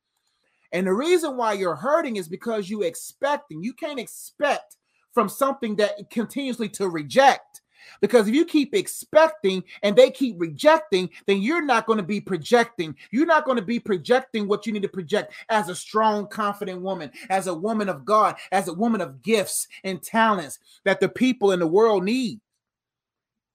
And 0.73 0.87
the 0.87 0.93
reason 0.93 1.37
why 1.37 1.53
you're 1.53 1.75
hurting 1.75 2.15
is 2.15 2.27
because 2.27 2.69
you 2.69 2.83
expecting. 2.83 3.63
You 3.63 3.73
can't 3.73 3.99
expect 3.99 4.77
from 5.13 5.27
something 5.29 5.75
that 5.77 6.09
continuously 6.09 6.69
to 6.69 6.89
reject. 6.89 7.61
Because 7.99 8.27
if 8.27 8.35
you 8.35 8.45
keep 8.45 8.73
expecting 8.73 9.63
and 9.83 9.95
they 9.95 10.11
keep 10.11 10.35
rejecting, 10.39 11.09
then 11.25 11.41
you're 11.41 11.63
not 11.63 11.85
going 11.85 11.97
to 11.97 12.03
be 12.03 12.21
projecting. 12.21 12.95
You're 13.11 13.25
not 13.25 13.45
going 13.45 13.57
to 13.57 13.63
be 13.63 13.79
projecting 13.79 14.47
what 14.47 14.65
you 14.65 14.73
need 14.73 14.83
to 14.83 14.87
project 14.87 15.33
as 15.49 15.69
a 15.69 15.75
strong, 15.75 16.27
confident 16.27 16.81
woman, 16.81 17.11
as 17.29 17.47
a 17.47 17.53
woman 17.53 17.89
of 17.89 18.05
God, 18.05 18.35
as 18.51 18.67
a 18.67 18.73
woman 18.73 19.01
of 19.01 19.21
gifts 19.21 19.67
and 19.83 20.01
talents 20.01 20.59
that 20.85 20.99
the 20.99 21.09
people 21.09 21.51
in 21.51 21.59
the 21.59 21.67
world 21.67 22.03
need. 22.03 22.39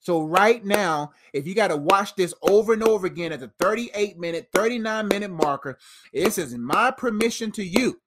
So 0.07 0.23
right 0.23 0.65
now, 0.65 1.11
if 1.33 1.49
you 1.49 1.55
got 1.57 1.73
to 1.73 1.77
watch 1.77 2.15
this 2.15 2.33
over 2.41 2.73
and 2.73 2.85
over 2.85 3.09
again 3.09 3.33
at 3.33 3.41
the 3.41 3.51
38 3.59 4.17
minute, 4.17 4.51
39 4.55 5.09
minute 5.09 5.33
marker, 5.33 5.79
this 6.13 6.39
is 6.39 6.57
my 6.57 6.93
permission 6.93 7.51
to 7.51 7.65
you 7.65 8.01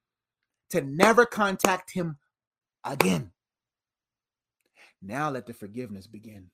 to 0.70 0.80
never 0.80 1.26
contact 1.26 1.92
him 1.92 2.16
again. 2.86 3.32
Now 5.02 5.30
let 5.30 5.46
the 5.46 5.54
forgiveness 5.54 6.08
begin. 6.08 6.52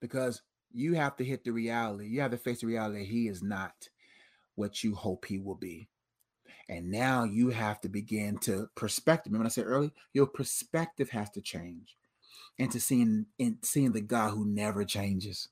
Because 0.00 0.42
you 0.72 0.94
have 0.94 1.14
to 1.18 1.24
hit 1.24 1.44
the 1.44 1.52
reality. 1.52 2.08
You 2.08 2.22
have 2.22 2.32
to 2.32 2.38
face 2.38 2.62
the 2.62 2.66
reality 2.66 3.04
he 3.04 3.28
is 3.28 3.40
not 3.40 3.88
what 4.56 4.82
you 4.82 4.96
hope 4.96 5.26
he 5.26 5.38
will 5.38 5.54
be. 5.54 5.86
And 6.68 6.90
now 6.90 7.22
you 7.22 7.50
have 7.50 7.80
to 7.82 7.88
begin 7.88 8.38
to 8.38 8.68
perspective. 8.74 9.30
Remember 9.32 9.46
I 9.46 9.50
said 9.50 9.66
earlier, 9.66 9.92
your 10.12 10.26
perspective 10.26 11.10
has 11.10 11.30
to 11.30 11.40
change 11.40 11.94
into 12.58 12.80
seeing 12.80 13.26
and 13.38 13.58
seeing 13.62 13.92
the 13.92 14.00
God 14.00 14.30
who 14.30 14.44
never 14.44 14.84
changes, 14.84 15.48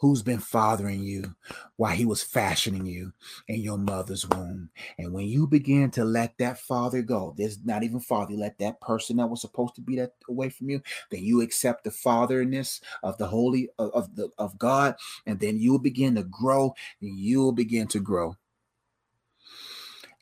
who's 0.00 0.22
been 0.22 0.38
fathering 0.38 1.02
you 1.02 1.34
while 1.76 1.94
he 1.94 2.04
was 2.04 2.22
fashioning 2.22 2.86
you 2.86 3.12
in 3.48 3.60
your 3.60 3.78
mother's 3.78 4.28
womb. 4.28 4.68
And 4.98 5.12
when 5.12 5.26
you 5.26 5.46
begin 5.46 5.90
to 5.92 6.04
let 6.04 6.36
that 6.38 6.58
father 6.58 7.02
go, 7.02 7.34
there's 7.36 7.64
not 7.64 7.82
even 7.82 8.00
father, 8.00 8.32
you 8.32 8.38
let 8.38 8.58
that 8.58 8.80
person 8.80 9.16
that 9.16 9.26
was 9.26 9.40
supposed 9.40 9.74
to 9.76 9.80
be 9.80 9.96
that 9.96 10.12
away 10.28 10.50
from 10.50 10.68
you, 10.68 10.82
then 11.10 11.22
you 11.22 11.40
accept 11.40 11.84
the 11.84 11.90
fatherness 11.90 12.80
of 13.02 13.16
the 13.18 13.26
holy 13.26 13.68
of, 13.78 13.90
of 13.92 14.16
the 14.16 14.30
of 14.38 14.58
God, 14.58 14.96
and 15.24 15.40
then 15.40 15.58
you'll 15.58 15.78
begin 15.78 16.14
to 16.16 16.24
grow, 16.24 16.74
and 17.00 17.18
you'll 17.18 17.52
begin 17.52 17.86
to 17.88 18.00
grow. 18.00 18.36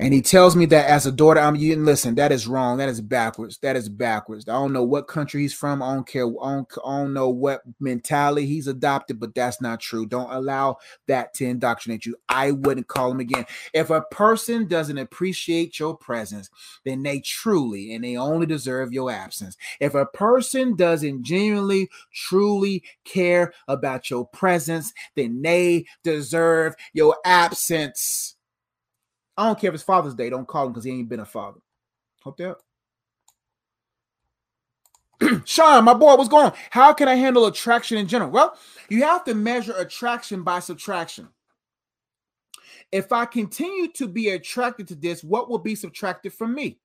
And 0.05 0.13
he 0.13 0.21
tells 0.21 0.55
me 0.55 0.67
that 0.67 0.91
as 0.91 1.07
a 1.07 1.13
daughter, 1.13 1.41
I'm 1.41 1.57
you 1.57 1.75
listen, 1.77 2.17
that 2.17 2.31
is 2.31 2.47
wrong. 2.47 2.77
That 2.77 2.91
is 2.91 3.01
backwards. 3.01 3.57
That 3.63 3.75
is 3.75 3.89
backwards. 3.89 4.47
I 4.47 4.53
don't 4.53 4.75
know 4.75 4.85
what 4.85 5.09
country 5.09 5.41
he's 5.41 5.55
from. 5.55 5.83
I 5.83 5.95
don't 5.95 6.07
care. 6.07 6.27
I 6.27 6.57
don't, 6.57 6.71
I 6.85 6.99
don't 6.99 7.15
know 7.15 7.31
what 7.31 7.63
mentality 7.81 8.45
he's 8.45 8.67
adopted, 8.67 9.19
but 9.19 9.35
that's 9.35 9.63
not 9.63 9.81
true. 9.81 10.05
Don't 10.05 10.31
allow 10.31 10.77
that 11.09 11.33
to 11.37 11.47
indoctrinate 11.47 12.05
you. 12.05 12.17
I 12.29 12.51
wouldn't 12.51 12.87
call 12.87 13.13
him 13.13 13.21
again. 13.21 13.47
If 13.73 13.89
a 13.89 14.03
person 14.03 14.69
doesn't 14.69 14.99
appreciate 14.99 15.79
your 15.79 15.97
presence, 15.97 16.51
then 16.85 17.03
they 17.03 17.21
truly 17.21 17.95
and 17.95 18.05
they 18.05 18.19
only 18.19 18.45
deserve 18.45 18.93
your 18.93 19.11
absence. 19.11 19.57
If 19.81 19.95
a 19.95 20.05
person 20.05 20.77
doesn't 20.77 21.23
genuinely, 21.23 21.89
truly 22.13 22.85
care 23.07 23.55
about 23.69 24.11
your 24.11 24.27
presence, 24.27 24.93
then 25.17 25.41
they 25.41 25.87
deserve 26.03 26.75
your 26.93 27.17
absence. 27.25 28.34
I 29.37 29.47
don't 29.47 29.59
care 29.59 29.69
if 29.69 29.75
it's 29.75 29.83
Father's 29.83 30.15
Day. 30.15 30.31
Don't 30.31 30.47
call 30.47 30.67
him 30.67 30.73
because 30.73 30.85
he 30.85 30.93
ain't 30.93 31.09
been 31.09 31.21
a 31.21 31.25
father. 31.25 31.61
Hope 32.23 32.37
that. 32.39 32.57
Sean, 35.45 35.85
my 35.85 35.95
boy, 35.95 36.17
what's 36.17 36.29
going 36.29 36.47
on? 36.47 36.53
How 36.71 36.93
can 36.93 37.09
I 37.09 37.15
handle 37.15 37.47
attraction 37.47 37.99
in 37.99 38.07
general? 38.07 38.31
Well, 38.31 38.57
you 38.89 39.03
have 39.03 39.25
to 39.25 39.35
measure 39.35 39.75
attraction 39.77 40.43
by 40.43 40.61
subtraction. 40.61 41.29
If 42.93 43.13
I 43.13 43.25
continue 43.25 43.91
to 43.93 44.07
be 44.07 44.31
attracted 44.31 44.89
to 44.89 44.95
this, 44.95 45.25
what 45.25 45.49
will 45.49 45.59
be 45.59 45.75
subtracted 45.75 46.33
from 46.33 46.55
me? 46.55 46.79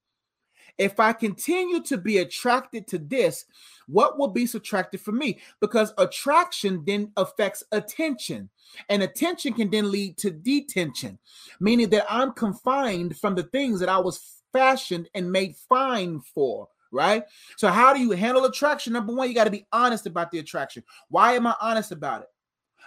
If 0.80 1.00
I 1.00 1.14
continue 1.14 1.82
to 1.84 1.98
be 1.98 2.18
attracted 2.20 2.88
to 2.88 2.98
this, 2.98 3.46
what 3.88 4.18
will 4.18 4.30
be 4.30 4.46
subtracted 4.46 5.02
from 5.02 5.18
me? 5.18 5.40
Because 5.60 5.94
attraction 5.98 6.84
then 6.88 7.12
affects 7.18 7.64
attention, 7.72 8.50
and 8.88 9.04
attention 9.04 9.54
can 9.54 9.70
then 9.70 9.92
lead 9.92 10.18
to 10.18 10.32
detention, 10.32 11.20
meaning 11.60 11.90
that 11.90 12.08
I'm 12.10 12.32
confined 12.32 13.18
from 13.18 13.36
the 13.36 13.44
things 13.44 13.80
that 13.82 13.90
I 13.90 14.00
was 14.00 14.42
fashioned 14.54 15.10
and 15.14 15.32
made 15.32 15.56
fine 15.56 16.22
for 16.22 16.68
right? 16.92 17.24
So, 17.58 17.68
how 17.68 17.94
do 17.94 18.00
you 18.00 18.12
handle 18.12 18.46
attraction? 18.46 18.94
Number 18.94 19.14
one, 19.14 19.30
you 19.30 19.36
got 19.36 19.44
to 19.44 19.52
be 19.52 19.68
honest 19.72 20.08
about 20.08 20.32
the 20.32 20.40
attraction. 20.40 20.84
Why 21.10 21.34
am 21.34 21.46
I 21.46 21.56
honest 21.62 21.92
about 21.92 22.24
it? 22.24 22.30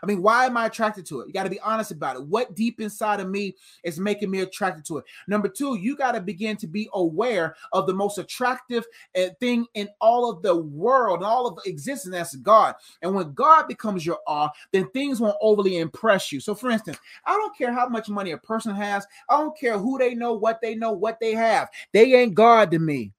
I 0.03 0.07
mean, 0.07 0.21
why 0.21 0.47
am 0.47 0.57
I 0.57 0.67
attracted 0.67 1.07
to 1.07 1.21
it? 1.21 1.29
You 1.29 1.33
got 1.33 1.45
to 1.45 1.51
be 1.51 1.61
honest 1.61 1.93
about 1.93 2.17
it. 2.17 2.27
What 2.27 2.57
deep 2.57 2.81
inside 2.81 3.21
of 3.21 3.29
me 3.29 3.55
is 3.85 4.01
making 4.01 4.31
me 4.31 4.41
attracted 4.41 4.85
to 4.87 4.99
it? 4.99 5.05
Number 5.29 5.49
two, 5.49 5.77
you 5.77 5.97
got 5.97 6.13
to 6.13 6.21
begin 6.21 6.57
to 6.57 6.67
be 6.67 6.89
aware 6.95 7.55
of 7.73 7.87
the 7.87 7.95
most 7.95 8.19
attractive 8.19 8.85
eh, 9.15 9.31
thing 9.39 9.67
in 9.75 9.89
all 10.01 10.29
of 10.29 10.43
the 10.43 10.57
world 10.57 11.19
and 11.19 11.27
all 11.27 11.47
of 11.47 11.59
existence 11.67 12.13
that's 12.13 12.35
God. 12.37 12.75
And 13.03 13.15
when 13.15 13.33
God 13.33 13.69
becomes 13.69 14.05
your 14.05 14.19
awe, 14.27 14.51
then 14.73 14.91
things 14.91 15.21
won't 15.21 15.37
overly 15.41 15.79
impress 15.79 16.33
you. 16.33 16.41
So, 16.41 16.55
for 16.55 16.71
instance, 16.71 16.99
I 17.25 17.37
don't 17.37 17.57
care 17.57 17.73
how 17.73 17.89
much 17.89 18.09
money 18.09 18.33
a 18.33 18.39
person 18.39 18.75
has, 18.75 19.07
I 19.29 19.39
don't 19.39 19.57
care 19.57 19.79
who 19.79 19.99
they 19.99 20.17
know, 20.17 20.33
what 20.33 20.61
they 20.61 20.75
know, 20.75 20.93
what 20.93 21.21
they 21.21 21.33
have. 21.33 21.69
They 21.93 22.15
ain't 22.15 22.35
God 22.35 22.73
to 22.73 22.81
me. 22.81 23.13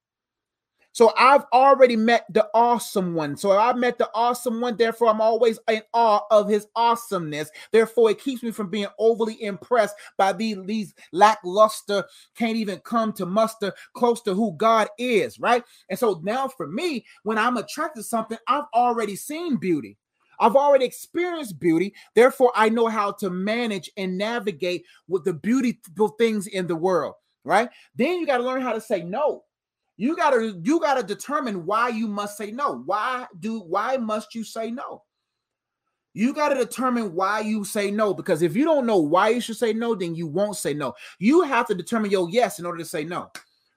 So 0.93 1.11
I've 1.17 1.43
already 1.51 1.95
met 1.95 2.25
the 2.29 2.47
awesome 2.53 3.15
one. 3.15 3.35
So 3.35 3.51
I've 3.51 3.77
met 3.77 3.97
the 3.97 4.09
awesome 4.13 4.61
one. 4.61 4.77
Therefore, 4.77 5.09
I'm 5.09 5.21
always 5.21 5.59
in 5.69 5.81
awe 5.93 6.21
of 6.29 6.47
his 6.47 6.67
awesomeness. 6.75 7.49
Therefore, 7.71 8.11
it 8.11 8.19
keeps 8.19 8.43
me 8.43 8.51
from 8.51 8.69
being 8.69 8.87
overly 8.99 9.41
impressed 9.43 9.95
by 10.17 10.33
these, 10.33 10.57
these 10.65 10.93
lackluster, 11.11 12.05
can't 12.35 12.57
even 12.57 12.79
come 12.79 13.11
to 13.13 13.25
muster 13.25 13.73
close 13.93 14.21
to 14.21 14.35
who 14.35 14.53
God 14.53 14.87
is, 14.99 15.39
right? 15.39 15.63
And 15.89 15.97
so 15.97 16.21
now 16.23 16.47
for 16.47 16.67
me, 16.67 17.05
when 17.23 17.39
I'm 17.39 17.57
attracted 17.57 18.01
to 18.01 18.03
something, 18.03 18.37
I've 18.47 18.65
already 18.73 19.15
seen 19.15 19.57
beauty. 19.57 19.97
I've 20.39 20.55
already 20.55 20.85
experienced 20.85 21.59
beauty. 21.59 21.93
Therefore, 22.13 22.51
I 22.55 22.69
know 22.69 22.87
how 22.87 23.13
to 23.13 23.31
manage 23.31 23.89
and 23.97 24.17
navigate 24.17 24.85
with 25.07 25.23
the 25.23 25.33
beautiful 25.33 26.09
things 26.09 26.47
in 26.47 26.67
the 26.67 26.75
world, 26.75 27.15
right? 27.43 27.69
Then 27.95 28.19
you 28.19 28.27
got 28.27 28.37
to 28.37 28.43
learn 28.43 28.61
how 28.61 28.73
to 28.73 28.81
say 28.81 29.03
no. 29.03 29.43
You 29.97 30.15
gotta 30.15 30.59
you 30.63 30.79
gotta 30.79 31.03
determine 31.03 31.65
why 31.65 31.89
you 31.89 32.07
must 32.07 32.37
say 32.37 32.51
no. 32.51 32.81
Why 32.85 33.27
do 33.39 33.59
why 33.59 33.97
must 33.97 34.33
you 34.33 34.43
say 34.43 34.71
no? 34.71 35.03
You 36.13 36.33
got 36.33 36.49
to 36.49 36.55
determine 36.55 37.15
why 37.15 37.39
you 37.39 37.63
say 37.63 37.89
no 37.89 38.13
because 38.13 38.43
if 38.43 38.55
you 38.55 38.65
don't 38.65 38.85
know 38.85 38.97
why 38.97 39.29
you 39.29 39.41
should 39.41 39.57
say 39.57 39.73
no, 39.73 39.95
then 39.95 40.13
you 40.13 40.27
won't 40.27 40.57
say 40.57 40.73
no. 40.73 40.93
You 41.17 41.41
have 41.41 41.67
to 41.67 41.75
determine 41.75 42.11
your 42.11 42.29
yes 42.29 42.59
in 42.59 42.65
order 42.65 42.77
to 42.77 42.85
say 42.85 43.03
no. 43.03 43.31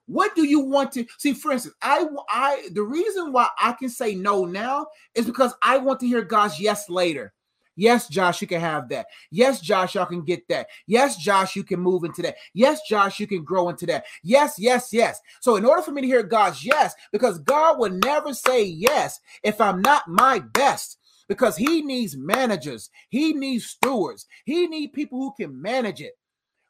What 0.07 0.37
do 0.37 0.45
you 0.45 0.61
want 0.61 0.93
to 0.93 1.07
see? 1.19 1.33
For 1.33 1.53
instance, 1.53 1.75
I 1.83 2.07
I 2.29 2.69
the 2.73 2.83
reason 2.83 3.33
why 3.33 3.49
I 3.59 3.73
can 3.73 3.89
say 3.89 4.14
no 4.14 4.45
now 4.45 4.87
is 5.14 5.27
because 5.27 5.53
I 5.62 5.79
want 5.79 5.99
to 6.01 6.07
hear 6.07 6.23
God's 6.23 6.61
yes 6.61 6.89
later. 6.89 7.33
Yes, 7.77 8.09
Josh, 8.09 8.41
you 8.41 8.49
can 8.49 8.61
have 8.61 8.89
that. 8.89 9.07
Yes, 9.31 9.61
Josh, 9.61 9.95
y'all 9.95 10.07
can 10.07 10.24
get 10.24 10.49
that. 10.49 10.66
Yes, 10.87 11.16
Josh, 11.16 11.55
you 11.55 11.62
can 11.62 11.79
move 11.79 12.05
into 12.05 12.22
that. 12.22 12.37
Yes, 12.55 12.81
Josh, 12.89 13.20
you 13.20 13.27
can 13.27 13.45
grow 13.45 13.68
into 13.68 13.87
that. 13.87 14.07
Yes, 14.22 14.55
yes, 14.59 14.93
yes. 14.93 15.20
So, 15.41 15.57
in 15.57 15.64
order 15.64 15.83
for 15.83 15.93
me 15.93 16.01
to 16.01 16.07
hear 16.07 16.22
God's 16.22 16.64
yes, 16.64 16.95
because 17.12 17.39
God 17.41 17.79
will 17.79 17.91
never 17.91 18.33
say 18.33 18.64
yes 18.64 19.20
if 19.43 19.61
I'm 19.61 19.83
not 19.83 20.09
my 20.09 20.39
best 20.39 20.99
because 21.29 21.57
he 21.57 21.83
needs 21.83 22.16
managers, 22.16 22.89
he 23.11 23.33
needs 23.33 23.66
stewards, 23.66 24.27
he 24.45 24.66
needs 24.66 24.93
people 24.95 25.18
who 25.18 25.35
can 25.39 25.61
manage 25.61 26.01
it. 26.01 26.12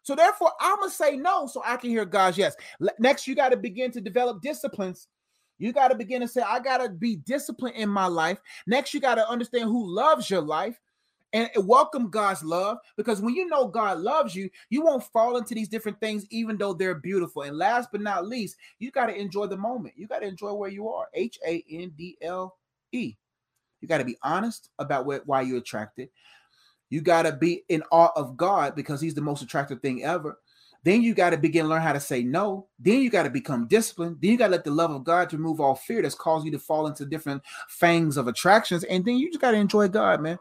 So 0.02 0.14
therefore, 0.14 0.52
I'm 0.60 0.78
gonna 0.78 0.90
say 0.90 1.16
no 1.16 1.46
so 1.46 1.62
I 1.64 1.76
can 1.76 1.90
hear 1.90 2.04
God's 2.04 2.38
yes. 2.38 2.56
Next, 2.98 3.26
you 3.26 3.34
got 3.34 3.50
to 3.50 3.56
begin 3.56 3.90
to 3.92 4.00
develop 4.00 4.40
disciplines. 4.40 5.08
You 5.58 5.72
got 5.72 5.88
to 5.88 5.94
begin 5.94 6.20
to 6.20 6.28
say, 6.28 6.42
I 6.42 6.60
got 6.60 6.78
to 6.78 6.90
be 6.90 7.16
disciplined 7.16 7.76
in 7.76 7.88
my 7.88 8.06
life. 8.06 8.38
Next, 8.66 8.92
you 8.92 9.00
got 9.00 9.14
to 9.16 9.28
understand 9.28 9.64
who 9.64 9.92
loves 9.92 10.28
your 10.28 10.42
life 10.42 10.78
and 11.32 11.50
welcome 11.56 12.08
God's 12.08 12.42
love 12.42 12.78
because 12.96 13.20
when 13.20 13.34
you 13.34 13.46
know 13.46 13.66
God 13.66 13.98
loves 13.98 14.34
you, 14.34 14.48
you 14.70 14.82
won't 14.82 15.02
fall 15.02 15.36
into 15.36 15.54
these 15.54 15.68
different 15.68 16.00
things, 16.00 16.24
even 16.30 16.56
though 16.56 16.72
they're 16.72 16.94
beautiful. 16.94 17.42
And 17.42 17.56
last 17.58 17.90
but 17.92 18.00
not 18.00 18.26
least, 18.26 18.56
you 18.78 18.90
got 18.90 19.06
to 19.06 19.14
enjoy 19.14 19.46
the 19.46 19.56
moment. 19.56 19.94
You 19.96 20.06
got 20.06 20.20
to 20.20 20.26
enjoy 20.26 20.52
where 20.52 20.70
you 20.70 20.88
are. 20.88 21.08
H 21.14 21.38
A 21.46 21.64
N 21.70 21.92
D 21.96 22.16
L 22.22 22.56
E. 22.92 23.16
You 23.80 23.88
got 23.88 23.98
to 23.98 24.04
be 24.04 24.16
honest 24.22 24.70
about 24.78 25.06
what, 25.06 25.26
why 25.26 25.42
you're 25.42 25.58
attracted. 25.58 26.08
You 26.88 27.00
got 27.00 27.22
to 27.22 27.32
be 27.32 27.64
in 27.68 27.82
awe 27.90 28.12
of 28.16 28.36
God 28.36 28.74
because 28.74 29.00
He's 29.00 29.14
the 29.14 29.20
most 29.20 29.42
attractive 29.42 29.80
thing 29.80 30.04
ever. 30.04 30.38
Then 30.84 31.02
you 31.02 31.14
got 31.14 31.30
to 31.30 31.36
begin 31.36 31.68
learn 31.68 31.82
how 31.82 31.92
to 31.92 32.00
say 32.00 32.22
no. 32.22 32.68
Then 32.78 33.02
you 33.02 33.10
got 33.10 33.24
to 33.24 33.30
become 33.30 33.66
disciplined. 33.66 34.18
Then 34.20 34.30
you 34.30 34.36
got 34.36 34.46
to 34.46 34.52
let 34.52 34.62
the 34.62 34.70
love 34.70 34.92
of 34.92 35.02
God 35.02 35.32
remove 35.32 35.60
all 35.60 35.74
fear 35.74 36.00
that's 36.00 36.14
caused 36.14 36.46
you 36.46 36.52
to 36.52 36.60
fall 36.60 36.86
into 36.86 37.04
different 37.04 37.42
fangs 37.68 38.16
of 38.16 38.28
attractions. 38.28 38.84
And 38.84 39.04
then 39.04 39.16
you 39.16 39.28
just 39.28 39.40
got 39.40 39.50
to 39.50 39.56
enjoy 39.56 39.88
God, 39.88 40.20
man. 40.22 40.38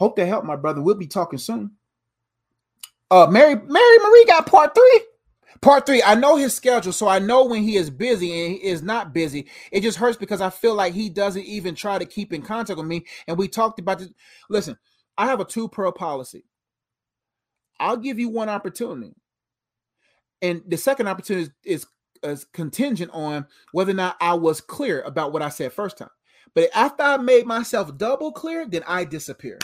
Hope 0.00 0.16
that 0.16 0.24
helped, 0.24 0.46
my 0.46 0.56
brother. 0.56 0.80
We'll 0.80 0.94
be 0.94 1.06
talking 1.06 1.38
soon. 1.38 1.72
Uh, 3.10 3.26
Mary, 3.26 3.54
Mary 3.54 3.98
Marie 3.98 4.24
got 4.24 4.46
part 4.46 4.74
three. 4.74 5.00
Part 5.60 5.84
three, 5.84 6.02
I 6.02 6.14
know 6.14 6.36
his 6.36 6.54
schedule, 6.54 6.94
so 6.94 7.06
I 7.06 7.18
know 7.18 7.44
when 7.44 7.62
he 7.62 7.76
is 7.76 7.90
busy 7.90 8.32
and 8.32 8.52
he 8.54 8.66
is 8.66 8.82
not 8.82 9.12
busy. 9.12 9.46
It 9.70 9.82
just 9.82 9.98
hurts 9.98 10.16
because 10.16 10.40
I 10.40 10.48
feel 10.48 10.74
like 10.74 10.94
he 10.94 11.10
doesn't 11.10 11.44
even 11.44 11.74
try 11.74 11.98
to 11.98 12.06
keep 12.06 12.32
in 12.32 12.40
contact 12.40 12.78
with 12.78 12.86
me. 12.86 13.04
And 13.28 13.36
we 13.36 13.46
talked 13.46 13.78
about 13.78 13.98
this. 13.98 14.08
Listen, 14.48 14.78
I 15.18 15.26
have 15.26 15.38
a 15.38 15.44
two 15.44 15.68
pearl 15.68 15.92
policy. 15.92 16.46
I'll 17.78 17.98
give 17.98 18.18
you 18.18 18.30
one 18.30 18.48
opportunity. 18.48 19.12
And 20.40 20.62
the 20.66 20.78
second 20.78 21.08
opportunity 21.08 21.50
is, 21.66 21.82
is, 21.82 21.86
is 22.22 22.46
contingent 22.54 23.10
on 23.12 23.46
whether 23.72 23.90
or 23.90 23.94
not 23.94 24.16
I 24.18 24.32
was 24.32 24.62
clear 24.62 25.02
about 25.02 25.34
what 25.34 25.42
I 25.42 25.50
said 25.50 25.74
first 25.74 25.98
time. 25.98 26.08
But 26.54 26.70
after 26.74 27.02
I 27.02 27.18
made 27.18 27.44
myself 27.44 27.98
double 27.98 28.32
clear, 28.32 28.66
then 28.66 28.82
I 28.86 29.04
disappear. 29.04 29.58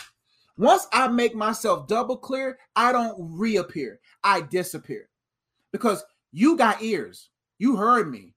Once 0.59 0.86
I 0.92 1.09
make 1.09 1.34
myself 1.34 1.86
double 1.86 2.16
clear, 2.16 2.59
I 2.74 2.92
don't 2.92 3.14
reappear. 3.18 4.00
I 4.24 4.40
disappear 4.40 5.09
because 5.72 6.04
you 6.32 6.57
got 6.57 6.82
ears. 6.82 7.28
You 7.59 7.76
heard 7.76 8.11
me. 8.11 8.34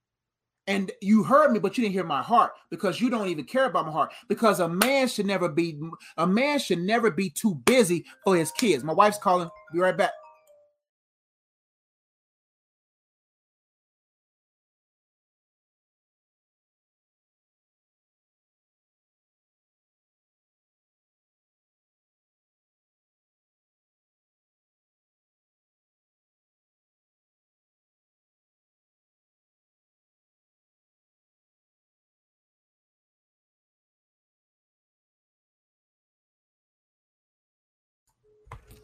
And 0.67 0.91
you 1.01 1.23
heard 1.23 1.51
me, 1.51 1.57
but 1.57 1.77
you 1.77 1.81
didn't 1.81 1.93
hear 1.93 2.03
my 2.03 2.21
heart 2.21 2.51
because 2.69 3.01
you 3.01 3.09
don't 3.09 3.27
even 3.27 3.45
care 3.45 3.65
about 3.65 3.87
my 3.87 3.91
heart. 3.91 4.13
Because 4.27 4.59
a 4.59 4.69
man 4.69 5.07
should 5.07 5.25
never 5.25 5.49
be 5.49 5.79
a 6.17 6.27
man 6.27 6.59
should 6.59 6.77
never 6.77 7.09
be 7.09 7.31
too 7.31 7.55
busy 7.65 8.05
for 8.23 8.35
his 8.35 8.51
kids. 8.51 8.83
My 8.83 8.93
wife's 8.93 9.17
calling. 9.17 9.49
Be 9.73 9.79
right 9.79 9.97
back. 9.97 10.11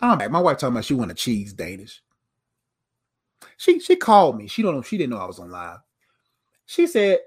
I'm. 0.05 0.31
My 0.31 0.39
wife 0.39 0.57
talking 0.57 0.73
about 0.73 0.85
she 0.85 0.93
want 0.93 1.11
a 1.11 1.15
cheese 1.15 1.53
Danish. 1.53 2.01
She 3.57 3.79
she 3.79 3.95
called 3.95 4.37
me. 4.37 4.47
She 4.47 4.61
don't 4.61 4.75
know. 4.75 4.81
She 4.81 4.97
didn't 4.97 5.11
know 5.11 5.19
I 5.19 5.25
was 5.25 5.39
on 5.39 5.51
live. 5.51 5.79
She 6.65 6.87
said, 6.87 7.19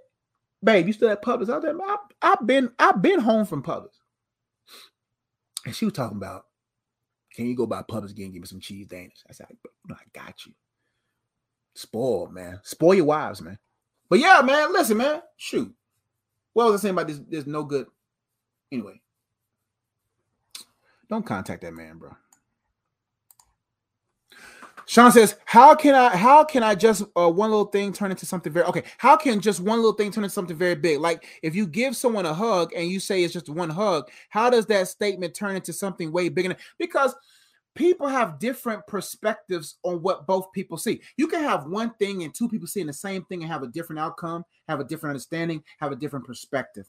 "Babe, 0.63 0.87
you 0.87 0.93
still 0.93 1.11
at 1.11 1.23
Publix?" 1.23 1.49
I 1.49 1.93
I, 1.93 1.97
"I've 2.23 2.47
been 2.47 2.71
I've 2.79 3.01
been 3.03 3.21
home 3.21 3.47
from 3.47 3.63
Publix." 3.63 3.91
And 5.65 5.75
she 5.75 5.85
was 5.85 5.95
talking 5.95 6.17
about, 6.17 6.47
"Can 7.35 7.47
you 7.47 7.57
go 7.57 7.67
by 7.67 7.83
Publix 7.83 8.11
again 8.11 8.33
give 8.33 8.43
me 8.43 8.49
some 8.49 8.61
cheese 8.61 8.87
Danish?" 8.87 9.23
I 9.29 9.33
said, 9.33 9.47
"I 9.91 9.95
got 10.13 10.47
you." 10.47 10.53
Spoil, 11.75 12.29
man. 12.29 12.61
Spoil 12.65 12.95
your 12.95 13.05
wives, 13.05 13.41
man. 13.41 13.59
But 14.09 14.19
yeah, 14.19 14.41
man. 14.45 14.73
Listen, 14.73 14.97
man. 14.97 15.23
Shoot. 15.37 15.73
What 16.53 16.67
was 16.67 16.81
I 16.81 16.83
saying 16.83 16.95
about 16.95 17.07
this? 17.07 17.21
There's 17.29 17.47
no 17.47 17.63
good. 17.63 17.87
Anyway, 18.73 19.01
don't 21.09 21.25
contact 21.25 21.63
that 21.63 21.73
man, 21.73 21.99
bro. 21.99 22.11
Sean 24.89 25.13
says, 25.13 25.37
"How 25.45 25.75
can 25.75 25.95
I? 25.95 26.17
How 26.17 26.43
can 26.43 26.63
I 26.63 26.75
just 26.75 27.03
uh, 27.15 27.31
one 27.31 27.51
little 27.51 27.67
thing 27.67 27.93
turn 27.93 28.11
into 28.11 28.25
something 28.25 28.51
very 28.51 28.65
okay? 28.67 28.85
How 28.97 29.19
can 29.19 29.39
just 29.39 29.61
one 29.61 29.77
little 29.77 29.93
thing 29.93 30.11
turn 30.11 30.25
into 30.25 30.33
something 30.33 30.57
very 30.57 30.75
big? 30.75 30.99
Like 30.99 31.27
if 31.43 31.55
you 31.55 31.67
give 31.67 31.95
someone 31.95 32.25
a 32.25 32.33
hug 32.33 32.73
and 32.75 32.89
you 32.89 32.99
say 32.99 33.23
it's 33.23 33.35
just 33.35 33.51
one 33.51 33.69
hug, 33.69 34.09
how 34.31 34.49
does 34.49 34.65
that 34.67 34.89
statement 34.89 35.35
turn 35.35 35.57
into 35.57 35.75
something 35.75 36.11
way 36.11 36.31
bigger? 36.31 36.57
Because 36.79 37.15
people 37.75 38.09
have 38.09 38.39
different 38.39 38.87
perspectives 38.87 39.77
on 39.83 40.01
what 40.01 40.27
both 40.27 40.51
people 40.53 40.79
see. 40.79 41.03
You 41.19 41.27
can 41.27 41.43
have 41.43 41.67
one 41.67 41.93
thing 41.99 42.23
and 42.23 42.35
two 42.35 42.49
people 42.49 42.67
seeing 42.67 42.87
the 42.87 42.95
same 42.95 43.27
thing 43.27 43.43
and 43.43 43.53
have 43.53 43.63
a 43.63 43.69
different 43.69 44.01
outcome, 44.01 44.43
have 44.69 44.81
a 44.81 44.85
different 44.85 45.11
understanding, 45.11 45.63
have 45.81 45.93
a 45.93 45.97
different 45.97 46.25
perspective. 46.25 46.87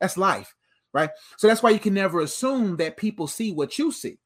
That's 0.00 0.16
life, 0.16 0.54
right? 0.94 1.10
So 1.36 1.48
that's 1.48 1.62
why 1.62 1.68
you 1.68 1.80
can 1.80 1.92
never 1.92 2.20
assume 2.20 2.78
that 2.78 2.96
people 2.96 3.26
see 3.26 3.52
what 3.52 3.78
you 3.78 3.92
see." 3.92 4.16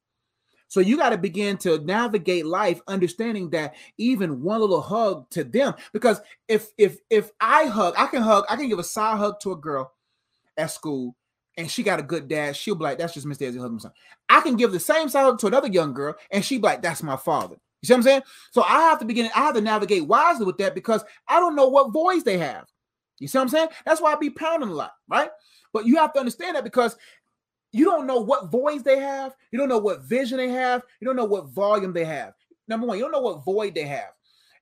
So 0.74 0.80
you 0.80 0.96
got 0.96 1.10
to 1.10 1.18
begin 1.18 1.56
to 1.58 1.78
navigate 1.84 2.44
life 2.44 2.80
understanding 2.88 3.48
that 3.50 3.76
even 3.96 4.42
one 4.42 4.60
little 4.60 4.80
hug 4.80 5.30
to 5.30 5.44
them 5.44 5.74
because 5.92 6.20
if 6.48 6.72
if 6.76 6.98
if 7.10 7.30
I 7.40 7.66
hug, 7.66 7.94
I 7.96 8.08
can 8.08 8.22
hug, 8.22 8.44
I 8.50 8.56
can 8.56 8.68
give 8.68 8.80
a 8.80 8.82
side 8.82 9.18
hug 9.18 9.38
to 9.42 9.52
a 9.52 9.56
girl 9.56 9.92
at 10.56 10.72
school 10.72 11.14
and 11.56 11.70
she 11.70 11.84
got 11.84 12.00
a 12.00 12.02
good 12.02 12.26
dad, 12.26 12.56
she'll 12.56 12.74
be 12.74 12.82
like, 12.82 12.98
that's 12.98 13.14
just 13.14 13.24
Miss 13.24 13.38
Daisy 13.38 13.60
hugging 13.60 13.78
son. 13.78 13.92
I 14.28 14.40
can 14.40 14.56
give 14.56 14.72
the 14.72 14.80
same 14.80 15.08
side 15.08 15.22
hug 15.22 15.38
to 15.38 15.46
another 15.46 15.68
young 15.68 15.94
girl 15.94 16.16
and 16.32 16.44
she 16.44 16.58
be 16.58 16.64
like, 16.64 16.82
that's 16.82 17.04
my 17.04 17.16
father. 17.16 17.54
You 17.80 17.86
see 17.86 17.92
what 17.92 17.98
I'm 17.98 18.02
saying? 18.02 18.22
So 18.50 18.64
I 18.64 18.80
have 18.80 18.98
to 18.98 19.04
begin, 19.04 19.30
I 19.32 19.42
have 19.42 19.54
to 19.54 19.60
navigate 19.60 20.08
wisely 20.08 20.44
with 20.44 20.58
that 20.58 20.74
because 20.74 21.04
I 21.28 21.38
don't 21.38 21.54
know 21.54 21.68
what 21.68 21.92
voice 21.92 22.24
they 22.24 22.38
have. 22.38 22.66
You 23.20 23.28
see 23.28 23.38
what 23.38 23.42
I'm 23.42 23.48
saying? 23.48 23.68
That's 23.86 24.00
why 24.00 24.14
I 24.14 24.16
be 24.16 24.30
pounding 24.30 24.70
a 24.70 24.74
lot, 24.74 24.90
right? 25.08 25.30
But 25.72 25.86
you 25.86 25.98
have 25.98 26.12
to 26.14 26.18
understand 26.18 26.56
that 26.56 26.64
because 26.64 26.96
you 27.74 27.84
don't 27.84 28.06
know 28.06 28.20
what 28.20 28.52
voice 28.52 28.82
they 28.82 29.00
have. 29.00 29.34
You 29.50 29.58
don't 29.58 29.68
know 29.68 29.78
what 29.78 30.04
vision 30.04 30.38
they 30.38 30.48
have. 30.48 30.82
You 31.00 31.06
don't 31.06 31.16
know 31.16 31.24
what 31.24 31.48
volume 31.48 31.92
they 31.92 32.04
have. 32.04 32.32
Number 32.68 32.86
one, 32.86 32.96
you 32.96 33.02
don't 33.02 33.10
know 33.10 33.20
what 33.20 33.44
void 33.44 33.74
they 33.74 33.82
have. 33.82 34.12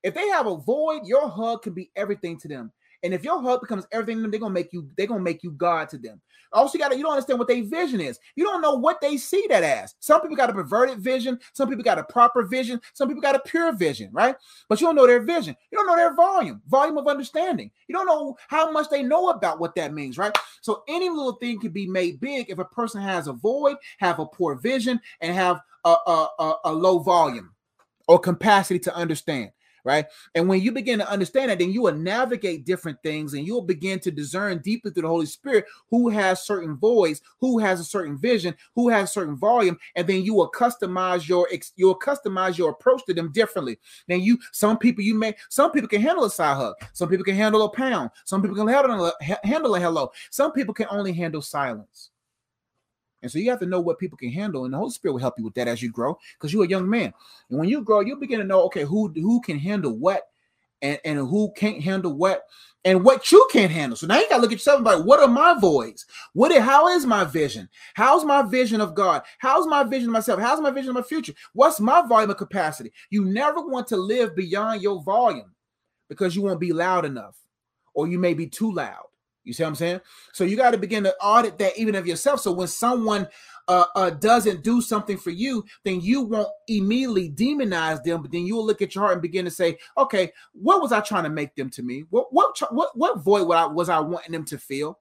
If 0.01 0.15
they 0.15 0.27
have 0.29 0.47
a 0.47 0.57
void, 0.57 1.01
your 1.05 1.29
hug 1.29 1.61
can 1.61 1.73
be 1.73 1.91
everything 1.95 2.39
to 2.39 2.47
them. 2.47 2.71
And 3.03 3.13
if 3.13 3.23
your 3.23 3.41
hug 3.41 3.61
becomes 3.61 3.85
everything 3.91 4.17
to 4.17 4.21
them, 4.23 4.31
they're 4.31 4.39
gonna 4.39 4.53
make 4.53 4.71
you, 4.71 4.89
they're 4.97 5.07
gonna 5.07 5.21
make 5.21 5.43
you 5.43 5.51
God 5.51 5.89
to 5.89 5.97
them. 5.97 6.21
Also, 6.53 6.77
you 6.77 6.83
gotta, 6.83 6.95
you 6.95 7.03
don't 7.03 7.13
understand 7.13 7.39
what 7.39 7.47
their 7.47 7.63
vision 7.63 7.99
is. 7.99 8.19
You 8.35 8.45
don't 8.45 8.61
know 8.61 8.75
what 8.75 9.01
they 9.01 9.17
see 9.17 9.45
that 9.49 9.63
as. 9.63 9.95
Some 9.99 10.21
people 10.21 10.37
got 10.37 10.49
a 10.49 10.53
perverted 10.53 10.99
vision, 10.99 11.39
some 11.53 11.67
people 11.67 11.83
got 11.83 11.99
a 11.99 12.03
proper 12.03 12.43
vision, 12.43 12.79
some 12.93 13.07
people 13.07 13.21
got 13.21 13.35
a 13.35 13.39
pure 13.39 13.73
vision, 13.73 14.09
right? 14.13 14.35
But 14.69 14.79
you 14.79 14.87
don't 14.87 14.95
know 14.95 15.07
their 15.07 15.21
vision, 15.21 15.55
you 15.71 15.77
don't 15.77 15.87
know 15.87 15.95
their 15.95 16.15
volume, 16.15 16.61
volume 16.67 16.97
of 16.97 17.07
understanding. 17.07 17.71
You 17.87 17.95
don't 17.95 18.05
know 18.05 18.37
how 18.47 18.71
much 18.71 18.89
they 18.89 19.03
know 19.03 19.29
about 19.29 19.59
what 19.59 19.75
that 19.75 19.93
means, 19.93 20.17
right? 20.17 20.35
So 20.61 20.83
any 20.87 21.09
little 21.09 21.33
thing 21.33 21.59
can 21.59 21.71
be 21.71 21.87
made 21.87 22.19
big 22.19 22.49
if 22.49 22.59
a 22.59 22.65
person 22.65 23.01
has 23.01 23.27
a 23.27 23.33
void, 23.33 23.75
have 23.97 24.19
a 24.19 24.25
poor 24.25 24.55
vision, 24.55 25.01
and 25.19 25.33
have 25.33 25.59
a, 25.83 25.95
a, 26.07 26.27
a, 26.39 26.55
a 26.65 26.71
low 26.71 26.99
volume 26.99 27.53
or 28.07 28.19
capacity 28.19 28.79
to 28.79 28.95
understand 28.95 29.51
right? 29.83 30.05
And 30.35 30.47
when 30.47 30.61
you 30.61 30.71
begin 30.71 30.99
to 30.99 31.09
understand 31.09 31.49
that, 31.49 31.59
then 31.59 31.71
you 31.71 31.81
will 31.81 31.95
navigate 31.95 32.65
different 32.65 33.01
things 33.03 33.33
and 33.33 33.45
you'll 33.45 33.61
begin 33.61 33.99
to 34.01 34.11
discern 34.11 34.59
deeply 34.59 34.91
through 34.91 35.03
the 35.03 35.07
Holy 35.07 35.25
Spirit 35.25 35.65
who 35.89 36.09
has 36.09 36.45
certain 36.45 36.75
voice, 36.77 37.21
who 37.39 37.59
has 37.59 37.79
a 37.79 37.83
certain 37.83 38.17
vision, 38.17 38.55
who 38.75 38.89
has 38.89 39.11
certain 39.11 39.35
volume, 39.35 39.77
and 39.95 40.07
then 40.07 40.23
you 40.23 40.33
will 40.33 40.51
customize 40.51 41.27
your 41.27 41.47
you'll 41.75 41.99
customize 41.99 42.57
your 42.57 42.71
approach 42.71 43.05
to 43.05 43.13
them 43.13 43.31
differently. 43.31 43.79
Then 44.07 44.21
you 44.21 44.37
some 44.51 44.77
people 44.77 45.03
you 45.03 45.15
may 45.15 45.35
some 45.49 45.71
people 45.71 45.89
can 45.89 46.01
handle 46.01 46.25
a 46.25 46.29
side 46.29 46.57
hug, 46.57 46.75
some 46.93 47.09
people 47.09 47.25
can 47.25 47.35
handle 47.35 47.63
a 47.63 47.69
pound, 47.69 48.11
some 48.25 48.41
people 48.41 48.55
can 48.55 48.67
handle 48.67 49.05
a, 49.05 49.13
handle 49.43 49.75
a 49.75 49.79
hello, 49.79 50.11
some 50.31 50.51
people 50.51 50.73
can 50.73 50.87
only 50.89 51.13
handle 51.13 51.41
silence. 51.41 52.09
And 53.23 53.31
so 53.31 53.39
you 53.39 53.49
have 53.49 53.59
to 53.61 53.65
know 53.65 53.79
what 53.79 53.97
people 53.97 54.17
can 54.17 54.29
handle, 54.29 54.65
and 54.65 54.73
the 54.73 54.77
Holy 54.77 54.91
Spirit 54.91 55.13
will 55.13 55.21
help 55.21 55.39
you 55.39 55.45
with 55.45 55.53
that 55.55 55.69
as 55.69 55.81
you 55.81 55.91
grow, 55.91 56.19
because 56.37 56.53
you're 56.53 56.65
a 56.65 56.67
young 56.67 56.89
man. 56.89 57.13
And 57.49 57.57
when 57.57 57.69
you 57.69 57.81
grow, 57.81 58.01
you 58.01 58.17
begin 58.17 58.39
to 58.39 58.45
know, 58.45 58.63
okay, 58.63 58.83
who 58.83 59.07
who 59.15 59.41
can 59.41 59.57
handle 59.57 59.97
what, 59.97 60.23
and, 60.81 60.99
and 61.05 61.17
who 61.17 61.51
can't 61.55 61.81
handle 61.81 62.13
what, 62.13 62.43
and 62.83 63.01
what 63.01 63.31
you 63.31 63.47
can't 63.49 63.71
handle. 63.71 63.95
So 63.95 64.07
now 64.07 64.19
you 64.19 64.27
got 64.27 64.35
to 64.35 64.41
look 64.41 64.51
at 64.51 64.55
yourself 64.55 64.79
and 64.79 64.85
like, 64.85 65.05
what 65.05 65.21
are 65.21 65.29
my 65.29 65.57
voids? 65.57 66.05
What? 66.33 66.51
Is, 66.51 66.61
how 66.61 66.89
is 66.89 67.05
my 67.05 67.23
vision? 67.23 67.69
How's 67.93 68.25
my 68.25 68.41
vision 68.41 68.81
of 68.81 68.93
God? 68.93 69.21
How's 69.39 69.65
my 69.67 69.83
vision 69.83 70.09
of 70.09 70.13
myself? 70.13 70.41
How's 70.41 70.59
my 70.59 70.71
vision 70.71 70.89
of 70.89 70.95
my 70.95 71.01
future? 71.01 71.33
What's 71.53 71.79
my 71.79 72.05
volume 72.05 72.29
of 72.29 72.37
capacity? 72.37 72.91
You 73.09 73.23
never 73.23 73.65
want 73.65 73.87
to 73.87 73.95
live 73.95 74.35
beyond 74.35 74.81
your 74.81 75.01
volume 75.01 75.55
because 76.09 76.35
you 76.35 76.41
won't 76.41 76.59
be 76.59 76.73
loud 76.73 77.05
enough, 77.05 77.37
or 77.93 78.09
you 78.09 78.19
may 78.19 78.33
be 78.33 78.47
too 78.47 78.73
loud. 78.73 79.05
You 79.43 79.53
see 79.53 79.63
what 79.63 79.69
I'm 79.69 79.75
saying? 79.75 80.01
So 80.31 80.43
you 80.43 80.55
got 80.55 80.71
to 80.71 80.77
begin 80.77 81.03
to 81.03 81.15
audit 81.21 81.57
that 81.57 81.77
even 81.77 81.95
of 81.95 82.07
yourself. 82.07 82.39
So 82.39 82.51
when 82.51 82.67
someone 82.67 83.27
uh, 83.67 83.85
uh, 83.95 84.09
doesn't 84.09 84.63
do 84.63 84.81
something 84.81 85.17
for 85.17 85.29
you, 85.29 85.65
then 85.83 86.01
you 86.01 86.21
won't 86.21 86.49
immediately 86.67 87.29
demonize 87.29 88.03
them, 88.03 88.21
but 88.21 88.31
then 88.31 88.45
you'll 88.45 88.65
look 88.65 88.81
at 88.81 88.95
your 88.95 89.03
heart 89.03 89.13
and 89.13 89.21
begin 89.21 89.45
to 89.45 89.51
say, 89.51 89.77
okay, 89.97 90.31
what 90.53 90.81
was 90.81 90.91
I 90.91 91.01
trying 91.01 91.23
to 91.23 91.29
make 91.29 91.55
them 91.55 91.69
to 91.71 91.83
me? 91.83 92.03
What 92.09 92.31
what 92.31 92.57
what 92.71 92.97
what 92.97 93.19
void 93.19 93.47
what 93.47 93.57
I, 93.57 93.65
was 93.65 93.89
I 93.89 93.99
wanting 93.99 94.31
them 94.31 94.45
to 94.45 94.57
feel? 94.57 94.99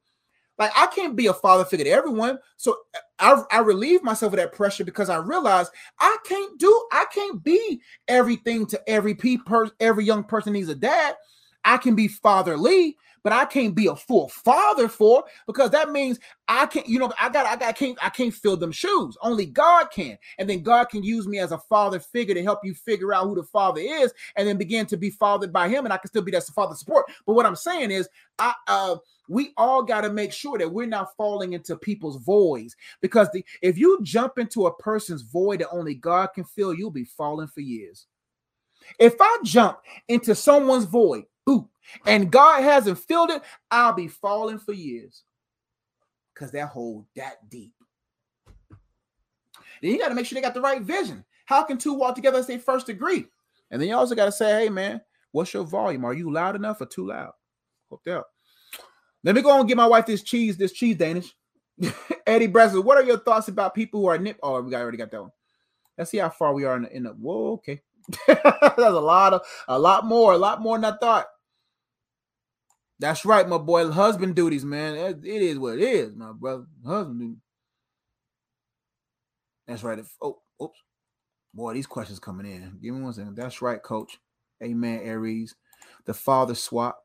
Like 0.58 0.72
I 0.76 0.86
can't 0.86 1.16
be 1.16 1.26
a 1.26 1.32
father 1.32 1.64
figure 1.64 1.84
to 1.84 1.90
everyone, 1.90 2.38
so 2.56 2.76
I, 3.18 3.42
I 3.50 3.60
relieve 3.60 4.02
myself 4.02 4.32
of 4.32 4.36
that 4.36 4.52
pressure 4.52 4.84
because 4.84 5.08
I 5.08 5.16
realize 5.16 5.70
I 5.98 6.16
can't 6.24 6.58
do 6.58 6.88
I 6.92 7.06
can't 7.12 7.42
be 7.42 7.80
everything 8.06 8.66
to 8.66 8.80
every 8.88 9.14
pe- 9.14 9.38
every 9.80 10.04
young 10.04 10.24
person 10.24 10.52
needs 10.52 10.68
a 10.68 10.74
dad. 10.74 11.16
I 11.64 11.78
can 11.78 11.94
be 11.94 12.08
fatherly, 12.08 12.96
but 13.22 13.32
I 13.32 13.44
can't 13.44 13.74
be 13.74 13.86
a 13.86 13.96
full 13.96 14.28
father 14.28 14.88
for 14.88 15.24
because 15.46 15.70
that 15.70 15.90
means 15.90 16.18
I 16.48 16.66
can't, 16.66 16.88
you 16.88 16.98
know, 16.98 17.12
I 17.20 17.28
got, 17.28 17.46
I 17.46 17.56
got, 17.56 17.68
I 17.68 17.72
can't, 17.72 17.98
I 18.02 18.10
can't 18.10 18.34
fill 18.34 18.56
them 18.56 18.72
shoes. 18.72 19.16
Only 19.22 19.46
God 19.46 19.90
can, 19.90 20.18
and 20.38 20.48
then 20.48 20.62
God 20.62 20.88
can 20.88 21.02
use 21.02 21.26
me 21.26 21.38
as 21.38 21.52
a 21.52 21.58
father 21.58 22.00
figure 22.00 22.34
to 22.34 22.42
help 22.42 22.60
you 22.64 22.74
figure 22.74 23.14
out 23.14 23.24
who 23.24 23.34
the 23.34 23.44
father 23.44 23.80
is, 23.80 24.12
and 24.36 24.46
then 24.46 24.56
begin 24.58 24.86
to 24.86 24.96
be 24.96 25.10
fathered 25.10 25.52
by 25.52 25.68
Him, 25.68 25.84
and 25.84 25.92
I 25.92 25.98
can 25.98 26.08
still 26.08 26.22
be 26.22 26.32
that 26.32 26.44
father 26.44 26.74
support. 26.74 27.06
But 27.26 27.34
what 27.34 27.46
I'm 27.46 27.56
saying 27.56 27.90
is, 27.90 28.08
I, 28.38 28.54
uh, 28.66 28.96
we 29.28 29.52
all 29.56 29.82
got 29.82 30.02
to 30.02 30.12
make 30.12 30.32
sure 30.32 30.58
that 30.58 30.72
we're 30.72 30.86
not 30.86 31.16
falling 31.16 31.52
into 31.52 31.76
people's 31.76 32.22
voids 32.22 32.76
because 33.00 33.28
the, 33.32 33.44
if 33.62 33.78
you 33.78 33.98
jump 34.02 34.38
into 34.38 34.66
a 34.66 34.74
person's 34.74 35.22
void 35.22 35.60
that 35.60 35.70
only 35.70 35.94
God 35.94 36.28
can 36.34 36.44
fill, 36.44 36.74
you'll 36.74 36.90
be 36.90 37.04
falling 37.04 37.46
for 37.46 37.60
years. 37.60 38.06
If 38.98 39.14
I 39.20 39.38
jump 39.44 39.78
into 40.08 40.34
someone's 40.34 40.84
void, 40.84 41.24
ooh, 41.48 41.68
and 42.06 42.30
God 42.30 42.62
hasn't 42.62 42.98
filled 42.98 43.30
it, 43.30 43.42
I'll 43.70 43.92
be 43.92 44.08
falling 44.08 44.58
for 44.58 44.72
years 44.72 45.24
because 46.34 46.50
that 46.52 46.68
hole 46.68 47.06
that 47.16 47.48
deep. 47.48 47.72
Then 49.80 49.90
you 49.90 49.98
got 49.98 50.08
to 50.08 50.14
make 50.14 50.26
sure 50.26 50.36
they 50.36 50.42
got 50.42 50.54
the 50.54 50.60
right 50.60 50.82
vision. 50.82 51.24
How 51.44 51.64
can 51.64 51.76
two 51.76 51.94
walk 51.94 52.14
together 52.14 52.38
as 52.38 52.46
they 52.46 52.58
first 52.58 52.86
degree? 52.86 53.26
And 53.70 53.80
then 53.80 53.88
you 53.88 53.96
also 53.96 54.14
got 54.14 54.26
to 54.26 54.32
say, 54.32 54.64
hey, 54.64 54.68
man, 54.68 55.00
what's 55.32 55.52
your 55.52 55.64
volume? 55.64 56.04
Are 56.04 56.14
you 56.14 56.32
loud 56.32 56.54
enough 56.54 56.80
or 56.80 56.86
too 56.86 57.08
loud? 57.08 57.32
Hooked 57.90 58.08
up. 58.08 58.28
Let 59.24 59.34
me 59.34 59.42
go 59.42 59.58
and 59.58 59.68
get 59.68 59.76
my 59.76 59.86
wife 59.86 60.06
this 60.06 60.22
cheese, 60.22 60.56
this 60.56 60.72
cheese 60.72 60.96
Danish. 60.96 61.34
Eddie 62.26 62.46
Breslin, 62.46 62.84
what 62.84 62.98
are 62.98 63.04
your 63.04 63.18
thoughts 63.18 63.48
about 63.48 63.74
people 63.74 64.00
who 64.00 64.06
are 64.06 64.18
nip? 64.18 64.38
Oh, 64.42 64.60
we 64.60 64.74
already 64.74 64.98
got 64.98 65.10
that 65.10 65.22
one. 65.22 65.32
Let's 65.96 66.10
see 66.10 66.18
how 66.18 66.30
far 66.30 66.54
we 66.54 66.64
are 66.64 66.76
in 66.76 66.82
the, 66.82 66.96
in 66.96 67.02
the 67.04 67.10
whoa, 67.10 67.52
okay. 67.54 67.82
That's 68.26 68.78
a 68.78 68.90
lot 68.90 69.32
of 69.32 69.42
a 69.68 69.78
lot 69.78 70.04
more, 70.04 70.32
a 70.32 70.38
lot 70.38 70.60
more 70.60 70.76
than 70.76 70.92
I 70.92 70.96
thought. 70.96 71.26
That's 73.02 73.24
right, 73.24 73.48
my 73.48 73.58
boy. 73.58 73.90
Husband 73.90 74.36
duties, 74.36 74.64
man. 74.64 74.94
It 74.94 75.24
is 75.24 75.58
what 75.58 75.74
it 75.74 75.80
is, 75.82 76.14
my 76.14 76.30
brother. 76.30 76.66
Husband 76.86 77.18
duties. 77.18 77.42
That's 79.66 79.82
right. 79.82 79.98
Oh, 80.22 80.38
oops. 80.62 80.78
Boy, 81.52 81.74
these 81.74 81.88
questions 81.88 82.20
coming 82.20 82.46
in. 82.46 82.78
Give 82.80 82.94
me 82.94 83.02
one 83.02 83.12
second. 83.12 83.34
That's 83.34 83.60
right, 83.60 83.82
coach. 83.82 84.20
Amen, 84.62 85.00
Aries. 85.02 85.56
The 86.04 86.14
father 86.14 86.54
swap. 86.54 87.04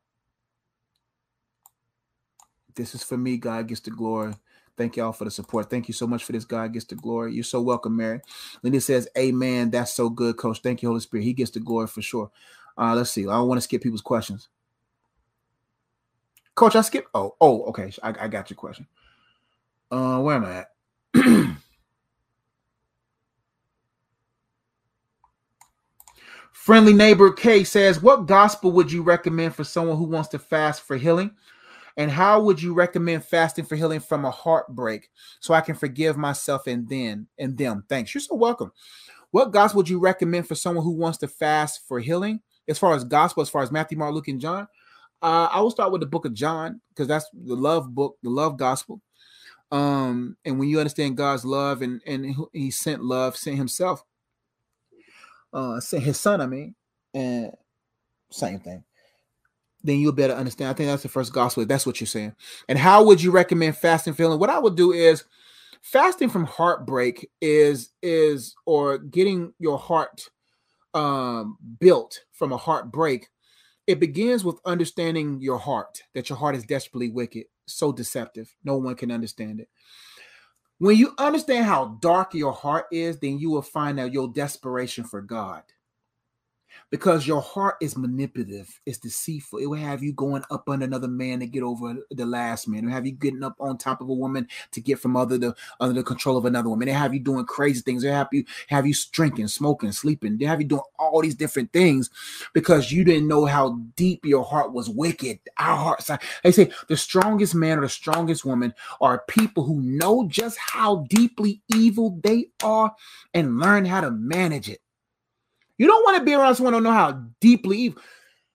This 2.76 2.94
is 2.94 3.02
for 3.02 3.16
me. 3.16 3.36
God 3.36 3.66
gets 3.66 3.80
the 3.80 3.90
glory. 3.90 4.34
Thank 4.76 4.96
y'all 4.96 5.12
for 5.12 5.24
the 5.24 5.32
support. 5.32 5.68
Thank 5.68 5.88
you 5.88 5.94
so 5.94 6.06
much 6.06 6.22
for 6.22 6.30
this. 6.30 6.44
God 6.44 6.72
gets 6.74 6.84
the 6.84 6.94
glory. 6.94 7.34
You're 7.34 7.42
so 7.42 7.60
welcome, 7.60 7.96
Mary. 7.96 8.20
Linda 8.62 8.80
says, 8.80 9.08
Amen. 9.18 9.70
That's 9.72 9.92
so 9.92 10.08
good, 10.08 10.36
Coach. 10.36 10.60
Thank 10.62 10.80
you, 10.80 10.90
Holy 10.90 11.00
Spirit. 11.00 11.24
He 11.24 11.32
gets 11.32 11.50
the 11.50 11.58
glory 11.58 11.88
for 11.88 12.02
sure. 12.02 12.30
Uh, 12.78 12.94
let's 12.94 13.10
see. 13.10 13.22
I 13.22 13.32
don't 13.32 13.48
want 13.48 13.58
to 13.58 13.62
skip 13.62 13.82
people's 13.82 14.00
questions. 14.00 14.48
Coach, 16.58 16.74
I 16.74 16.80
skipped. 16.80 17.08
Oh, 17.14 17.36
oh, 17.40 17.62
okay. 17.66 17.92
I, 18.02 18.08
I 18.08 18.26
got 18.26 18.50
your 18.50 18.56
question. 18.56 18.88
Uh, 19.92 20.18
where 20.18 20.34
am 20.34 20.44
I 20.44 20.64
at? 20.64 20.70
Friendly 26.52 26.94
neighbor 26.94 27.30
K 27.30 27.62
says, 27.62 28.02
What 28.02 28.26
gospel 28.26 28.72
would 28.72 28.90
you 28.90 29.04
recommend 29.04 29.54
for 29.54 29.62
someone 29.62 29.98
who 29.98 30.06
wants 30.06 30.30
to 30.30 30.40
fast 30.40 30.82
for 30.82 30.96
healing? 30.96 31.30
And 31.96 32.10
how 32.10 32.40
would 32.40 32.60
you 32.60 32.74
recommend 32.74 33.24
fasting 33.24 33.64
for 33.64 33.76
healing 33.76 34.00
from 34.00 34.24
a 34.24 34.30
heartbreak 34.32 35.10
so 35.38 35.54
I 35.54 35.60
can 35.60 35.76
forgive 35.76 36.16
myself 36.16 36.66
and 36.66 36.88
then 36.88 37.28
and 37.38 37.56
them? 37.56 37.84
Thanks. 37.88 38.12
You're 38.12 38.22
so 38.22 38.34
welcome. 38.34 38.72
What 39.30 39.52
gospel 39.52 39.76
would 39.76 39.88
you 39.88 40.00
recommend 40.00 40.48
for 40.48 40.56
someone 40.56 40.82
who 40.84 40.90
wants 40.90 41.18
to 41.18 41.28
fast 41.28 41.86
for 41.86 42.00
healing? 42.00 42.40
As 42.66 42.80
far 42.80 42.94
as 42.94 43.04
gospel, 43.04 43.42
as 43.42 43.48
far 43.48 43.62
as 43.62 43.70
Matthew, 43.70 43.96
Mark, 43.96 44.12
Luke, 44.12 44.26
and 44.26 44.40
John, 44.40 44.66
uh, 45.22 45.48
I 45.50 45.60
will 45.60 45.70
start 45.70 45.92
with 45.92 46.00
the 46.00 46.06
book 46.06 46.24
of 46.24 46.34
John 46.34 46.80
because 46.90 47.08
that's 47.08 47.26
the 47.32 47.56
love 47.56 47.94
book, 47.94 48.16
the 48.22 48.30
love 48.30 48.56
gospel. 48.56 49.00
Um, 49.70 50.36
and 50.44 50.58
when 50.58 50.68
you 50.68 50.78
understand 50.78 51.16
God's 51.16 51.44
love 51.44 51.82
and 51.82 52.00
and 52.06 52.34
He 52.52 52.70
sent 52.70 53.04
love, 53.04 53.36
sent 53.36 53.56
Himself, 53.56 54.04
uh, 55.52 55.80
sent 55.80 56.02
His 56.02 56.18
Son. 56.18 56.40
I 56.40 56.46
mean, 56.46 56.74
and 57.14 57.52
same 58.30 58.60
thing 58.60 58.84
then 59.84 59.98
you'll 60.00 60.12
better 60.12 60.34
understand. 60.34 60.70
I 60.70 60.72
think 60.74 60.88
that's 60.88 61.02
the 61.02 61.08
first 61.08 61.32
gospel. 61.32 61.64
That's 61.64 61.86
what 61.86 62.00
you're 62.00 62.06
saying. 62.06 62.34
And 62.68 62.78
how 62.78 63.04
would 63.04 63.22
you 63.22 63.30
recommend 63.30 63.76
fasting 63.76 64.14
feeling? 64.14 64.38
What 64.38 64.50
I 64.50 64.58
would 64.58 64.76
do 64.76 64.92
is 64.92 65.24
fasting 65.82 66.28
from 66.28 66.44
heartbreak 66.44 67.30
is 67.40 67.90
is 68.02 68.54
or 68.66 68.98
getting 68.98 69.52
your 69.58 69.78
heart 69.78 70.28
um 70.94 71.56
built 71.78 72.24
from 72.32 72.52
a 72.52 72.56
heartbreak. 72.56 73.28
It 73.88 74.00
begins 74.00 74.44
with 74.44 74.60
understanding 74.66 75.40
your 75.40 75.58
heart, 75.58 76.02
that 76.12 76.28
your 76.28 76.36
heart 76.36 76.54
is 76.54 76.64
desperately 76.64 77.08
wicked, 77.08 77.46
so 77.64 77.90
deceptive. 77.90 78.54
No 78.62 78.76
one 78.76 78.94
can 78.94 79.10
understand 79.10 79.60
it. 79.60 79.70
When 80.76 80.94
you 80.94 81.14
understand 81.16 81.64
how 81.64 81.96
dark 82.00 82.34
your 82.34 82.52
heart 82.52 82.84
is, 82.92 83.18
then 83.18 83.38
you 83.38 83.50
will 83.50 83.62
find 83.62 83.98
out 83.98 84.12
your 84.12 84.28
desperation 84.28 85.04
for 85.04 85.22
God 85.22 85.62
because 86.90 87.26
your 87.26 87.42
heart 87.42 87.76
is 87.80 87.96
manipulative, 87.96 88.80
it's 88.86 88.98
deceitful. 88.98 89.58
It 89.58 89.66
will 89.66 89.78
have 89.78 90.02
you 90.02 90.12
going 90.12 90.42
up 90.50 90.68
on 90.68 90.82
another 90.82 91.08
man 91.08 91.40
to 91.40 91.46
get 91.46 91.62
over 91.62 91.96
the 92.10 92.26
last 92.26 92.68
man. 92.68 92.84
It 92.84 92.86
will 92.86 92.92
have 92.92 93.06
you 93.06 93.12
getting 93.12 93.42
up 93.42 93.56
on 93.60 93.76
top 93.76 94.00
of 94.00 94.08
a 94.08 94.14
woman 94.14 94.48
to 94.72 94.80
get 94.80 94.98
from 94.98 95.16
other 95.16 95.38
the 95.38 95.54
under 95.80 95.94
the 95.94 96.02
control 96.02 96.36
of 96.36 96.44
another 96.44 96.68
woman. 96.68 96.86
They 96.86 96.94
have 96.94 97.12
you 97.12 97.20
doing 97.20 97.44
crazy 97.44 97.80
things. 97.80 98.02
They 98.02 98.10
have 98.10 98.28
you 98.32 98.44
have 98.68 98.86
you 98.86 98.94
drinking, 99.12 99.48
smoking, 99.48 99.92
sleeping. 99.92 100.38
They 100.38 100.46
have 100.46 100.60
you 100.60 100.66
doing 100.66 100.82
all 100.98 101.20
these 101.20 101.34
different 101.34 101.72
things 101.72 102.10
because 102.54 102.90
you 102.90 103.04
didn't 103.04 103.28
know 103.28 103.44
how 103.44 103.80
deep 103.96 104.24
your 104.24 104.44
heart 104.44 104.72
was 104.72 104.88
wicked. 104.88 105.40
Our 105.58 105.76
hearts, 105.76 106.10
they 106.42 106.52
say 106.52 106.70
the 106.88 106.96
strongest 106.96 107.54
man 107.54 107.78
or 107.78 107.82
the 107.82 107.88
strongest 107.88 108.44
woman 108.44 108.72
are 109.00 109.24
people 109.28 109.64
who 109.64 109.80
know 109.82 110.26
just 110.28 110.58
how 110.58 111.06
deeply 111.08 111.62
evil 111.68 112.18
they 112.22 112.46
are 112.62 112.94
and 113.34 113.58
learn 113.58 113.84
how 113.84 114.00
to 114.00 114.10
manage 114.10 114.68
it. 114.68 114.80
You 115.78 115.86
don't 115.86 116.04
want 116.04 116.18
to 116.18 116.24
be 116.24 116.34
around 116.34 116.56
someone 116.56 116.74
who 116.74 116.80
know 116.80 116.92
how 116.92 117.24
deeply 117.40 117.78
evil. 117.78 118.02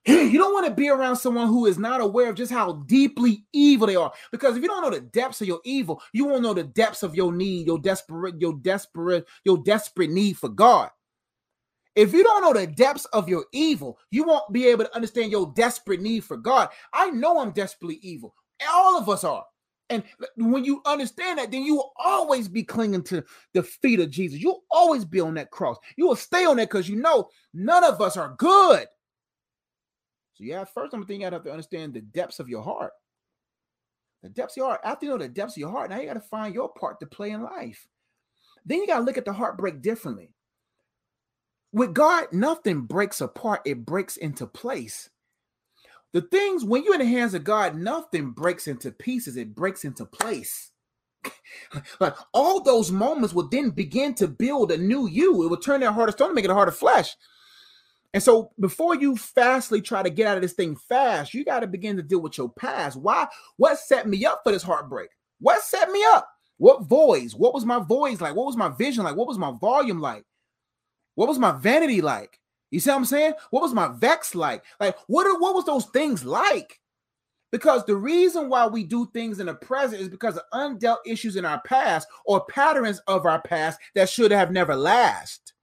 You 0.08 0.38
don't 0.38 0.54
want 0.54 0.68
to 0.68 0.74
be 0.74 0.90
around 0.90 1.16
someone 1.16 1.48
who 1.48 1.66
is 1.66 1.78
not 1.78 2.02
aware 2.02 2.30
of 2.30 2.36
just 2.36 2.52
how 2.52 2.74
deeply 2.88 3.46
evil 3.54 3.88
they 3.88 3.96
are. 3.96 4.12
Because 4.32 4.58
if 4.58 4.62
you 4.62 4.68
don't 4.68 4.82
know 4.84 4.90
the 4.90 5.00
depths 5.00 5.40
of 5.42 5.48
your 5.48 5.62
evil, 5.64 6.02
you 6.12 6.26
won't 6.26 6.44
know 6.44 6.54
the 6.54 6.64
depths 6.64 7.04
of 7.04 7.16
your 7.16 7.32
need, 7.32 7.68
your 7.68 7.80
desperate, 7.80 8.36
your 8.42 8.54
desperate, 8.56 9.26
your 9.46 9.58
desperate 9.60 10.10
need 10.10 10.38
for 10.38 10.50
God. 10.50 10.90
If 11.96 12.12
you 12.12 12.24
don't 12.24 12.42
know 12.42 12.60
the 12.60 12.68
depths 12.68 13.06
of 13.06 13.30
your 13.30 13.46
evil, 13.54 13.98
you 14.12 14.24
won't 14.24 14.52
be 14.52 14.68
able 14.68 14.86
to 14.86 14.96
understand 14.96 15.32
your 15.32 15.54
desperate 15.56 16.02
need 16.02 16.24
for 16.24 16.38
God. 16.38 16.70
I 16.92 17.12
know 17.12 17.40
I'm 17.40 17.52
desperately 17.52 18.00
evil. 18.02 18.34
All 18.68 18.98
of 18.98 19.08
us 19.10 19.24
are. 19.24 19.46
And 19.90 20.04
when 20.38 20.64
you 20.64 20.82
understand 20.86 21.40
that, 21.40 21.52
then 21.52 21.64
you 21.64 21.76
will 21.76 21.94
always 21.98 22.48
be 22.48 22.64
clinging 22.64 23.04
to 23.04 23.24
the 23.54 23.64
feet 23.64 24.00
of 24.00 24.10
Jesus. 24.10 24.40
You'll 24.40 24.64
always 24.72 25.06
be 25.06 25.20
on 25.20 25.34
that 25.36 25.52
cross. 25.52 25.78
You 25.98 26.08
will 26.08 26.16
stay 26.16 26.46
on 26.46 26.58
that 26.58 26.70
because 26.70 26.90
you 26.90 26.96
know 26.96 27.30
none 27.54 27.84
of 27.84 28.02
us 28.02 28.18
are 28.18 28.36
good. 28.38 28.88
So, 30.36 30.44
yeah, 30.44 30.64
first 30.64 30.94
I'm 30.94 31.02
thinking 31.06 31.22
you 31.22 31.32
have 31.32 31.44
to 31.44 31.52
understand 31.52 31.94
the 31.94 32.02
depths 32.02 32.40
of 32.40 32.50
your 32.50 32.64
heart. 32.64 32.92
The 34.24 34.30
depths 34.30 34.54
of 34.54 34.58
your 34.58 34.68
heart. 34.68 34.82
After 34.84 35.06
you 35.06 35.12
know 35.12 35.18
the 35.18 35.28
depths 35.28 35.56
of 35.56 35.62
your 35.62 35.70
heart, 35.70 35.90
now 35.90 36.00
you 36.00 36.08
got 36.08 36.14
to 36.14 36.22
find 36.22 36.56
your 36.56 36.70
part 36.70 37.00
to 37.02 37.06
play 37.06 37.32
in 37.32 37.44
life. 37.44 37.88
Then 38.66 38.80
you 38.80 38.88
got 38.88 39.00
to 39.00 39.04
look 39.04 39.18
at 39.18 39.26
the 39.26 39.34
heartbreak 39.34 39.82
differently. 39.82 40.34
With 41.74 41.94
God, 41.94 42.28
nothing 42.32 42.82
breaks 42.82 43.20
apart, 43.20 43.62
it 43.66 43.86
breaks 43.86 44.16
into 44.18 44.48
place. 44.48 45.10
The 46.14 46.22
things 46.22 46.64
when 46.64 46.84
you're 46.84 46.94
in 46.94 47.00
the 47.00 47.06
hands 47.06 47.34
of 47.34 47.44
God, 47.44 47.76
nothing 47.76 48.32
breaks 48.32 48.68
into 48.68 48.92
pieces, 48.92 49.36
it 49.36 49.56
breaks 49.56 49.84
into 49.84 50.06
place. 50.06 50.72
like 52.00 52.16
all 52.34 52.62
those 52.62 52.92
moments 52.92 53.34
will 53.34 53.50
then 53.50 53.72
begin 53.72 54.14
to 54.16 54.28
build 54.28 54.72
a 54.72 54.78
new 54.78 55.08
you. 55.08 55.44
It 55.44 55.50
will 55.50 55.58
turn 55.58 55.82
that 55.82 55.94
heart 55.94 56.10
of 56.10 56.16
stone 56.16 56.30
to 56.30 56.36
make 56.36 56.46
it 56.46 56.52
a 56.52 56.56
heart 56.56 56.68
of 56.68 56.76
flesh. 56.76 57.16
And 58.14 58.22
so 58.22 58.52
before 58.60 58.96
you 58.96 59.18
fastly 59.18 59.82
try 59.82 60.04
to 60.04 60.10
get 60.10 60.28
out 60.28 60.38
of 60.38 60.44
this 60.44 60.54
thing 60.54 60.76
fast, 60.76 61.34
you 61.34 61.44
got 61.44 61.62
to 61.62 61.68
begin 61.68 61.98
to 61.98 62.04
deal 62.04 62.22
with 62.22 62.38
your 62.38 62.50
past. 62.50 62.96
Why? 62.96 63.28
What 63.58 63.80
set 63.80 64.08
me 64.08 64.24
up 64.24 64.42
for 64.44 64.52
this 64.52 64.62
heartbreak? 64.62 65.10
What 65.40 65.64
set 65.64 65.90
me 65.90 66.04
up? 66.10 66.30
What 66.58 66.84
voice? 66.84 67.34
What 67.34 67.56
was 67.56 67.66
my 67.66 67.80
voice 67.80 68.22
like? 68.22 68.36
What 68.36 68.46
was 68.46 68.56
my 68.56 68.70
vision 68.70 69.04
like? 69.04 69.16
What 69.16 69.28
was 69.28 69.40
my 69.40 69.52
volume 69.60 70.00
like? 70.00 70.26
What 71.16 71.28
was 71.28 71.40
my 71.40 71.54
vanity 71.54 72.02
like? 72.02 72.40
You 72.74 72.80
see 72.80 72.90
what 72.90 72.98
I'm 72.98 73.06
saying? 73.06 73.34
What 73.52 73.62
was 73.62 73.74
my 73.74 73.90
vex 73.90 74.34
like? 74.34 74.64
Like, 74.80 74.98
what 75.06 75.28
are, 75.28 75.38
what 75.40 75.54
was 75.54 75.66
those 75.66 75.86
things 75.86 76.26
like? 76.26 76.80
Because 77.52 77.86
the 77.86 77.96
reason 77.96 78.50
why 78.50 78.66
we 78.66 78.84
do 78.84 79.08
things 79.14 79.40
in 79.40 79.46
the 79.46 79.54
present 79.54 80.02
is 80.02 80.10
because 80.10 80.38
of 80.38 80.44
undealt 80.52 80.98
issues 81.06 81.36
in 81.36 81.46
our 81.46 81.62
past 81.62 82.08
or 82.26 82.46
patterns 82.46 83.00
of 83.06 83.28
our 83.28 83.40
past 83.44 83.80
that 83.94 84.10
should 84.10 84.32
have 84.32 84.52
never 84.52 84.76
last. 84.76 85.54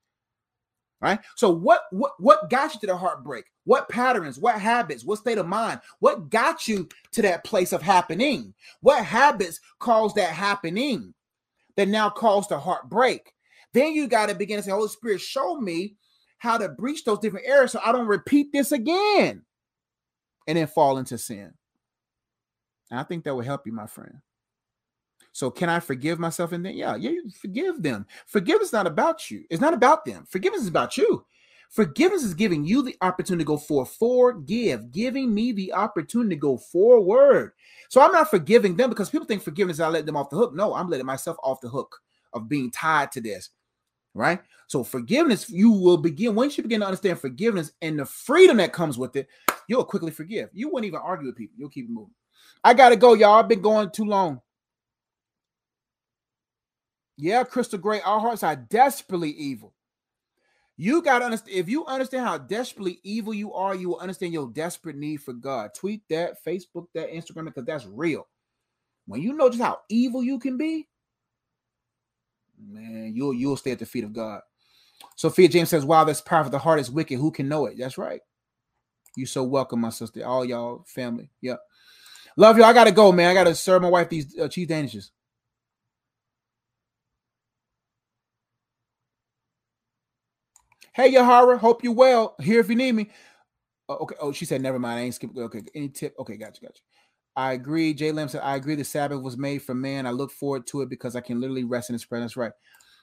Right? 1.00 1.18
So 1.34 1.50
what 1.50 1.82
what 1.90 2.12
what 2.18 2.48
got 2.48 2.74
you 2.74 2.80
to 2.80 2.86
the 2.86 2.96
heartbreak? 2.96 3.46
What 3.64 3.88
patterns, 3.88 4.38
what 4.38 4.60
habits, 4.60 5.04
what 5.04 5.18
state 5.18 5.38
of 5.38 5.48
mind? 5.48 5.80
What 5.98 6.30
got 6.30 6.68
you 6.68 6.88
to 7.12 7.22
that 7.22 7.42
place 7.42 7.72
of 7.72 7.82
happening? 7.82 8.54
What 8.82 9.04
habits 9.04 9.58
caused 9.80 10.14
that 10.14 10.30
happening 10.30 11.12
that 11.76 11.88
now 11.88 12.08
caused 12.08 12.50
the 12.50 12.58
heartbreak? 12.60 13.32
Then 13.72 13.94
you 13.94 14.06
got 14.06 14.28
to 14.28 14.34
begin 14.36 14.58
to 14.58 14.62
say, 14.62 14.70
Holy 14.70 14.88
Spirit, 14.88 15.20
show 15.20 15.56
me 15.56 15.96
how 16.40 16.56
to 16.56 16.70
breach 16.70 17.04
those 17.04 17.18
different 17.18 17.46
areas 17.46 17.70
so 17.70 17.80
I 17.84 17.92
don't 17.92 18.06
repeat 18.06 18.50
this 18.50 18.72
again 18.72 19.42
and 20.46 20.58
then 20.58 20.66
fall 20.66 20.96
into 20.96 21.18
sin. 21.18 21.52
And 22.90 22.98
I 22.98 23.02
think 23.02 23.24
that 23.24 23.34
will 23.34 23.42
help 23.42 23.66
you, 23.66 23.72
my 23.72 23.86
friend. 23.86 24.14
So 25.32 25.50
can 25.50 25.68
I 25.68 25.80
forgive 25.80 26.18
myself 26.18 26.52
and 26.52 26.64
then 26.64 26.74
yeah, 26.76 26.96
yeah, 26.96 27.12
forgive 27.40 27.82
them. 27.82 28.06
Forgiveness 28.26 28.68
is 28.68 28.72
not 28.72 28.86
about 28.86 29.30
you. 29.30 29.44
It's 29.50 29.60
not 29.60 29.74
about 29.74 30.06
them. 30.06 30.26
Forgiveness 30.28 30.62
is 30.62 30.68
about 30.68 30.96
you. 30.96 31.24
Forgiveness 31.68 32.24
is 32.24 32.32
giving 32.32 32.64
you 32.64 32.82
the 32.82 32.96
opportunity 33.02 33.44
to 33.44 33.46
go 33.46 33.58
forward. 33.58 33.86
Forgive, 33.86 34.90
giving 34.90 35.32
me 35.32 35.52
the 35.52 35.74
opportunity 35.74 36.34
to 36.34 36.40
go 36.40 36.56
forward. 36.56 37.52
So 37.90 38.00
I'm 38.00 38.12
not 38.12 38.30
forgiving 38.30 38.76
them 38.76 38.88
because 38.88 39.10
people 39.10 39.26
think 39.26 39.42
forgiveness 39.42 39.78
I 39.78 39.88
let 39.88 40.06
them 40.06 40.16
off 40.16 40.30
the 40.30 40.36
hook. 40.36 40.54
No, 40.54 40.74
I'm 40.74 40.88
letting 40.88 41.06
myself 41.06 41.36
off 41.42 41.60
the 41.60 41.68
hook 41.68 42.00
of 42.32 42.48
being 42.48 42.70
tied 42.70 43.12
to 43.12 43.20
this. 43.20 43.50
Right. 44.14 44.40
So 44.66 44.82
forgiveness, 44.82 45.48
you 45.48 45.70
will 45.70 45.96
begin 45.96 46.34
once 46.34 46.56
you 46.56 46.62
begin 46.62 46.80
to 46.80 46.86
understand 46.86 47.20
forgiveness 47.20 47.72
and 47.80 47.98
the 47.98 48.04
freedom 48.04 48.56
that 48.56 48.72
comes 48.72 48.98
with 48.98 49.16
it, 49.16 49.28
you'll 49.68 49.84
quickly 49.84 50.10
forgive. 50.10 50.48
You 50.52 50.68
wouldn't 50.68 50.86
even 50.86 51.00
argue 51.02 51.26
with 51.28 51.36
people. 51.36 51.56
You'll 51.58 51.70
keep 51.70 51.88
moving. 51.88 52.14
I 52.64 52.74
gotta 52.74 52.96
go, 52.96 53.14
y'all. 53.14 53.38
I've 53.38 53.48
been 53.48 53.62
going 53.62 53.90
too 53.90 54.04
long. 54.04 54.40
Yeah, 57.16 57.44
Crystal 57.44 57.78
Gray, 57.78 58.00
our 58.00 58.18
hearts 58.18 58.42
are 58.42 58.56
desperately 58.56 59.30
evil. 59.30 59.74
You 60.78 61.02
got 61.02 61.18
to 61.18 61.26
understand, 61.26 61.58
if 61.58 61.68
you 61.68 61.84
understand 61.84 62.24
how 62.24 62.38
desperately 62.38 62.98
evil 63.02 63.34
you 63.34 63.52
are, 63.52 63.74
you 63.74 63.90
will 63.90 63.98
understand 63.98 64.32
your 64.32 64.48
desperate 64.48 64.96
need 64.96 65.18
for 65.18 65.34
God. 65.34 65.74
Tweet 65.74 66.00
that, 66.08 66.42
Facebook 66.42 66.86
that, 66.94 67.12
Instagram, 67.12 67.44
because 67.44 67.66
that's 67.66 67.84
real. 67.84 68.26
When 69.06 69.20
you 69.20 69.34
know 69.34 69.50
just 69.50 69.62
how 69.62 69.80
evil 69.90 70.22
you 70.22 70.38
can 70.38 70.56
be, 70.56 70.88
man, 72.68 73.12
you'll 73.14 73.34
you'll 73.34 73.56
stay 73.56 73.72
at 73.72 73.78
the 73.78 73.86
feet 73.86 74.04
of 74.04 74.12
God. 74.12 74.40
Sophia 75.16 75.48
James 75.48 75.68
says, 75.68 75.84
Wow, 75.84 76.04
this 76.04 76.20
powerful. 76.20 76.50
The 76.50 76.58
heart 76.58 76.80
is 76.80 76.90
wicked. 76.90 77.18
Who 77.18 77.30
can 77.30 77.48
know 77.48 77.66
it? 77.66 77.76
That's 77.78 77.98
right. 77.98 78.20
You 79.16 79.26
so 79.26 79.44
welcome, 79.44 79.80
my 79.80 79.90
sister. 79.90 80.24
All 80.26 80.44
y'all 80.44 80.84
family. 80.86 81.30
Yep. 81.42 81.60
Love 82.36 82.56
you. 82.56 82.64
I 82.64 82.72
gotta 82.72 82.92
go, 82.92 83.12
man. 83.12 83.30
I 83.30 83.34
gotta 83.34 83.54
serve 83.54 83.82
my 83.82 83.88
wife 83.88 84.08
these 84.08 84.38
uh, 84.38 84.48
cheese 84.48 84.68
danishes. 84.68 85.10
Hey, 90.92 91.12
Yahara, 91.12 91.58
hope 91.58 91.84
you 91.84 91.92
well. 91.92 92.34
Here 92.40 92.60
if 92.60 92.68
you 92.68 92.74
need 92.76 92.92
me. 92.92 93.10
Oh, 93.88 93.96
okay. 93.96 94.16
Oh, 94.20 94.32
she 94.32 94.44
said, 94.44 94.60
never 94.60 94.78
mind. 94.78 95.00
I 95.00 95.02
ain't 95.02 95.14
skip. 95.14 95.36
Okay. 95.36 95.62
Any 95.74 95.88
tip? 95.88 96.14
Okay, 96.18 96.36
gotcha, 96.36 96.60
gotcha. 96.60 96.82
I 97.36 97.52
agree. 97.52 97.94
Jay 97.94 98.12
Lim 98.12 98.28
said, 98.28 98.42
I 98.42 98.56
agree. 98.56 98.74
The 98.74 98.84
Sabbath 98.84 99.22
was 99.22 99.36
made 99.36 99.62
for 99.62 99.74
man. 99.74 100.06
I 100.06 100.10
look 100.10 100.30
forward 100.30 100.66
to 100.68 100.82
it 100.82 100.90
because 100.90 101.16
I 101.16 101.20
can 101.20 101.40
literally 101.40 101.64
rest 101.64 101.90
in 101.90 101.94
his 101.94 102.04
presence. 102.04 102.36
Right. 102.36 102.52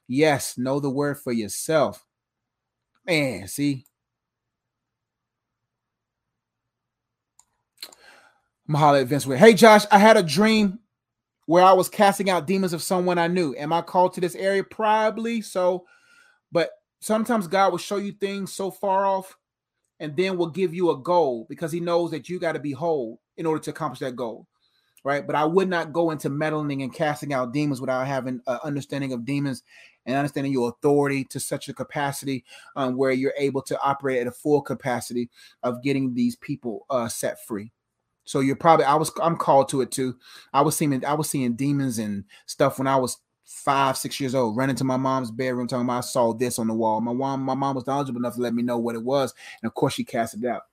Yes. 0.08 0.58
Know 0.58 0.80
the 0.80 0.90
word 0.90 1.20
for 1.20 1.32
yourself. 1.32 2.06
Man, 3.06 3.48
see. 3.48 3.86
Mahala 8.70 9.02
at 9.02 9.08
Vince 9.08 9.24
Hey, 9.24 9.54
Josh, 9.54 9.86
I 9.92 9.98
had 9.98 10.18
a 10.18 10.24
dream 10.24 10.80
where 11.46 11.64
I 11.64 11.72
was 11.72 11.88
casting 11.88 12.30
out 12.30 12.46
demons 12.46 12.74
of 12.74 12.84
someone 12.84 13.18
I 13.18 13.28
knew. 13.28 13.56
Am 13.58 13.72
I 13.72 13.82
called 13.82 14.14
to 14.14 14.22
this 14.22 14.36
area? 14.36 14.64
Probably 14.64 15.42
so. 15.42 15.86
But 16.52 16.72
sometimes 17.00 17.48
God 17.48 17.72
will 17.72 17.78
show 17.78 17.96
you 17.96 18.12
things 18.12 18.52
so 18.54 18.70
far 18.70 19.06
off 19.06 19.38
and 20.02 20.16
then 20.18 20.38
will 20.38 20.50
give 20.50 20.74
you 20.74 20.92
a 20.92 20.98
goal 20.98 21.46
because 21.50 21.72
he 21.72 21.80
knows 21.80 22.12
that 22.12 22.28
you 22.28 22.40
got 22.40 22.54
to 22.54 22.60
be 22.60 22.74
whole 22.74 23.22
in 23.38 23.46
order 23.46 23.62
to 23.64 23.70
accomplish 23.72 24.00
that 24.00 24.16
goal. 24.16 24.48
Right. 25.04 25.26
But 25.26 25.36
I 25.36 25.46
would 25.46 25.70
not 25.70 25.94
go 25.94 26.12
into 26.12 26.30
meddling 26.30 26.82
and 26.82 26.94
casting 26.94 27.32
out 27.32 27.54
demons 27.54 27.80
without 27.80 28.06
having 28.08 28.42
an 28.46 28.60
understanding 28.64 29.14
of 29.14 29.24
demons 29.24 29.64
and 30.06 30.18
understanding 30.18 30.52
your 30.52 30.70
authority 30.70 31.24
to 31.26 31.40
such 31.40 31.70
a 31.70 31.74
capacity 31.74 32.44
um, 32.76 32.98
where 32.98 33.12
you're 33.12 33.34
able 33.38 33.62
to 33.64 33.80
operate 33.80 34.20
at 34.20 34.28
a 34.28 34.32
full 34.32 34.62
capacity 34.62 35.30
of 35.64 35.82
getting 35.82 36.14
these 36.14 36.36
people 36.36 36.86
uh, 36.90 37.08
set 37.08 37.38
free. 37.46 37.72
So 38.26 38.42
you're 38.42 38.58
probably 38.58 38.86
I 38.86 38.96
was 38.96 39.12
I'm 39.22 39.38
called 39.38 39.70
to 39.70 39.82
it 39.82 39.92
too. 39.92 40.18
I 40.52 40.62
was 40.62 40.76
seeing 40.76 41.06
I 41.06 41.14
was 41.14 41.30
seeing 41.30 41.56
demons 41.56 41.98
and 41.98 42.26
stuff 42.46 42.78
when 42.78 42.88
I 42.88 42.98
was 42.98 43.18
five, 43.46 43.98
six 43.98 44.20
years 44.20 44.36
old, 44.36 44.58
running 44.58 44.76
to 44.76 44.84
my 44.84 44.98
mom's 44.98 45.32
bedroom, 45.32 45.68
talking 45.68 45.86
about 45.86 46.00
I 46.00 46.02
saw 46.02 46.34
this 46.34 46.60
on 46.60 46.68
the 46.68 46.74
wall. 46.74 47.00
My 47.00 47.14
mom, 47.14 47.42
my 47.42 47.56
mom 47.56 47.76
was 47.76 47.88
knowledgeable 47.88 48.20
enough 48.20 48.36
to 48.36 48.42
let 48.42 48.54
me 48.54 48.62
know 48.62 48.78
what 48.78 48.96
it 48.96 49.04
was, 49.04 49.34
and 49.62 49.68
of 49.68 49.74
course 49.74 49.94
she 49.94 50.04
cast 50.04 50.36
it 50.36 50.46
out. 50.46 50.64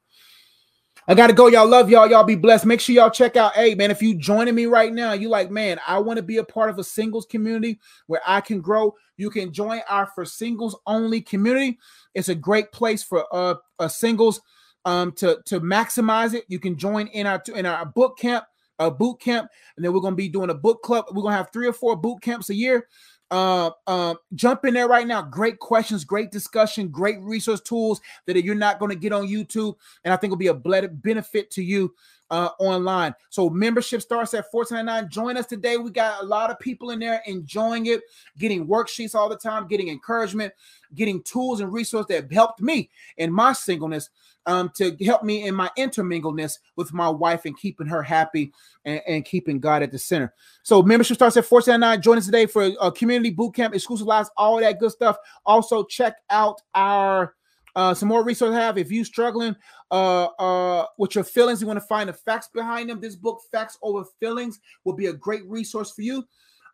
I 1.07 1.15
gotta 1.15 1.35
go. 1.35 1.49
Y'all 1.49 1.69
love 1.69 1.91
y'all. 1.91 2.09
Y'all 2.09 2.25
be 2.25 2.35
blessed. 2.35 2.65
Make 2.65 2.81
sure 2.81 2.95
y'all 2.95 3.11
check 3.11 3.37
out. 3.37 3.53
Hey, 3.53 3.75
man, 3.75 3.91
if 3.91 4.01
you 4.01 4.15
joining 4.15 4.55
me 4.55 4.65
right 4.65 4.93
now, 4.93 5.13
you 5.13 5.29
like, 5.29 5.51
man, 5.51 5.79
I 5.87 5.99
want 5.99 6.17
to 6.17 6.23
be 6.23 6.39
a 6.39 6.45
part 6.45 6.71
of 6.71 6.79
a 6.79 6.85
singles 6.85 7.27
community 7.27 7.79
where 8.07 8.23
I 8.27 8.41
can 8.41 8.63
grow. 8.63 8.95
You 9.19 9.29
can 9.29 9.53
join 9.53 9.83
our 9.89 10.07
for 10.07 10.25
singles 10.25 10.79
only 10.87 11.21
community. 11.21 11.79
It's 12.15 12.31
a 12.31 12.35
great 12.35 12.73
place 12.73 13.03
for 13.03 13.27
uh, 13.33 13.57
singles 13.89 14.41
um 14.87 15.13
to 15.13 15.41
to 15.47 15.61
maximize 15.61 16.33
it. 16.33 16.45
You 16.49 16.59
can 16.59 16.77
join 16.77 17.07
in 17.09 17.27
our 17.27 17.43
in 17.55 17.67
our 17.67 17.85
boot 17.85 18.17
camp 18.19 18.45
a 18.79 18.91
boot 18.91 19.21
camp, 19.21 19.49
and 19.77 19.85
then 19.85 19.93
we're 19.93 20.01
gonna 20.01 20.17
be 20.17 20.29
doing 20.29 20.51
a 20.51 20.55
book 20.55 20.83
club. 20.83 21.07
We're 21.13 21.23
gonna 21.23 21.37
have 21.37 21.53
three 21.53 21.67
or 21.67 21.73
four 21.73 21.97
boot 21.97 22.21
camps 22.23 22.51
a 22.51 22.55
year. 22.55 22.89
Uh, 23.31 23.71
uh, 23.87 24.15
jump 24.35 24.65
in 24.65 24.75
there 24.75 24.89
right 24.89 25.07
now. 25.07 25.23
Great 25.23 25.59
questions, 25.59 26.05
great 26.05 26.31
discussion, 26.31 26.89
great 26.89 27.21
resource 27.21 27.61
tools 27.61 28.01
that 28.27 28.43
you're 28.45 28.55
not 28.55 28.79
going 28.79 28.91
to 28.91 28.97
get 28.97 29.13
on 29.13 29.27
YouTube, 29.27 29.75
and 30.05 30.13
I 30.13 30.17
think 30.17 30.31
will 30.31 30.37
be 30.37 30.49
a 30.49 30.55
benefit 30.55 31.51
to 31.53 31.63
you 31.63 31.95
uh, 32.31 32.51
online. 32.59 33.15
So 33.31 33.51
membership 33.51 34.03
starts 34.03 34.35
at 34.35 34.51
$14.99. 34.53 35.09
Join 35.09 35.37
us 35.37 35.47
today. 35.47 35.77
We 35.77 35.91
got 35.91 36.23
a 36.23 36.27
lot 36.27 36.51
of 36.51 36.59
people 36.59 36.91
in 36.91 36.99
there 36.99 37.23
enjoying 37.27 37.87
it, 37.87 38.03
getting 38.39 38.67
worksheets 38.67 39.15
all 39.15 39.29
the 39.29 39.37
time, 39.37 39.69
getting 39.69 39.89
encouragement, 39.89 40.53
getting 40.95 41.23
tools 41.23 41.61
and 41.61 41.73
resources 41.73 42.09
that 42.09 42.33
helped 42.33 42.61
me 42.61 42.91
in 43.17 43.33
my 43.33 43.53
singleness 43.53 44.11
um, 44.47 44.71
to 44.77 44.97
help 45.05 45.23
me 45.23 45.47
in 45.47 45.55
my 45.55 45.71
intermingleness 45.77 46.59
with 46.77 46.93
my 46.93 47.09
wife 47.09 47.45
and 47.45 47.57
keeping 47.57 47.87
her 47.87 48.03
happy 48.03 48.53
and, 48.85 49.01
and 49.07 49.25
keeping 49.25 49.61
God 49.61 49.83
at 49.83 49.91
the 49.91 49.99
center. 49.99 50.35
So 50.63 50.83
membership 50.83 51.17
starts 51.17 51.37
at 51.37 51.45
$4.79. 51.45 52.01
Join 52.01 52.19
us 52.19 52.27
today 52.27 52.47
for 52.47 52.71
a 52.81 52.93
community 52.93 53.31
boot 53.31 53.55
camp, 53.55 53.75
exclusive 53.75 54.07
lives, 54.07 54.31
all 54.37 54.61
that 54.61 54.79
good 54.79 54.91
stuff. 54.91 55.17
Also, 55.47 55.85
check 55.85 56.17
out 56.31 56.61
our 56.75 57.35
uh, 57.77 57.93
some 57.93 58.09
more 58.09 58.25
resources 58.25 58.57
I 58.57 58.61
have. 58.61 58.79
If 58.79 58.93
you're 58.93 59.05
struggling 59.05 59.57
uh, 59.91 60.27
uh, 60.39 60.87
with 60.97 61.15
your 61.17 61.25
feelings, 61.25 61.61
you 61.61 61.67
want 61.67 61.81
to 61.81 61.87
find 61.87 62.09
the 62.09 62.13
facts 62.13 62.49
behind 62.55 62.89
them. 62.89 63.01
This 63.01 63.17
book, 63.17 63.41
Facts 63.51 63.79
Over 63.83 64.05
Feelings, 64.21 64.61
will 64.85 64.93
be 64.93 65.07
a 65.07 65.13
great 65.13 65.45
resource 65.47 65.91
for 65.91 66.03
you. 66.03 66.25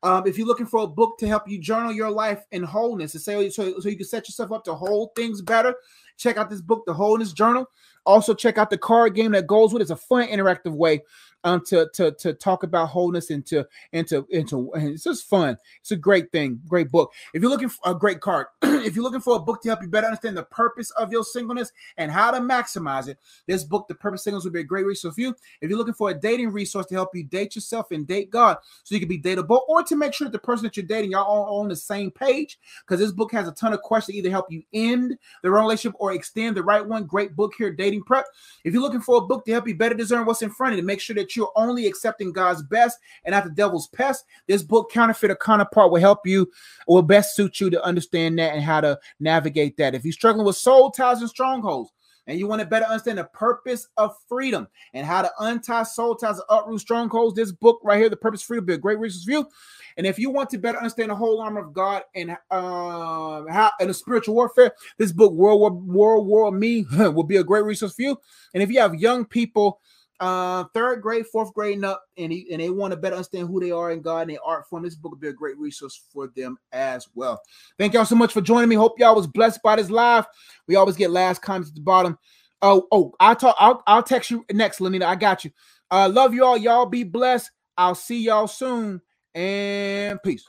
Um, 0.03 0.27
if 0.27 0.39
you're 0.39 0.47
looking 0.47 0.67
for 0.67 0.83
a 0.83 0.87
book 0.87 1.19
to 1.19 1.27
help 1.27 1.49
you 1.49 1.59
journal 1.59 1.93
your 1.93 2.11
life 2.11 2.45
in 2.53 2.63
wholeness, 2.63 3.13
to 3.13 3.19
say 3.19 3.51
so, 3.51 3.79
so 3.81 3.89
you 3.89 3.97
can 3.97 4.07
set 4.07 4.29
yourself 4.29 4.51
up 4.53 4.65
to 4.65 4.75
hold 4.75 5.15
things 5.15 5.43
better, 5.43 5.75
check 6.21 6.37
out 6.37 6.51
this 6.51 6.61
book, 6.61 6.85
The 6.87 6.93
Wholeness 6.93 7.33
Journal. 7.33 7.67
Also, 8.07 8.35
check 8.35 8.59
out 8.59 8.71
the 8.71 8.79
card 8.79 9.15
game 9.15 9.33
that 9.33 9.47
goes 9.47 9.73
with 9.73 9.81
it. 9.81 9.85
It's 9.85 9.91
a 9.91 9.97
fun, 9.97 10.29
interactive 10.29 10.73
way 10.73 11.03
um, 11.45 11.63
to, 11.67 11.89
to, 11.95 12.13
to 12.13 12.33
talk 12.35 12.63
about 12.63 12.89
wholeness 12.89 13.31
and 13.31 13.45
to, 13.47 13.67
and 13.93 14.07
to, 14.09 14.27
and 14.33 14.49
to, 14.49 14.73
and 14.73 14.89
it's 14.91 15.05
just 15.05 15.29
fun. 15.29 15.57
It's 15.81 15.91
a 15.91 15.97
great 15.97 16.31
thing, 16.33 16.61
great 16.67 16.91
book. 16.91 17.13
If 17.35 17.43
you're 17.43 17.51
looking 17.51 17.69
for 17.69 17.91
a 17.91 17.95
great 17.95 18.21
card, 18.21 18.47
if 18.63 18.95
you're 18.95 19.05
looking 19.05 19.21
for 19.21 19.37
a 19.37 19.41
book 19.41 19.63
to 19.63 19.69
help 19.69 19.83
you 19.83 19.89
better 19.89 20.07
understand 20.07 20.37
the 20.37 20.45
purpose 20.45 20.91
of 20.93 21.13
your 21.13 21.25
singleness 21.25 21.73
and 21.97 22.11
how 22.11 22.31
to 22.31 22.39
maximize 22.39 23.09
it, 23.09 23.19
this 23.47 23.65
book, 23.65 23.89
The 23.89 23.95
Purpose 23.95 24.25
Singles, 24.25 24.45
will 24.45 24.53
be 24.53 24.61
a 24.61 24.65
great 24.65 24.87
resource 24.87 25.15
for 25.15 25.21
you. 25.21 25.35
If 25.61 25.71
you're 25.71 25.79
looking 25.79 25.95
for 25.95 26.11
a 26.11 26.15
dating 26.15 26.51
resource 26.53 26.87
to 26.87 26.95
help 26.95 27.15
you 27.15 27.25
date 27.25 27.55
yourself 27.55 27.91
and 27.91 28.07
date 28.07 28.31
God 28.31 28.59
so 28.85 28.95
you 28.95 29.01
can 29.01 29.09
be 29.09 29.21
dateable, 29.21 29.61
or 29.69 29.83
to 29.83 29.97
make 29.97 30.15
sure 30.15 30.27
that 30.27 30.33
the 30.33 30.39
person 30.39 30.65
that 30.65 30.77
you're 30.77 30.87
dating, 30.87 31.13
y'all 31.13 31.25
all 31.25 31.61
on 31.61 31.69
the 31.69 31.77
same 31.77 32.11
page, 32.11 32.59
because 32.87 33.01
this 33.01 33.13
book 33.13 33.33
has 33.33 33.49
a 33.49 33.53
ton 33.53 33.73
of 33.73 33.81
questions 33.81 34.15
to 34.15 34.19
either 34.19 34.31
help 34.31 34.51
you 34.51 34.63
end 34.73 35.17
the 35.43 35.51
wrong 35.51 35.65
relationship 35.65 35.97
or 35.99 36.13
extend 36.13 36.57
the 36.57 36.63
right 36.63 36.85
one. 36.85 37.05
Great 37.05 37.37
book 37.37 37.53
here, 37.57 37.71
Dating 37.73 38.03
Prep. 38.03 38.27
If 38.65 38.73
you're 38.73 38.83
looking 38.83 39.01
for 39.01 39.19
a 39.19 39.21
book 39.21 39.45
to 39.45 39.53
help 39.53 39.69
you 39.69 39.75
better 39.75 39.95
discern 39.95 40.25
what's 40.25 40.43
in 40.43 40.51
front 40.51 40.73
of 40.73 40.77
you, 40.77 40.83
to 40.83 40.87
make 40.87 41.01
sure 41.01 41.17
that 41.17 41.30
you're 41.37 41.53
only 41.57 41.87
accepting 41.87 42.33
God's 42.33 42.63
best 42.63 42.99
and 43.25 43.33
not 43.33 43.45
the 43.45 43.51
devil's 43.51 43.89
pest, 43.89 44.25
this 44.47 44.63
book, 44.63 44.91
Counterfeit 44.91 45.31
or 45.31 45.37
Counterpart, 45.37 45.91
will 45.91 46.01
help 46.01 46.27
you, 46.27 46.51
will 46.87 47.03
best 47.03 47.35
suit 47.35 47.61
you 47.61 47.71
to 47.71 47.85
understand 47.85 48.39
that 48.39 48.55
and 48.55 48.63
how 48.63 48.81
to 48.81 48.99
navigate 49.19 49.77
that. 49.77 49.95
If 49.95 50.05
you're 50.05 50.13
struggling 50.13 50.47
with 50.47 50.57
soul 50.57 50.91
ties 50.91 51.21
and 51.21 51.31
strongholds, 51.31 51.93
and 52.27 52.39
you 52.39 52.47
want 52.47 52.61
to 52.61 52.67
better 52.67 52.85
understand 52.85 53.19
the 53.19 53.25
purpose 53.25 53.89
of 53.97 54.15
freedom 54.29 54.69
and 54.95 55.05
how 55.07 55.23
to 55.23 55.31
untie 55.41 55.83
soul 55.83 56.15
ties 56.15 56.37
and 56.37 56.45
uproot 56.49 56.81
strongholds, 56.81 57.35
this 57.35 57.51
book 57.51 57.81
right 57.83 57.99
here, 57.99 58.09
The 58.09 58.17
Purpose 58.17 58.43
Freedom, 58.43 58.65
will 58.65 58.69
be 58.69 58.75
a 58.75 58.79
great 58.79 58.99
resource 58.99 59.25
for 59.25 59.33
you. 59.33 59.49
And 59.97 60.07
if 60.07 60.19
you 60.19 60.31
want 60.31 60.49
to 60.51 60.59
better 60.59 60.79
understand 60.79 61.11
the 61.11 61.17
whole 61.17 61.41
armor 61.41 61.61
of 61.61 61.73
God 61.73 62.03
and 62.15 62.31
uh, 62.51 63.43
how 63.51 63.73
and 63.81 63.91
the 63.91 63.95
spiritual 63.95 64.37
warfare, 64.37 64.73
this 64.97 65.11
book, 65.13 65.33
World 65.33 65.61
War 65.61 65.73
World 65.73 66.27
War 66.27 66.53
Me, 66.53 66.87
will 66.93 67.25
be 67.25 67.37
a 67.37 67.45
great 67.45 67.65
resource 67.65 67.95
for 67.95 68.03
you. 68.03 68.17
And 68.55 68.63
if 68.63 68.71
you 68.71 68.81
have 68.81 68.95
young 68.95 69.25
people 69.25 69.81
uh, 70.21 70.65
third 70.75 71.03
grade, 71.03 71.27
fourth 71.27 71.53
grade, 71.55 71.77
and 71.77 71.85
up, 71.87 72.05
and, 72.19 72.33
he, 72.33 72.49
and 72.53 72.61
they 72.61 72.71
want 72.71 72.93
to 72.93 72.97
better 72.97 73.17
understand 73.17 73.49
who 73.49 73.61
they 73.61 73.71
are 73.73 73.91
in 73.93 74.03
God 74.03 74.23
and 74.23 74.31
their 74.31 74.45
art 74.45 74.69
form. 74.69 74.85
This 74.85 74.95
book 74.95 75.13
will 75.13 75.19
be 75.19 75.29
a 75.29 75.33
great 75.33 75.59
resource 75.59 76.03
for 76.13 76.29
them 76.37 76.59
as 76.73 77.09
well. 77.15 77.41
Thank 77.79 77.95
y'all 77.95 78.05
so 78.05 78.17
much 78.17 78.33
for 78.33 78.41
joining 78.41 78.69
me. 78.69 78.77
Hope 78.77 78.99
y'all 78.99 79.17
was 79.17 79.27
blessed 79.27 79.63
by 79.63 79.77
this 79.77 79.91
live. 79.91 80.27
We 80.69 80.77
always 80.77 80.97
get 80.97 81.11
last 81.11 81.43
comments 81.43 81.71
at 81.71 81.75
the 81.75 81.81
bottom. 81.83 82.19
Oh, 82.63 82.87
oh, 82.93 83.15
I'll 83.21 83.37
talk. 83.37 83.57
I'll, 83.59 83.83
I'll 83.87 84.03
text 84.03 84.31
you 84.31 84.45
next, 84.53 84.81
Lenita. 84.81 85.05
I 85.05 85.17
got 85.17 85.45
you. 85.45 85.51
Uh, 85.91 86.09
love 86.13 86.35
y'all. 86.35 86.57
Y'all 86.59 86.87
be 86.87 87.05
blessed. 87.05 87.51
I'll 87.77 87.95
see 87.95 88.23
y'all 88.23 88.49
soon. 88.49 89.01
And 89.35 90.23
peace. 90.23 90.47